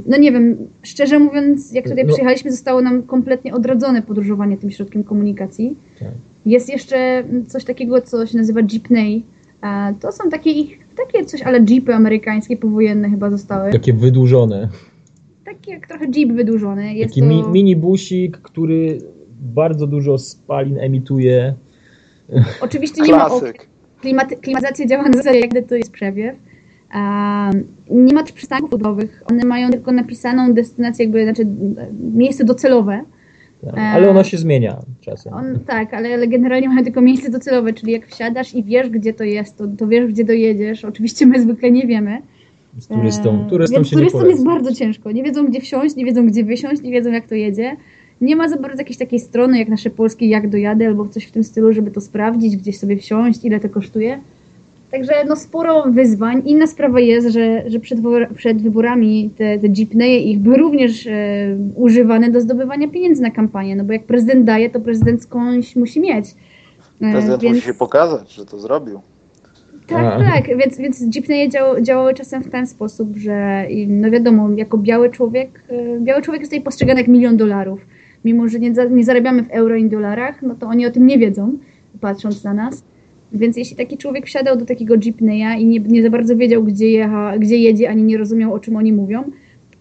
[0.07, 2.13] No nie wiem, szczerze mówiąc, jak tutaj no.
[2.13, 5.77] przyjechaliśmy, zostało nam kompletnie odradzone podróżowanie tym środkiem komunikacji.
[5.99, 6.09] Tak.
[6.47, 9.25] Jest jeszcze coś takiego, co się nazywa jeepney.
[10.01, 10.51] To są takie,
[10.97, 13.73] takie coś, ale jeepy amerykańskie powojenne chyba zostały.
[13.73, 14.69] Takie wydłużone
[15.65, 16.95] taki jak trochę jeep wydłużony.
[16.95, 17.27] Jest taki to...
[17.27, 18.99] mi, mini busik, który
[19.41, 21.55] bardzo dużo spalin emituje.
[22.61, 23.53] Oczywiście nie ma okien.
[24.01, 26.37] Klimaty, klimatyzacja działa na zasadzie, jak to jest przewiew.
[26.95, 29.23] Um, nie ma też przystanków budowych.
[29.31, 31.47] One mają tylko napisaną destynację, jakby, znaczy
[32.15, 33.05] miejsce docelowe.
[33.65, 35.35] Tak, ale ono się zmienia czasem.
[35.35, 39.15] On, tak, ale, ale, generalnie mają tylko miejsce docelowe, czyli jak wsiadasz i wiesz, gdzie
[39.15, 40.85] to jest, to, to wiesz, gdzie dojedziesz.
[40.85, 42.23] Oczywiście my zwykle nie wiemy.
[42.79, 43.47] Z turystą.
[43.51, 45.13] turystą Więc turystom jest bardzo ciężko.
[45.13, 47.77] Nie wiedzą, gdzie wsiąść, nie wiedzą, gdzie wysiąść, nie wiedzą, jak to jedzie.
[48.21, 51.31] Nie ma za bardzo jakiejś takiej strony, jak nasze polskie, jak dojadę, albo coś w
[51.31, 54.21] tym stylu, żeby to sprawdzić, gdzieś sobie wsiąść, ile to kosztuje.
[54.91, 56.43] Także no sporo wyzwań.
[56.47, 57.99] Inna sprawa jest, że, że przed,
[58.37, 61.13] przed wyborami te, te jeepneje ich były również e,
[61.75, 66.01] używane do zdobywania pieniędzy na kampanię, no bo jak prezydent daje, to prezydent skądś musi
[66.01, 66.27] mieć.
[67.01, 67.55] E, prezydent więc...
[67.55, 69.01] musi się pokazać, że to zrobił.
[69.87, 74.79] Tak, tak, więc, więc jeepneje dział, działały czasem w ten sposób, że no wiadomo, jako
[74.79, 77.87] biały człowiek, e, biały człowiek jest tutaj postrzegany jak milion dolarów.
[78.25, 81.19] Mimo, że nie, nie zarabiamy w euro i dolarach, no to oni o tym nie
[81.19, 81.59] wiedzą,
[82.01, 82.85] patrząc na nas.
[83.33, 86.91] Więc jeśli taki człowiek wsiadał do takiego jeepneya i nie, nie za bardzo wiedział, gdzie,
[86.91, 89.25] jecha, gdzie jedzie, ani nie rozumiał, o czym oni mówią,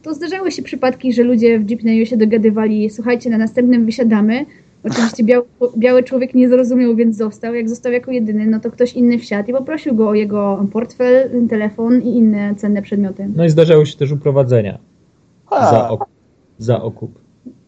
[0.01, 4.45] to zdarzały się przypadki, że ludzie w jeepneyu się dogadywali, słuchajcie, na następnym wysiadamy,
[4.83, 5.45] Oczywiście biały,
[5.77, 7.53] biały człowiek nie zrozumiał, więc został.
[7.53, 11.47] Jak został jako jedyny, no to ktoś inny wsiadł i poprosił go o jego portfel,
[11.49, 13.29] telefon i inne cenne przedmioty.
[13.35, 14.77] No i zdarzały się też uprowadzenia
[15.51, 16.13] za, ok
[16.57, 17.19] za okup.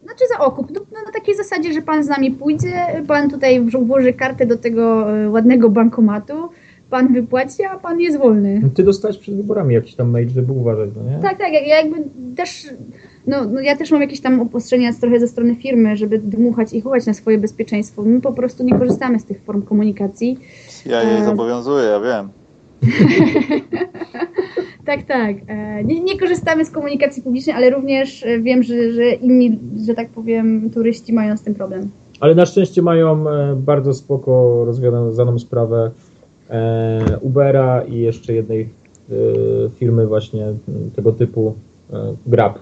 [0.04, 0.70] Znaczy za okup.
[0.70, 2.72] No, no, na takiej zasadzie, że pan z nami pójdzie,
[3.08, 6.34] pan tutaj włoży kartę do tego e, ładnego bankomatu,
[6.90, 8.70] pan wypłaci, a pan jest wolny.
[8.74, 11.18] Ty dostałeś przed wyborami jakiś tam mail, żeby uważać, no nie?
[11.22, 11.52] Tak, tak.
[11.52, 11.96] Ja jakby
[12.36, 12.66] też
[13.26, 16.80] no, no ja też mam jakieś tam obostrzenia trochę ze strony firmy, żeby dmuchać i
[16.80, 18.02] chłować na swoje bezpieczeństwo.
[18.02, 20.38] My po prostu nie korzystamy z tych form komunikacji.
[20.86, 21.24] Ja je e...
[21.24, 22.28] zobowiązuję, ja wiem.
[24.86, 25.36] tak, tak.
[25.46, 29.94] E, nie, nie, korzystamy z komunikacji publicznej, ale również e, wiem, że, że inni, że
[29.94, 31.90] tak powiem, turyści mają z tym problem.
[32.20, 35.90] Ale na szczęście mają e, bardzo spoko rozwiązaną sprawę
[37.20, 38.68] Ubera i jeszcze jednej
[39.78, 40.46] firmy właśnie
[40.96, 41.54] tego typu
[42.26, 42.58] Grab.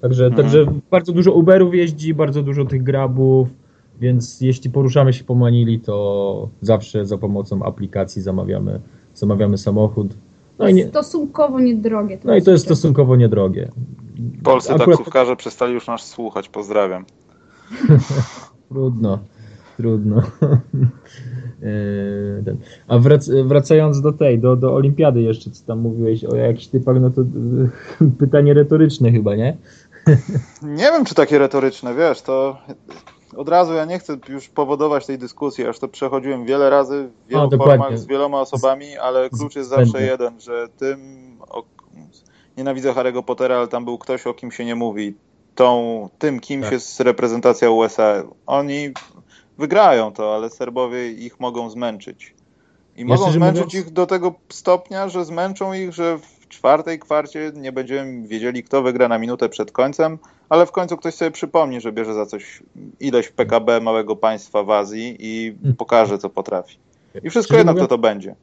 [0.00, 0.42] Także, mhm.
[0.42, 3.48] także bardzo dużo Uberów jeździ, bardzo dużo tych Grabów,
[4.00, 8.80] więc jeśli poruszamy się po Manili, to zawsze za pomocą aplikacji zamawiamy,
[9.14, 10.14] zamawiamy samochód.
[10.58, 12.18] No i nie, stosunkowo niedrogie.
[12.24, 13.68] No i to jest stosunkowo niedrogie.
[14.42, 14.88] Polscy Akurat...
[14.88, 17.04] taksówkarze przestali już nas słuchać, pozdrawiam.
[18.68, 19.18] trudno,
[19.76, 20.22] trudno.
[21.62, 22.56] E,
[22.88, 27.00] a wrac wracając do tej, do, do olimpiady jeszcze, co tam mówiłeś o jakichś typach,
[27.00, 27.22] no to
[28.18, 29.56] pytanie retoryczne chyba, nie?
[30.62, 32.58] Nie wiem, czy takie retoryczne, wiesz, to
[33.36, 37.28] od razu ja nie chcę już powodować tej dyskusji, aż to przechodziłem wiele razy w
[37.28, 40.98] wielu o, formach z wieloma osobami, ale klucz jest zawsze jeden, że tym,
[41.48, 41.62] o,
[42.56, 45.14] nienawidzę Harry'ego Pottera, ale tam był ktoś, o kim się nie mówi,
[45.54, 46.72] tą, tym kimś tak.
[46.72, 48.22] jest reprezentacja USA.
[48.46, 48.90] Oni
[49.58, 52.34] wygrają to, ale Serbowie ich mogą zmęczyć.
[52.96, 53.86] I ja mogą zmęczyć mówiąc...
[53.86, 58.82] ich do tego stopnia, że zmęczą ich, że w czwartej kwarcie nie będziemy wiedzieli, kto
[58.82, 60.18] wygra na minutę przed końcem,
[60.48, 62.62] ale w końcu ktoś sobie przypomni, że bierze za coś
[63.00, 65.76] ileś PKB małego państwa w Azji i hmm.
[65.76, 66.78] pokaże, co potrafi.
[67.22, 68.34] I wszystko szczerze jedno, mówiąc, kto to będzie.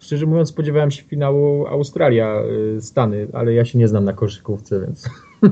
[0.00, 5.08] Szczerze mówiąc, spodziewałem się finału Australia-Stany, ale ja się nie znam na koszykówce, więc...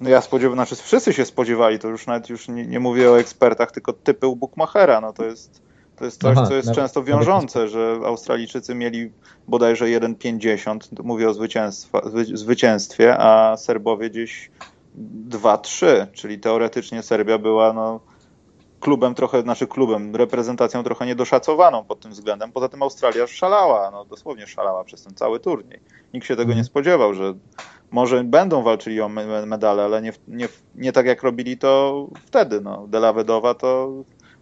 [0.00, 3.20] No ja spodziewałem, znaczy wszyscy się spodziewali, to już nawet już nie, nie mówię o
[3.20, 5.62] ekspertach, tylko typy u Bookmachera, no to jest,
[5.98, 9.10] to jest coś, Aha, co jest nawet, często wiążące, że Australijczycy mieli
[9.48, 11.34] bodajże 1,50, mówię o
[12.34, 14.50] zwycięstwie, a Serbowie gdzieś
[15.28, 18.00] 2-3, czyli teoretycznie Serbia była no,
[18.80, 22.52] klubem trochę, znaczy klubem, reprezentacją trochę niedoszacowaną pod tym względem.
[22.52, 25.80] Poza tym Australia szalała, no dosłownie szalała przez ten cały turniej.
[26.14, 26.64] Nikt się tego nie mhm.
[26.64, 27.34] spodziewał, że
[27.90, 29.08] może będą walczyli o
[29.46, 32.60] medale, ale nie, nie, nie tak jak robili to wtedy.
[32.60, 32.86] No.
[32.86, 33.92] Dela Wedowa to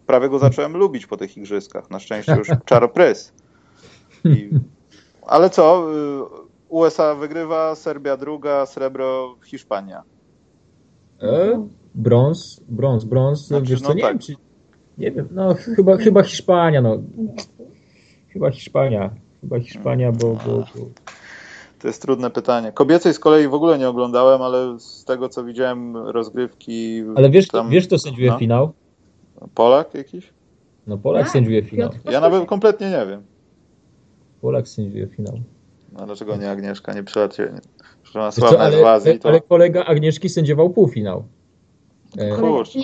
[0.07, 1.91] prawie go zacząłem lubić po tych igrzyskach.
[1.91, 3.33] Na szczęście już czaroprys.
[4.25, 4.51] I,
[5.27, 5.87] ale co?
[6.43, 10.03] Y, USA wygrywa, Serbia druga, srebro Hiszpania.
[11.23, 11.67] E?
[11.95, 13.47] Brąz, brąz, brąz.
[13.47, 14.13] Znaczy, wiesz co, no nie tak.
[14.13, 14.35] wiem, czy,
[14.99, 16.97] nie wiem, no chyba, chyba Hiszpania, no.
[18.29, 19.11] Chyba Hiszpania.
[19.41, 20.87] Chyba Hiszpania, bo, bo, bo
[21.79, 22.73] to jest trudne pytanie.
[22.73, 27.03] Kobiecej z kolei w ogóle nie oglądałem, ale z tego co widziałem rozgrywki.
[27.15, 27.71] Ale wiesz, tam...
[27.71, 28.39] wiesz kto sędziuje no?
[28.39, 28.73] finał?
[29.55, 30.33] Polak jakiś?
[30.87, 31.91] No Polak tak, sędziuje finał.
[32.05, 33.23] Ja nawet kompletnie nie wiem.
[34.41, 35.41] Polak sędziuje finał.
[35.93, 37.61] No dlaczego nie Agnieszka, nie przyjaciel?
[38.05, 39.29] Że ma sławne ale, z Azji, to...
[39.29, 41.25] ale kolega Agnieszki sędziował półfinał.
[42.19, 42.79] E, Kurczę.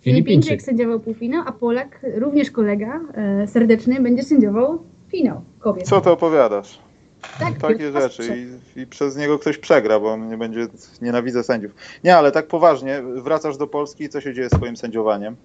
[0.00, 4.78] Filipińczyk sędziował półfinał, a Polak, również kolega e, serdeczny, będzie sędziował
[5.08, 5.88] finał kobiet.
[5.88, 6.78] Co ty opowiadasz?
[7.38, 10.66] Tak, takie rzeczy I, i, przez niego ktoś przegra, bo on nie będzie,
[11.02, 11.74] nienawidzę sędziów.
[12.04, 15.36] Nie, ale tak poważnie, wracasz do Polski i co się dzieje z twoim sędziowaniem?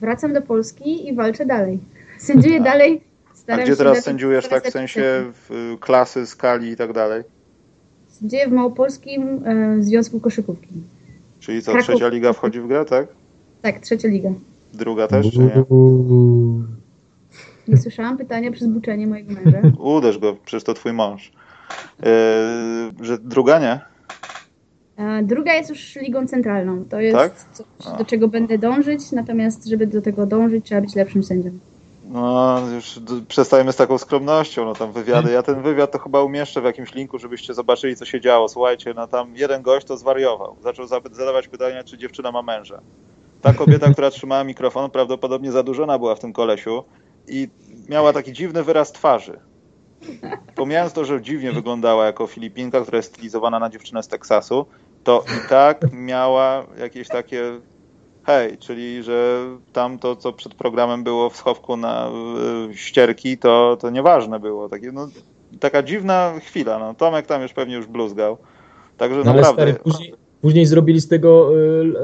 [0.00, 1.78] Wracam do Polski i walczę dalej.
[2.18, 2.64] Sędziuję a.
[2.64, 3.00] dalej.
[3.46, 7.22] A gdzie teraz sędziujesz tak w sensie w klasy, skali i tak dalej?
[8.08, 10.74] Sędziuję w Małopolskim e, Związku Koszykówki.
[11.40, 11.88] Czyli co, Kraków.
[11.88, 13.06] trzecia liga wchodzi w grę, tak?
[13.62, 14.30] Tak, trzecia liga.
[14.74, 15.64] Druga też, czy nie?
[17.68, 19.60] Nie słyszałam pytania przez buczenie mojego męża.
[19.78, 21.32] Uderz go, przecież to twój mąż.
[22.02, 23.80] Yy, że druga nie?
[25.22, 26.84] Druga jest już ligą centralną.
[26.90, 27.34] To jest tak?
[27.52, 31.50] coś, do czego będę dążyć, natomiast żeby do tego dążyć, trzeba być lepszym sędzią.
[32.10, 35.32] No, już przestajemy z taką skromnością, no tam wywiady.
[35.32, 38.48] Ja ten wywiad to chyba umieszczę w jakimś linku, żebyście zobaczyli, co się działo.
[38.48, 40.56] Słuchajcie, no tam jeden gość to zwariował.
[40.62, 42.80] Zaczął zadawać pytania, czy dziewczyna ma męża.
[43.42, 46.84] Ta kobieta, która trzymała mikrofon, prawdopodobnie zadłużona była w tym kolesiu
[47.28, 47.48] i
[47.88, 49.40] miała taki dziwny wyraz twarzy.
[50.54, 54.66] Pomijając to, że dziwnie wyglądała jako Filipinka, która jest stylizowana na dziewczynę z Teksasu,
[55.08, 57.42] to i tak miała jakieś takie
[58.22, 62.10] hej, czyli że tam to, co przed programem było w schowku na
[62.70, 64.68] y, ścierki, to, to nieważne było.
[64.68, 65.08] Takie, no,
[65.60, 66.78] taka dziwna chwila.
[66.78, 66.94] No.
[66.94, 68.38] Tomek tam już pewnie już bluzgał.
[68.96, 69.52] Także no naprawdę...
[69.52, 71.50] Stary, później, później, zrobili z tego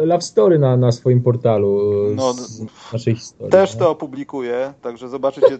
[0.03, 2.35] y, love story na, na swoim portalu y, no,
[2.93, 3.53] naszej historii.
[3.53, 5.59] Też to opublikuję, także zobaczycie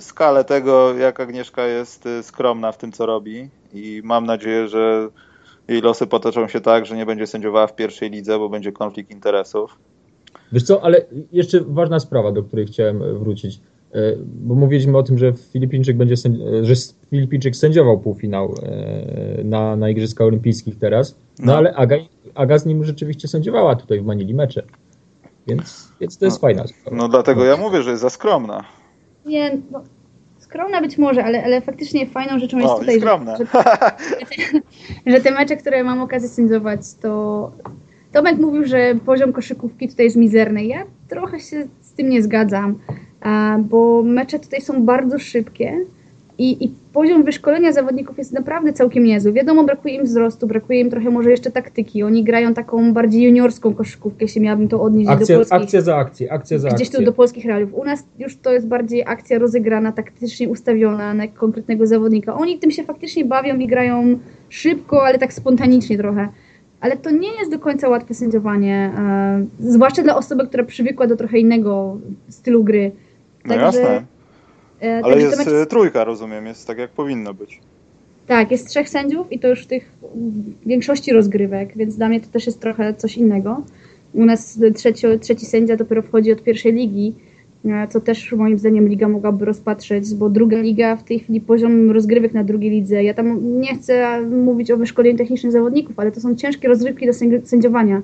[0.00, 5.08] skalę tego, jak Agnieszka jest skromna w tym, co robi i mam nadzieję, że
[5.68, 9.10] jej losy potoczą się tak, że nie będzie sędziowała w pierwszej lidze, bo będzie konflikt
[9.10, 9.78] interesów.
[10.52, 13.60] Wiesz co, ale jeszcze ważna sprawa, do której chciałem wrócić.
[14.24, 16.14] bo mówiliśmy o tym, że Filipińczyk będzie
[16.62, 16.74] że
[17.10, 18.54] Filipińczyk sędziował półfinał
[19.44, 21.56] na, na Igrzyskach Olimpijskich teraz, no, no.
[21.56, 21.96] ale Aga,
[22.34, 24.62] Aga z nim rzeczywiście sędziowała tutaj w Manili mecze.
[25.46, 26.96] Więc, więc to jest no, fajna sprawa.
[26.96, 28.64] No dlatego ja mówię, że jest za skromna.
[29.26, 29.82] Nie, no,
[30.48, 33.06] skromna być może, ale, ale faktycznie fajną rzeczą jest o, tutaj, że,
[33.38, 33.46] że,
[35.12, 37.52] że, te mecze, które mam okazję sędziować, to
[38.12, 40.64] Tomek mówił, że poziom koszykówki tutaj jest mizerny.
[40.64, 42.78] Ja trochę się z tym nie zgadzam,
[43.58, 45.84] bo mecze tutaj są bardzo szybkie
[46.38, 49.32] i, I, poziom wyszkolenia zawodników jest naprawdę całkiem niezły.
[49.32, 52.02] Wiadomo, brakuje im wzrostu, brakuje im trochę może jeszcze taktyki.
[52.02, 55.62] Oni grają taką bardziej juniorską koszykówkę, jeśli miałabym to odnieść akcja, do polskich...
[55.62, 57.74] Akcja za akcję, akcja za Gdzieś tu do polskich realiów.
[57.74, 62.34] U nas już to jest bardziej akcja rozegrana, taktycznie ustawiona na konkretnego zawodnika.
[62.34, 66.28] Oni tym się faktycznie bawią i grają szybko, ale tak spontanicznie trochę.
[66.80, 71.16] Ale to nie jest do końca łatwe sędziowanie, e, zwłaszcza dla osoby, która przywykła do
[71.16, 71.98] trochę innego
[72.28, 72.90] stylu gry.
[73.44, 73.80] No Także...
[73.80, 74.17] jasne
[74.82, 75.68] E, Ale jest mecz...
[75.68, 77.60] Trójka, rozumiem, jest tak jak powinno być.
[78.26, 79.92] Tak, jest trzech sędziów i to już w tych
[80.66, 83.62] większości rozgrywek, więc dla mnie to też jest trochę coś innego.
[84.14, 87.14] U nas trzeci, trzeci sędzia dopiero wchodzi od pierwszej ligi,
[87.64, 91.90] e, co też moim zdaniem liga mogłaby rozpatrzeć, bo druga liga w tej chwili poziom
[91.90, 96.20] rozgrywek na drugiej lidze, ja tam nie chcę mówić o wyszkoleniu technicznym zawodników, ale to
[96.20, 97.12] są ciężkie rozgrywki do
[97.44, 98.02] sędziowania.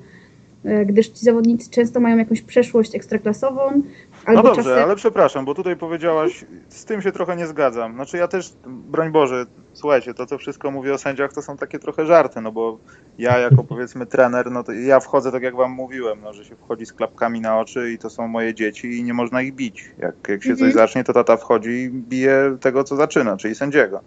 [0.65, 3.83] E, gdyż ci zawodnicy często mają jakąś przeszłość ekstraklasową.
[4.25, 4.85] Albo no dobrze, czasem...
[4.85, 7.95] ale przepraszam, bo tutaj powiedziałaś, z tym się trochę nie zgadzam.
[7.95, 11.79] Znaczy ja też, broń Boże, słuchajcie, to co wszystko mówię o sędziach, to są takie
[11.79, 12.79] trochę żarty, no bo
[13.19, 16.57] ja jako powiedzmy trener, no to ja wchodzę tak jak wam mówiłem, no, że się
[16.57, 19.91] wchodzi z klapkami na oczy i to są moje dzieci i nie można ich bić.
[19.99, 20.57] Jak, jak się mhm.
[20.57, 24.01] coś zacznie, to tata wchodzi i bije tego, co zaczyna, czyli sędziego.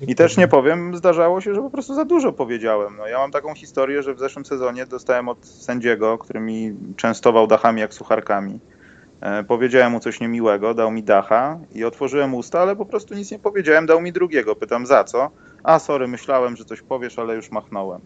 [0.00, 2.96] I też nie powiem, zdarzało się, że po prostu za dużo powiedziałem.
[2.96, 7.46] No, ja mam taką historię, że w zeszłym sezonie dostałem od sędziego, który mi częstował
[7.46, 8.60] dachami jak sucharkami.
[9.20, 13.30] E, powiedziałem mu coś niemiłego, dał mi dacha i otworzyłem usta, ale po prostu nic
[13.30, 14.56] nie powiedziałem, dał mi drugiego.
[14.56, 15.30] Pytam za co?
[15.62, 18.00] A sorry, myślałem, że coś powiesz, ale już machnąłem.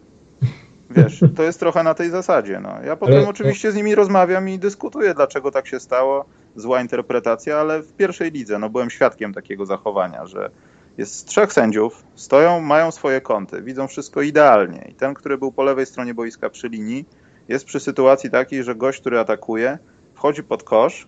[0.89, 2.59] Wiesz, to jest trochę na tej zasadzie.
[2.59, 2.75] No.
[2.85, 6.25] Ja potem oczywiście z nimi rozmawiam i dyskutuję, dlaczego tak się stało.
[6.55, 10.49] Zła interpretacja, ale w pierwszej lidze no, byłem świadkiem takiego zachowania, że
[10.97, 14.87] jest trzech sędziów, stoją, mają swoje kąty, widzą wszystko idealnie.
[14.89, 17.05] I ten, który był po lewej stronie boiska przy linii,
[17.47, 19.77] jest przy sytuacji takiej, że gość, który atakuje,
[20.13, 21.07] wchodzi pod kosz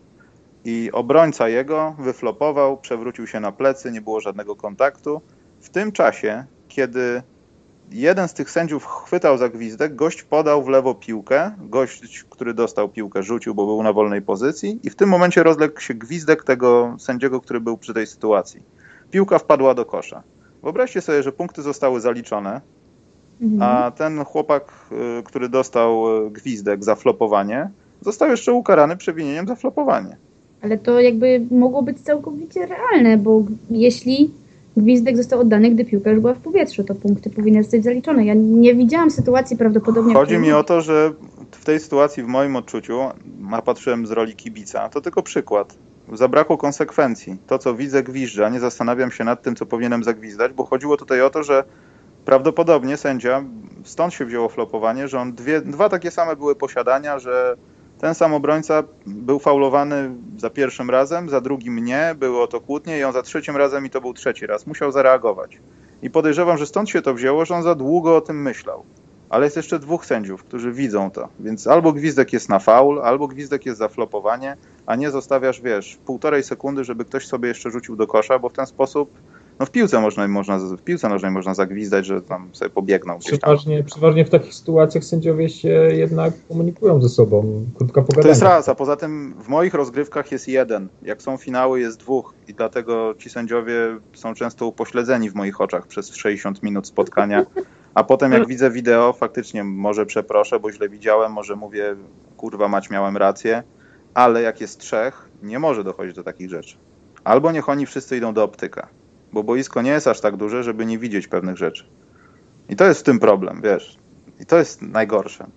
[0.66, 5.22] i obrońca jego wyflopował, przewrócił się na plecy, nie było żadnego kontaktu.
[5.62, 7.22] W tym czasie, kiedy
[7.92, 12.90] jeden z tych sędziów chwytał za gwizdek, gość podał w lewo piłkę, gość, który dostał
[12.90, 16.96] piłkę, rzucił, bo był na wolnej pozycji i w tym momencie rozległ się gwizdek tego
[17.00, 18.64] sędziego, który był przy tej sytuacji
[19.14, 20.24] piłka wpadła do kosza.
[20.64, 22.62] Wyobraźcie sobie, że punkty zostały zaliczone,
[23.42, 23.62] mhm.
[23.62, 24.72] a ten chłopak,
[25.20, 27.70] y, który dostał y, gwizdek za flopowanie,
[28.02, 30.18] został jeszcze ukarany przewinieniem za flopowanie.
[30.62, 34.32] Ale to jakby mogło być całkowicie realne, bo jeśli
[34.78, 38.26] gwizdek został oddany, gdy piłka już była w powietrzu, to punkty powinny zostać zaliczone.
[38.26, 40.14] Ja nie widziałam sytuacji prawdopodobnie...
[40.14, 41.14] Chodzi mi o to, że
[41.52, 43.00] w tej sytuacji, w moim odczuciu,
[43.52, 45.76] a patrzyłem z roli kibica, to tylko przykład
[46.12, 47.38] zabrakło konsekwencji.
[47.48, 48.50] To, co widzę, gwizdża.
[48.50, 51.64] Nie zastanawiam się nad tym, co powinienem zagwizdać, bo chodziło tutaj o to, że
[52.26, 53.44] prawdopodobnie sędzia,
[53.84, 57.56] stąd się wzięło flopowanie, że on dwie, dwa takie same były posiadania, że
[58.00, 63.04] ten sam obrońca był faulowany za pierwszym razem, za drugim nie, było to kłótnie i
[63.04, 64.68] on za trzecim razem i to był trzeci raz.
[64.68, 65.60] Musiał zareagować.
[66.02, 68.86] I podejrzewam, że stąd się to wzięło, że on za długo o tym myślał
[69.34, 71.28] ale jest jeszcze dwóch sędziów, którzy widzą to.
[71.40, 75.98] Więc albo gwizdek jest na faul, albo gwizdek jest za flopowanie, a nie zostawiasz, wiesz,
[76.06, 79.10] półtorej sekundy, żeby ktoś sobie jeszcze rzucił do kosza, bo w ten sposób
[79.60, 83.84] no w piłce można, można w piłce nożnej można zagwizdać, że tam sobie pobiegną przeważnie,
[83.84, 87.66] Przeważnie w takich sytuacjach sędziowie się jednak komunikują ze sobą.
[87.78, 88.04] Krótka.
[88.22, 90.88] To jest raz, a poza tym w moich rozgrywkach jest jeden.
[91.02, 93.74] Jak są finały jest dwóch i dlatego ci sędziowie
[94.14, 97.46] są często upośledzeni w moich oczach przez 60 minut spotkania.
[97.96, 101.96] A potem jak widzę wideo, faktycznie może przeproszę, bo źle widziałem, może mówię,
[102.38, 103.64] kurwa mać, miałem rację,
[104.14, 106.78] ale jak jest trzech, nie może dochodzić do takich rzeczy.
[107.24, 108.88] Albo niech oni wszyscy idą do optyka,
[109.34, 111.86] bo boisko nie jest aż tak duże, żeby nie widzieć pewnych rzeczy.
[112.70, 113.98] I to jest w tym problem, wiesz.
[114.40, 115.48] I to jest najgorsze.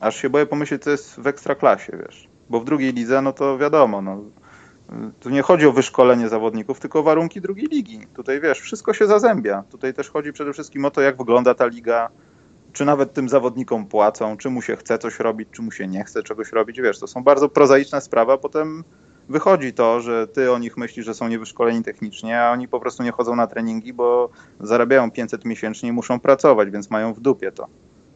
[0.00, 2.28] Aż się boję pomyśleć, co jest w ekstraklasie, wiesz.
[2.50, 4.24] Bo w drugiej lidze, no to wiadomo, no,
[5.20, 8.06] tu nie chodzi o wyszkolenie zawodników, tylko o warunki drugiej ligi.
[8.14, 9.64] Tutaj wiesz, wszystko się zazębia.
[9.70, 12.08] Tutaj też chodzi przede wszystkim o to, jak wygląda ta liga,
[12.72, 16.04] czy nawet tym zawodnikom płacą, czy mu się chce coś robić, czy mu się nie
[16.04, 16.80] chce czegoś robić.
[16.80, 18.84] Wiesz, to są bardzo prozaiczne sprawy, a potem
[19.28, 23.02] wychodzi to, że ty o nich myślisz, że są niewyszkoleni technicznie, a oni po prostu
[23.02, 27.52] nie chodzą na treningi, bo zarabiają 500 miesięcznie i muszą pracować, więc mają w dupie
[27.52, 27.66] to.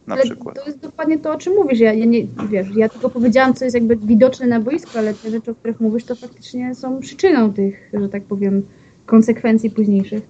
[0.06, 0.56] Na ale przykład.
[0.56, 1.80] To jest dokładnie to, o czym mówisz.
[1.80, 5.30] Ja, ja, nie, wiesz, ja tylko powiedziałam, co jest jakby widoczne na boisku, ale te
[5.30, 8.62] rzeczy, o których mówisz, to faktycznie są przyczyną tych, że tak powiem,
[9.06, 10.22] konsekwencji późniejszych.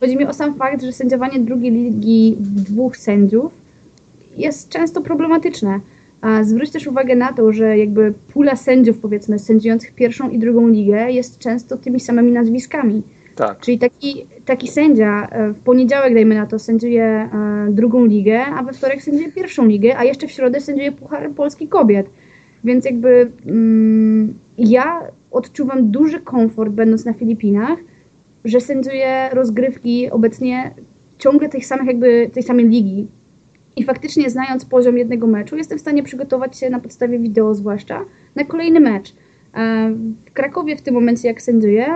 [0.00, 3.52] Chodzi mi o sam fakt, że sędziowanie drugiej ligi dwóch sędziów
[4.36, 5.80] jest często problematyczne.
[6.20, 10.68] A zwróć też uwagę na to, że jakby pula sędziów, powiedzmy, sędziujących pierwszą i drugą
[10.68, 13.02] ligę jest często tymi samymi nazwiskami.
[13.40, 13.60] Tak.
[13.60, 17.28] Czyli taki, taki sędzia e, w poniedziałek, dajmy na to, sędziuje e,
[17.70, 21.68] drugą ligę, a we wtorek sędziuje pierwszą ligę, a jeszcze w środę sędziuje Puchar Polski
[21.68, 22.06] Kobiet.
[22.64, 25.00] Więc jakby mm, ja
[25.30, 27.78] odczuwam duży komfort, będąc na Filipinach,
[28.44, 30.70] że sędziuję rozgrywki obecnie
[31.18, 33.06] ciągle tych samych, jakby tej samej ligi.
[33.76, 38.04] I faktycznie znając poziom jednego meczu, jestem w stanie przygotować się na podstawie wideo zwłaszcza
[38.36, 39.14] na kolejny mecz.
[40.26, 41.86] W Krakowie w tym momencie, jak sędziuję,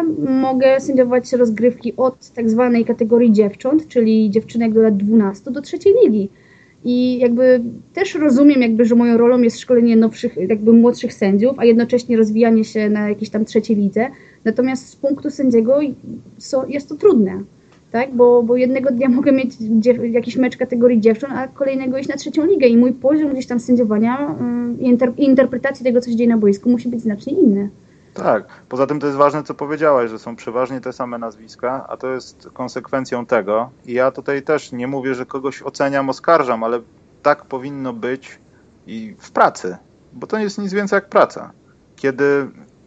[0.42, 5.94] mogę sędziować rozgrywki od tak zwanej kategorii dziewcząt, czyli dziewczynek do lat 12 do trzeciej
[6.04, 6.28] ligi.
[6.84, 7.60] I jakby
[7.92, 12.64] też rozumiem, jakby, że moją rolą jest szkolenie nowszych, jakby młodszych sędziów, a jednocześnie rozwijanie
[12.64, 14.06] się na jakiejś tam trzeciej lidze.
[14.44, 15.80] Natomiast z punktu sędziego
[16.68, 17.42] jest to trudne
[17.94, 18.14] tak?
[18.14, 19.54] Bo, bo jednego dnia mogę mieć
[20.10, 23.60] jakiś mecz kategorii dziewcząt, a kolejnego iść na trzecią ligę i mój poziom gdzieś tam
[23.60, 24.34] sędziowania
[24.78, 27.70] i inter interpretacji tego, co się dzieje na boisku musi być znacznie inny.
[28.14, 31.96] Tak, poza tym to jest ważne, co powiedziałaś, że są przeważnie te same nazwiska, a
[31.96, 33.70] to jest konsekwencją tego.
[33.86, 36.80] I ja tutaj też nie mówię, że kogoś oceniam, oskarżam, ale
[37.22, 38.38] tak powinno być
[38.86, 39.76] i w pracy,
[40.12, 41.52] bo to nie jest nic więcej jak praca.
[41.96, 42.46] Kiedy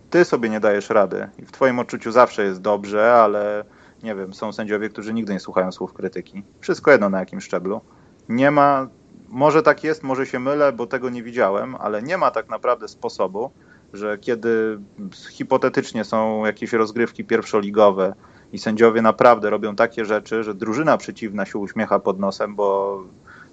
[0.10, 3.64] ty sobie nie dajesz rady i w twoim odczuciu zawsze jest dobrze, ale
[4.08, 6.44] nie wiem, są sędziowie, którzy nigdy nie słuchają słów krytyki.
[6.60, 7.82] Wszystko jedno na jakim szczeblu.
[8.30, 8.88] Nie ma,
[9.30, 12.88] może tak jest, może się mylę, bo tego nie widziałem, ale nie ma tak naprawdę
[12.88, 13.52] sposobu,
[13.94, 14.80] że kiedy
[15.30, 18.14] hipotetycznie są jakieś rozgrywki pierwszoligowe
[18.54, 23.00] i sędziowie naprawdę robią takie rzeczy, że drużyna przeciwna się uśmiecha pod nosem, bo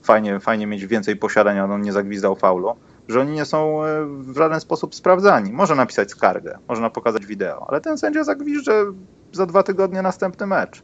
[0.03, 2.77] fajnie, fajnie mieć więcej posiadań, a on nie zagwizdał faulu,
[3.09, 5.53] że oni nie są e, w żaden sposób sprawdzani.
[5.53, 8.85] Może napisać skargę, można pokazać wideo, ale ten sędzia zagwizdże
[9.35, 10.83] za dwa tygodnie następny mecz.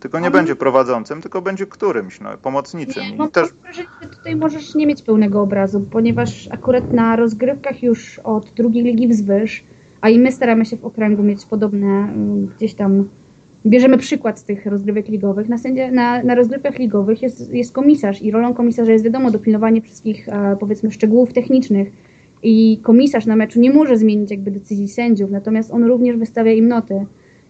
[0.00, 3.02] Tylko nie będzie prowadzącym, tylko będzie którymś, no, pomocniczym.
[3.02, 3.48] Nie, no, też...
[3.72, 3.82] że
[4.16, 9.64] tutaj możesz nie mieć pełnego obrazu, ponieważ akurat na rozgrywkach już od drugiej ligi wzwyż,
[10.00, 13.08] a i my staramy się w okręgu mieć podobne mm, gdzieś tam
[13.66, 15.48] bierzemy przykład z tych rozgrywek ligowych.
[15.48, 19.82] Na, sędzia, na, na rozgrywkach ligowych jest, jest komisarz i rolą komisarza jest wiadomo dopilnowanie
[19.82, 21.92] wszystkich e, powiedzmy szczegółów technicznych
[22.42, 26.68] i komisarz na meczu nie może zmienić jakby decyzji sędziów, natomiast on również wystawia im
[26.68, 27.06] noty.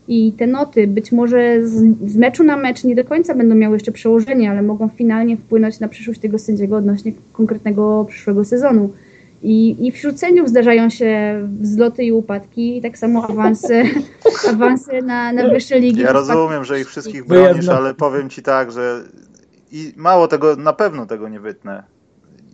[0.09, 1.72] I te noty być może z,
[2.10, 5.80] z, meczu na mecz nie do końca będą miały jeszcze przełożenie, ale mogą finalnie wpłynąć
[5.80, 8.93] na przyszłość tego sędziego odnośnie konkretnego przyszłego sezonu.
[9.43, 13.82] I, I wśród sędziów zdarzają się wzloty i upadki, i tak samo awanse,
[14.51, 16.01] awanse na, na wyższe ligi.
[16.01, 19.02] Ja rozumiem, że ich wszystkich bronisz, ale powiem ci tak, że
[19.72, 21.82] i mało tego, na pewno tego nie wytnę.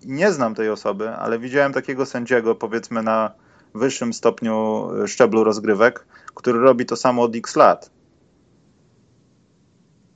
[0.06, 3.30] Nie znam tej osoby, ale widziałem takiego sędziego, powiedzmy na
[3.74, 7.90] wyższym stopniu e, szczeblu rozgrywek, który robi to samo od x lat.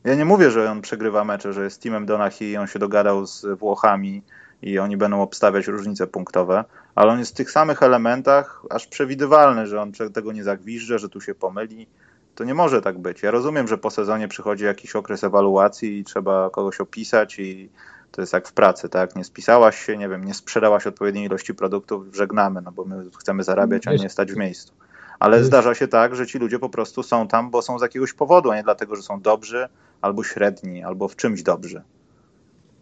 [0.05, 3.27] Ja nie mówię, że on przegrywa mecze, że jest teamem Donahi i on się dogadał
[3.27, 4.23] z Włochami
[4.63, 6.65] i oni będą obstawiać różnice punktowe,
[6.95, 11.09] ale on jest w tych samych elementach aż przewidywalny, że on tego nie zagwiżdże, że
[11.09, 11.87] tu się pomyli.
[12.35, 13.23] To nie może tak być.
[13.23, 17.71] Ja rozumiem, że po sezonie przychodzi jakiś okres ewaluacji i trzeba kogoś opisać i
[18.13, 19.17] to jest jak w pracy, tak?
[19.17, 23.45] Nie spisałaś się, nie wiem, nie sprzedałaś odpowiedniej ilości produktów, żegnamy, no bo my chcemy
[23.45, 24.73] zarabiać, a nie stać w miejscu.
[25.19, 28.13] Ale zdarza się tak, że ci ludzie po prostu są tam, bo są z jakiegoś
[28.13, 29.69] powodu, a nie dlatego, że są dobrzy,
[30.01, 31.83] albo średni, albo w czymś dobrzy.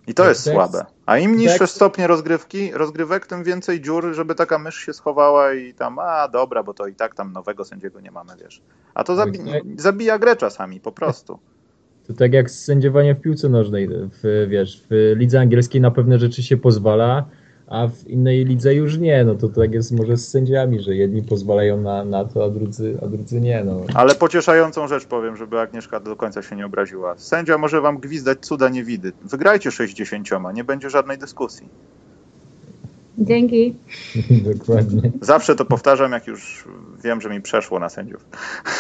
[0.07, 0.85] I to jest słabe.
[1.07, 5.75] A im niższe stopnie rozgrywki, rozgrywek, tym więcej dziur, żeby taka mysz się schowała i
[5.75, 8.63] tam, a dobra, bo to i tak tam nowego sędziego nie mamy, wiesz.
[8.95, 9.39] A to zabi
[9.77, 11.39] zabija grę czasami, po prostu.
[12.07, 16.43] To tak jak sędziowanie w piłce nożnej, w, wiesz, w lidze angielskiej na pewne rzeczy
[16.43, 17.25] się pozwala,
[17.67, 19.25] a w innej lidze już nie.
[19.25, 22.99] No to tak jest może z sędziami, że jedni pozwalają na, na to, a drudzy,
[23.03, 23.65] a drudzy nie.
[23.65, 23.81] No.
[23.95, 27.15] Ale pocieszającą rzecz powiem, żeby Agnieszka do końca się nie obraziła.
[27.19, 29.13] Sędzia może wam gwizdać cuda nie widy.
[29.23, 31.69] Wygrajcie 60, nie będzie żadnej dyskusji.
[33.19, 33.75] Dzięki.
[34.55, 35.13] Dokładnie.
[35.21, 36.65] Zawsze to powtarzam, jak już
[37.05, 38.25] wiem, że mi przeszło na sędziów.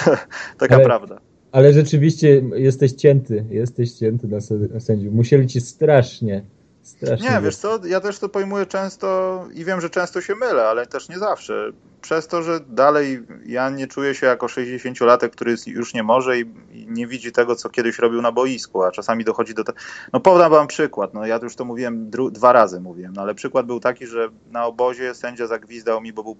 [0.59, 1.21] Taka ale, prawda.
[1.57, 4.29] Ale rzeczywiście jesteś cięty, jesteś cięty
[4.73, 5.15] na sędziów.
[5.15, 6.45] Musieli ci strasznie
[6.83, 10.69] Strasznie nie, wiesz co, ja też to pojmuję często i wiem, że często się mylę,
[10.69, 11.73] ale też nie zawsze.
[12.01, 16.47] Przez to, że dalej ja nie czuję się jako 60-latek, który już nie może i,
[16.89, 19.79] nie widzi tego, co kiedyś robił na boisku, a czasami dochodzi do tego.
[20.13, 23.67] No podam wam przykład, no ja już to mówiłem dwa razy mówiłem, no ale przykład
[23.67, 26.37] był taki, że na obozie sędzia zagwizdał mi, bo był...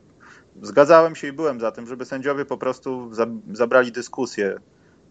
[0.63, 3.11] zgadzałem się i byłem za tym, żeby sędziowie po prostu
[3.53, 4.59] zabrali dyskusję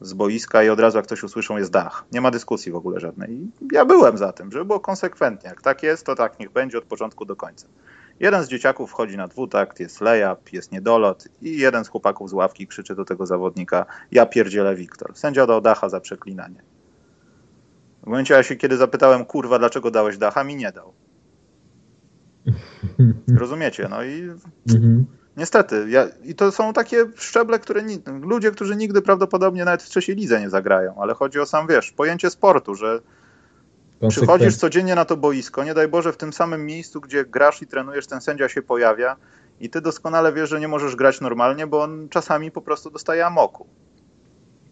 [0.02, 2.06] z boiska i od razu jak ktoś usłyszą jest dach.
[2.12, 3.32] Nie ma dyskusji w ogóle żadnej.
[3.32, 5.50] I ja byłem za tym, żeby było konsekwentnie.
[5.50, 7.68] Jak tak jest, to tak niech będzie od początku do końca.
[8.20, 12.34] Jeden z dzieciaków wchodzi na dwutakt, jest layup, jest niedolot i jeden z chłopaków z
[12.34, 15.12] ławki krzyczy do tego zawodnika ja pierdzielę Wiktor.
[15.16, 16.62] Sędzia dał dacha za przeklinanie.
[18.04, 20.94] W momencie, kiedy zapytałem, kurwa, dlaczego dałeś dacha, mi nie dał.
[23.40, 23.88] Rozumiecie?
[23.90, 24.30] No i
[24.70, 25.06] mhm.
[25.38, 25.86] Niestety.
[25.90, 30.16] Ja, I to są takie szczeble, które ni- ludzie, którzy nigdy prawdopodobnie nawet w trzeciej
[30.16, 33.00] lidze nie zagrają, ale chodzi o sam, wiesz, pojęcie sportu, że
[34.10, 37.68] przychodzisz codziennie na to boisko, nie daj Boże, w tym samym miejscu, gdzie grasz i
[37.68, 39.16] trenujesz, ten sędzia się pojawia
[39.60, 43.26] i ty doskonale wiesz, że nie możesz grać normalnie, bo on czasami po prostu dostaje
[43.26, 43.68] amoku.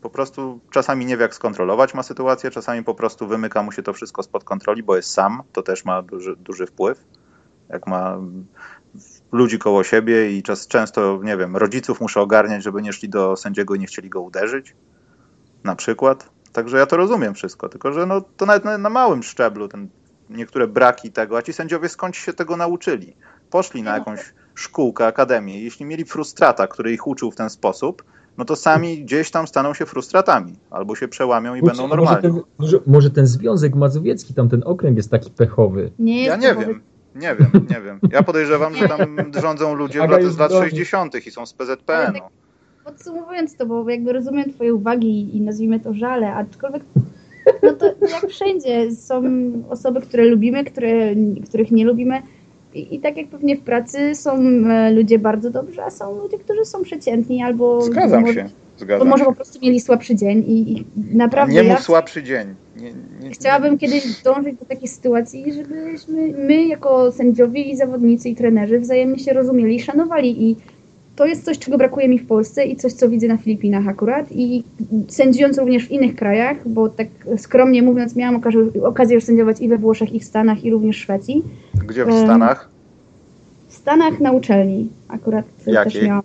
[0.02, 3.84] Po prostu czasami nie wie, jak skontrolować ma sytuację, czasami po prostu wymyka mu się
[3.84, 7.06] to wszystko spod kontroli, bo jest sam, to też ma duży, duży wpływ
[7.70, 8.18] jak ma
[9.34, 13.36] ludzi koło siebie i czas, często, nie wiem, rodziców muszę ogarniać, żeby nie szli do
[13.36, 14.76] sędziego i nie chcieli go uderzyć,
[15.64, 16.30] na przykład.
[16.52, 19.88] Także ja to rozumiem wszystko, tylko że no, to nawet na, na małym szczeblu ten,
[20.30, 23.16] niektóre braki tego, a ci sędziowie skąd się tego nauczyli?
[23.50, 25.64] Poszli na jakąś szkółkę, akademię.
[25.64, 28.04] Jeśli mieli frustrata, który ich uczył w ten sposób,
[28.38, 32.28] no to sami gdzieś tam staną się frustratami, albo się przełamią i Uczy, będą normalni.
[32.28, 35.92] Może ten, może, może ten Związek Mazowiecki, tam ten okręg jest taki pechowy.
[36.00, 36.82] Nie ja nie wiem.
[37.16, 38.00] Nie wiem, nie wiem.
[38.12, 41.28] Ja podejrzewam, że tam rządzą ludzie z lat 60.
[41.28, 42.14] i są z PZPN-u.
[42.14, 42.24] Tak
[42.84, 46.84] podsumowując to, bo jakby rozumiem twoje uwagi i nazwijmy to żale, aczkolwiek
[47.64, 49.24] no to jak wszędzie są
[49.70, 51.16] osoby, które lubimy, które,
[51.46, 52.22] których nie lubimy
[52.74, 56.38] I, i, tak jak pewnie w pracy są e, ludzie bardzo dobrzy, a są ludzie,
[56.38, 57.82] którzy są przeciętni albo...
[57.82, 58.50] Zgadzam się.
[58.78, 61.54] Zgadzam bo może po prostu mieli słabszy dzień i, i naprawdę...
[61.54, 62.48] Nie mu słabszy dzień.
[62.78, 68.36] Nie, nie, Chciałabym kiedyś dążyć do takiej sytuacji, żebyśmy my jako sędziowie i zawodnicy i
[68.36, 70.56] trenerzy wzajemnie się rozumieli i szanowali i
[71.16, 74.26] to jest coś, czego brakuje mi w Polsce i coś, co widzę na Filipinach akurat
[74.32, 74.64] i
[75.08, 79.70] sędziując również w innych krajach, bo tak skromnie mówiąc miałam okazję, okazję już sędziować i
[79.70, 81.44] we Włoszech, i w Stanach, i również w Szwecji.
[81.88, 82.70] Gdzie w Stanach?
[83.68, 85.94] W Stanach na uczelni akurat Jakiej?
[85.94, 86.24] też miałam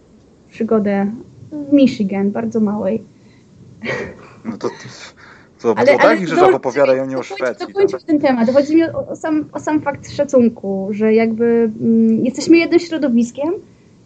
[0.51, 1.07] przygodę
[1.53, 3.03] w Michigan, bardzo małej.
[4.45, 4.69] No to
[5.59, 7.67] co, ale, to takich rzeczach opowiadają nie o Szwecji.
[7.67, 8.51] Dokończyć ten temat.
[8.53, 13.49] Chodzi mi o, o, sam, o sam fakt szacunku, że jakby mm, jesteśmy jednym środowiskiem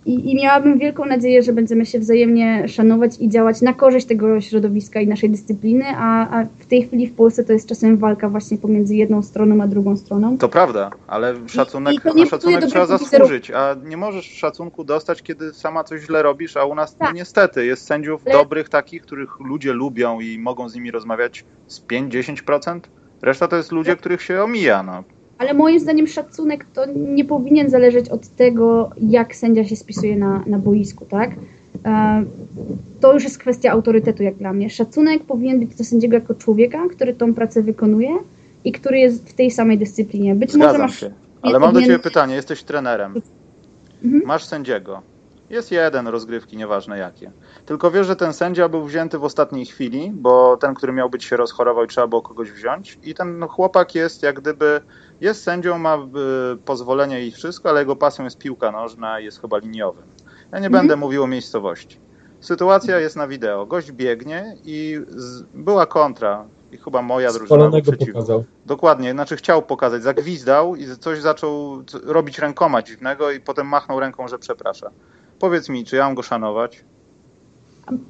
[0.07, 4.41] i, i miałabym wielką nadzieję, że będziemy się wzajemnie szanować i działać na korzyść tego
[4.41, 8.29] środowiska i naszej dyscypliny, a, a w tej chwili w Polsce to jest czasem walka
[8.29, 10.39] właśnie pomiędzy jedną stroną a drugą stroną.
[10.39, 15.23] To prawda, ale szacunek, I, i na szacunek trzeba zasłużyć, a nie możesz szacunku dostać,
[15.23, 17.09] kiedy sama coś źle robisz, a u nas tak.
[17.09, 18.35] no, niestety jest sędziów ale...
[18.35, 22.81] dobrych takich, których ludzie lubią i mogą z nimi rozmawiać z 5-10%.
[23.23, 23.99] Reszta to jest ludzie, tak.
[23.99, 24.83] których się omija.
[24.83, 25.05] No.
[25.43, 30.43] Ale moim zdaniem szacunek to nie powinien zależeć od tego, jak sędzia się spisuje na,
[30.47, 31.31] na boisku, tak?
[31.85, 32.25] E,
[33.01, 34.71] to już jest kwestia autorytetu, jak dla mnie.
[34.71, 38.11] Szacunek powinien być do sędziego jako człowieka, który tą pracę wykonuje
[38.65, 40.35] i który jest w tej samej dyscyplinie.
[40.35, 41.01] Być Zgadzam może masz.
[41.01, 41.13] Się.
[41.43, 43.15] Ale mam do ciebie pytanie, jesteś trenerem.
[44.05, 44.23] Mhm.
[44.27, 45.03] Masz sędziego.
[45.53, 47.33] Jest jeden rozgrywki, nieważne jakie.
[47.67, 51.25] Tylko wiesz, że ten sędzia był wzięty w ostatniej chwili, bo ten, który miał być
[51.25, 52.99] się rozchorował i trzeba było kogoś wziąć.
[53.03, 54.81] I ten chłopak jest jak gdyby,
[55.21, 59.41] jest sędzią, ma y, pozwolenie i wszystko, ale jego pasją jest piłka nożna i jest
[59.41, 60.05] chyba liniowym.
[60.53, 60.73] Ja nie mhm.
[60.73, 62.01] będę mówił o miejscowości.
[62.41, 63.67] Sytuacja jest na wideo.
[63.67, 66.45] Gość biegnie i z, była kontra.
[66.73, 67.71] I chyba moja drużyna
[68.13, 68.45] pokazał.
[68.67, 74.29] Dokładnie, znaczy chciał pokazać, zagwizdał i coś zaczął robić rękoma dziwnego i potem machnął ręką,
[74.29, 74.91] że przeprasza.
[75.39, 76.85] Powiedz mi, czy ja mam go szanować?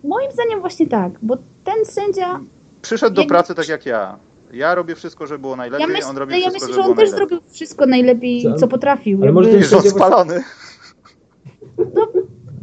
[0.05, 2.41] Moim zdaniem właśnie tak, bo ten sędzia...
[2.83, 4.19] Przyszedł do pracy tak jak ja.
[4.53, 6.97] Ja robię wszystko, żeby było najlepiej, ja myśl, on robi ja wszystko, myślę, że on
[6.97, 9.23] też zrobił wszystko najlepiej, co, potrafił.
[9.23, 10.43] Ale może jest on spalony.
[11.79, 12.09] No,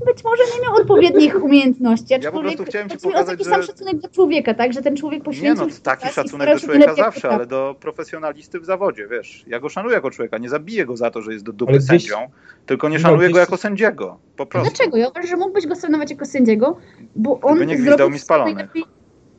[0.05, 2.13] być może nie miał odpowiednich umiejętności.
[2.21, 3.49] Ja po prostu chciałem ci pokazać, taki że...
[3.49, 4.73] sam szacunek do człowieka, tak?
[4.73, 5.65] Że ten człowiek poświęcił...
[5.65, 9.43] Nie no, taki szacunek do człowieka zawsze, ale do profesjonalisty w zawodzie, wiesz.
[9.47, 11.87] Ja go szanuję jako człowieka, nie zabiję go za to, że jest do dupy gdzieś...
[11.87, 12.17] sędzią,
[12.65, 14.69] tylko nie no, szanuję no, go jako sędziego, po prostu.
[14.75, 14.97] Dlaczego?
[14.97, 16.77] Ja uważam, że mógłbyś go szanować jako sędziego,
[17.15, 18.69] bo on Gdyby nie gwizdał mi spalonych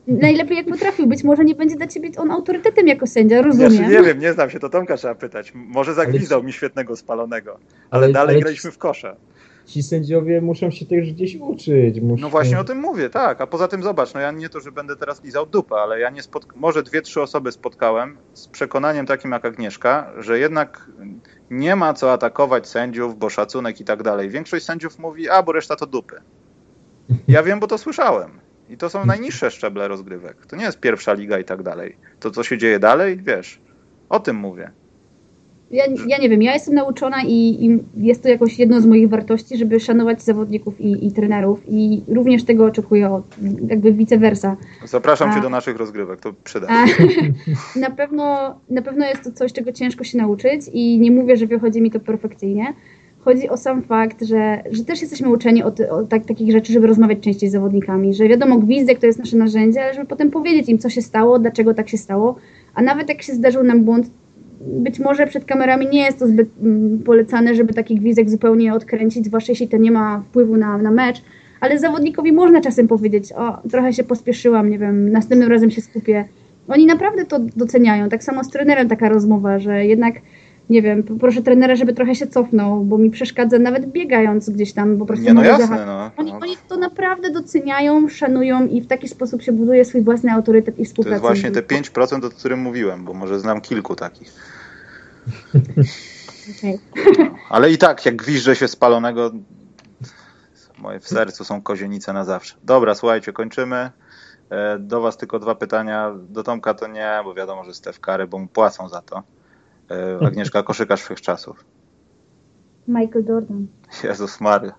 [0.07, 1.07] najlepiej jak potrafił.
[1.07, 3.73] Być może nie będzie dla ciebie on autorytetem jako sędzia, rozumiem.
[3.73, 5.51] Ja nie wiem, nie znam się, to Tomka trzeba pytać.
[5.55, 6.45] Może zagwizdał ale...
[6.45, 8.41] mi świetnego spalonego, ale, ale dalej ale...
[8.41, 9.15] graliśmy w kosze
[9.71, 12.01] ci sędziowie muszą się też gdzieś uczyć.
[12.01, 12.21] Muszą...
[12.21, 13.41] No właśnie o tym mówię, tak.
[13.41, 16.09] A poza tym zobacz, no ja nie to, że będę teraz lizał dupę, ale ja
[16.09, 16.55] nie spotka...
[16.59, 20.89] może dwie, trzy osoby spotkałem z przekonaniem takim jak Agnieszka, że jednak
[21.49, 24.29] nie ma co atakować sędziów, bo szacunek i tak dalej.
[24.29, 26.21] Większość sędziów mówi, a bo reszta to dupy.
[27.27, 28.39] Ja wiem, bo to słyszałem.
[28.69, 30.45] I to są najniższe szczeble rozgrywek.
[30.45, 31.97] To nie jest pierwsza liga i tak dalej.
[32.19, 33.61] To, co się dzieje dalej, wiesz,
[34.09, 34.71] o tym mówię.
[35.71, 39.09] Ja, ja nie wiem, ja jestem nauczona i, i, jest to jakoś jedno z moich
[39.09, 43.23] wartości, żeby szanować zawodników i, i trenerów i również tego oczekuję od,
[43.67, 44.57] jakby vice versa.
[44.85, 46.85] Zapraszam a, Cię do naszych rozgrywek, to przyda a,
[47.79, 51.47] na, pewno, na pewno jest to coś, czego ciężko się nauczyć i nie mówię, że
[51.47, 52.73] wychodzi mi to perfekcyjnie.
[53.19, 56.87] Chodzi o sam fakt, że, że też jesteśmy uczeni od, od tak, takich rzeczy, żeby
[56.87, 60.69] rozmawiać częściej z zawodnikami, że wiadomo, gwizdek to jest nasze narzędzie, ale żeby potem powiedzieć
[60.69, 62.35] im, co się stało, dlaczego tak się stało,
[62.73, 64.09] a nawet jak się zdarzył nam błąd,
[64.65, 69.25] być może przed kamerami nie jest to zbyt mm, polecane, żeby taki gwizdek zupełnie odkręcić,
[69.25, 71.21] zwłaszcza jeśli to nie ma wpływu na, na mecz,
[71.59, 76.25] ale zawodnikowi można czasem powiedzieć, o, trochę się pospieszyłam, nie wiem, następnym razem się skupię.
[76.67, 78.09] Oni naprawdę to doceniają.
[78.09, 80.15] Tak samo z trenerem taka rozmowa, że jednak
[80.71, 84.97] nie wiem, proszę trenera, żeby trochę się cofnął, bo mi przeszkadza nawet biegając gdzieś tam,
[84.97, 86.11] po prostu nie, no jasne, no.
[86.17, 90.79] Oni, oni, to naprawdę doceniają, szanują i w taki sposób się buduje swój własny autorytet
[90.79, 91.21] i współpracę.
[91.21, 94.33] To jest właśnie te 5%, o którym mówiłem, bo może znam kilku takich.
[96.59, 96.79] Okay.
[97.49, 99.31] Ale i tak, jak gwizdże się spalonego,
[100.77, 102.55] moje w sercu są kozienice na zawsze.
[102.63, 103.91] Dobra, słuchajcie, kończymy.
[104.49, 106.11] E, do Was tylko dwa pytania.
[106.29, 109.23] Do Tomka to nie, bo wiadomo, że Stef Kary, bo mu płacą za to.
[109.91, 111.65] E, Agnieszka, koszykarz wszechczasów.
[112.87, 113.67] Michael Jordan.
[114.03, 114.71] Jezus Mary.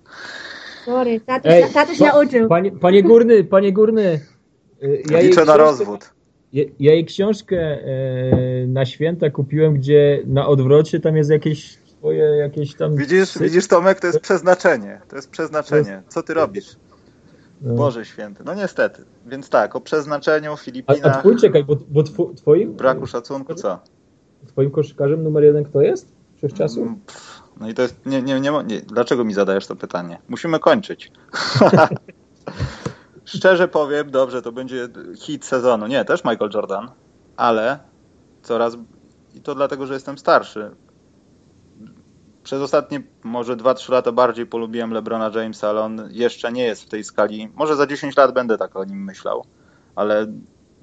[0.85, 2.49] Sorry, tatuś, Ej, tatuś pa, nauczył.
[2.49, 4.21] Panie, panie Górny, panie Górny.
[4.83, 6.11] E, ja Liczę na rozwód.
[6.53, 12.25] Ja, ja jej książkę e, na święta kupiłem, gdzie na odwrocie tam jest jakieś twoje
[12.25, 12.97] jakieś tam...
[12.97, 15.01] Widzisz, widzisz Tomek, to jest przeznaczenie.
[15.09, 16.03] To jest przeznaczenie.
[16.09, 16.77] Co ty robisz?
[17.61, 17.75] No.
[17.75, 18.43] Boże święty.
[18.47, 19.05] No niestety.
[19.27, 21.15] Więc tak, o przeznaczeniu Filipinach...
[21.15, 22.03] A, a twój, czekaj, bo, bo
[22.37, 22.73] twoim...
[22.73, 23.79] Braku szacunku, co?
[24.47, 26.13] Twoim koszykarzem numer jeden kto jest?
[26.37, 26.87] Wszechczasów?
[26.87, 27.01] Mm,
[27.61, 28.07] no i to jest.
[28.07, 30.19] Nie, nie, nie, nie, dlaczego mi zadajesz to pytanie?
[30.29, 31.13] Musimy kończyć.
[33.25, 35.87] Szczerze powiem, dobrze, to będzie hit sezonu.
[35.87, 36.91] Nie, też Michael Jordan,
[37.37, 37.79] ale
[38.43, 38.77] coraz.
[39.35, 40.71] I to dlatego, że jestem starszy.
[42.43, 46.89] Przez ostatnie może 2-3 lata bardziej polubiłem LeBrona Jamesa, ale on jeszcze nie jest w
[46.89, 47.49] tej skali.
[47.55, 49.45] Może za 10 lat będę tak o nim myślał,
[49.95, 50.27] ale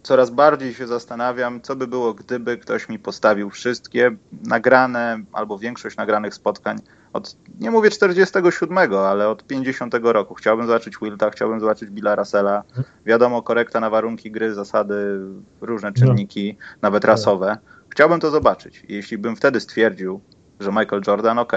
[0.04, 4.12] coraz bardziej się zastanawiam, co by było, gdyby ktoś mi postawił wszystkie
[4.44, 6.78] nagrane albo większość nagranych spotkań
[7.14, 10.34] od, nie mówię 47, ale od 50 roku.
[10.36, 12.64] Chciałbym zobaczyć Wilta, chciałbym zobaczyć Billa Russella.
[13.06, 15.20] Wiadomo, korekta na warunki gry, zasady,
[15.62, 16.66] różne czynniki, no.
[16.82, 17.58] nawet rasowe.
[17.90, 18.84] Chciałbym to zobaczyć.
[18.90, 20.22] Jeśli bym wtedy stwierdził,
[20.60, 21.54] że Michael Jordan, ok,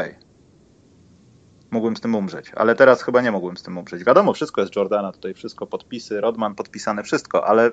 [1.71, 4.05] mógłbym z tym umrzeć, ale teraz chyba nie mógłbym z tym umrzeć.
[4.05, 7.71] Wiadomo, wszystko jest Jordana, tutaj wszystko podpisy, Rodman podpisane, wszystko, ale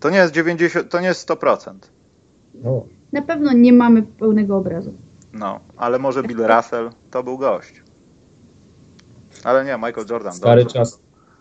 [0.00, 1.74] to nie jest 90, to nie jest 100%.
[2.54, 2.84] No.
[3.12, 4.94] Na pewno nie mamy pełnego obrazu.
[5.32, 7.82] No, ale może Bill Russell to był gość.
[9.44, 10.32] Ale nie, Michael Jordan.
[10.32, 10.78] Stary dobrze.
[10.78, 11.00] czas.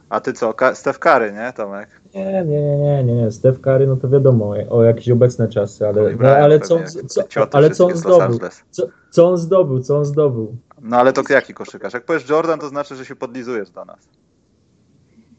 [0.09, 2.01] A ty co, Steph Curry, nie Tomek?
[2.15, 3.31] Nie, nie, nie, nie, nie.
[3.31, 7.69] Steph Curry, no to wiadomo o jakieś obecne czasy, ale, no, ale co, co, ale
[7.69, 8.39] co on zdobył?
[8.69, 10.55] Co, co on zdobył, co on zdobył?
[10.81, 11.93] No ale to jaki koszykarz?
[11.93, 14.09] Jak powiesz Jordan, to znaczy, że się podlizujesz do nas.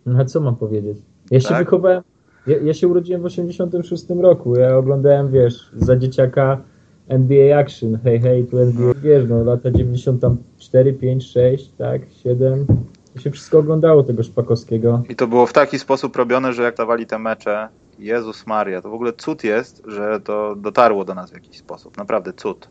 [0.06, 0.98] No a co mam powiedzieć?
[1.32, 1.59] Się tak?
[1.59, 2.02] wychowałem,
[2.46, 4.56] ja, ja, się urodziłem w 86 roku.
[4.56, 6.62] Ja oglądałem, wiesz, za dzieciaka
[7.08, 12.66] NBA Action, hej, hej, tu NBA, wiesz, no, lata 94, 5, 6, tak, 7.
[13.14, 15.02] To się wszystko oglądało tego Szpakowskiego.
[15.08, 17.68] I to było w taki sposób robione, że jak dawali te mecze,
[17.98, 21.96] Jezus Maria, to w ogóle cud jest, że to dotarło do nas w jakiś sposób.
[21.96, 22.68] Naprawdę cud.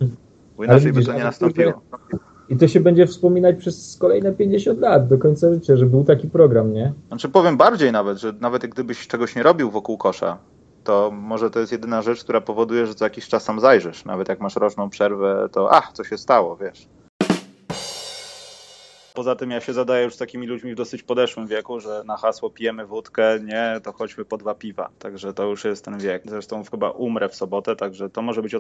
[0.58, 1.82] Bo inaczej widzisz, by to nie nastąpiło.
[2.50, 6.30] I to się będzie wspominać przez kolejne 50 lat, do końca życia, że był taki
[6.30, 6.94] program, nie?
[7.08, 10.38] Znaczy powiem bardziej nawet, że nawet gdybyś czegoś nie robił wokół kosza,
[10.84, 14.06] to może to jest jedyna rzecz, która powoduje, że co jakiś czas sam zajrzysz.
[14.06, 16.88] Nawet jak masz roczną przerwę, to ach, co się stało, wiesz.
[19.14, 22.18] Poza tym ja się zadaję już z takimi ludźmi w dosyć podeszłym wieku, że na
[22.18, 24.90] hasło pijemy wódkę, nie, to chodźmy po dwa piwa.
[25.00, 26.24] Także to już jest ten wiek.
[26.26, 28.56] Zresztą chyba umrę w sobotę, także to może być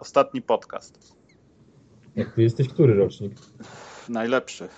[0.00, 1.16] ostatni podcast.
[2.16, 3.32] Jak ty jesteś który rocznik?
[4.08, 4.68] Najlepszy.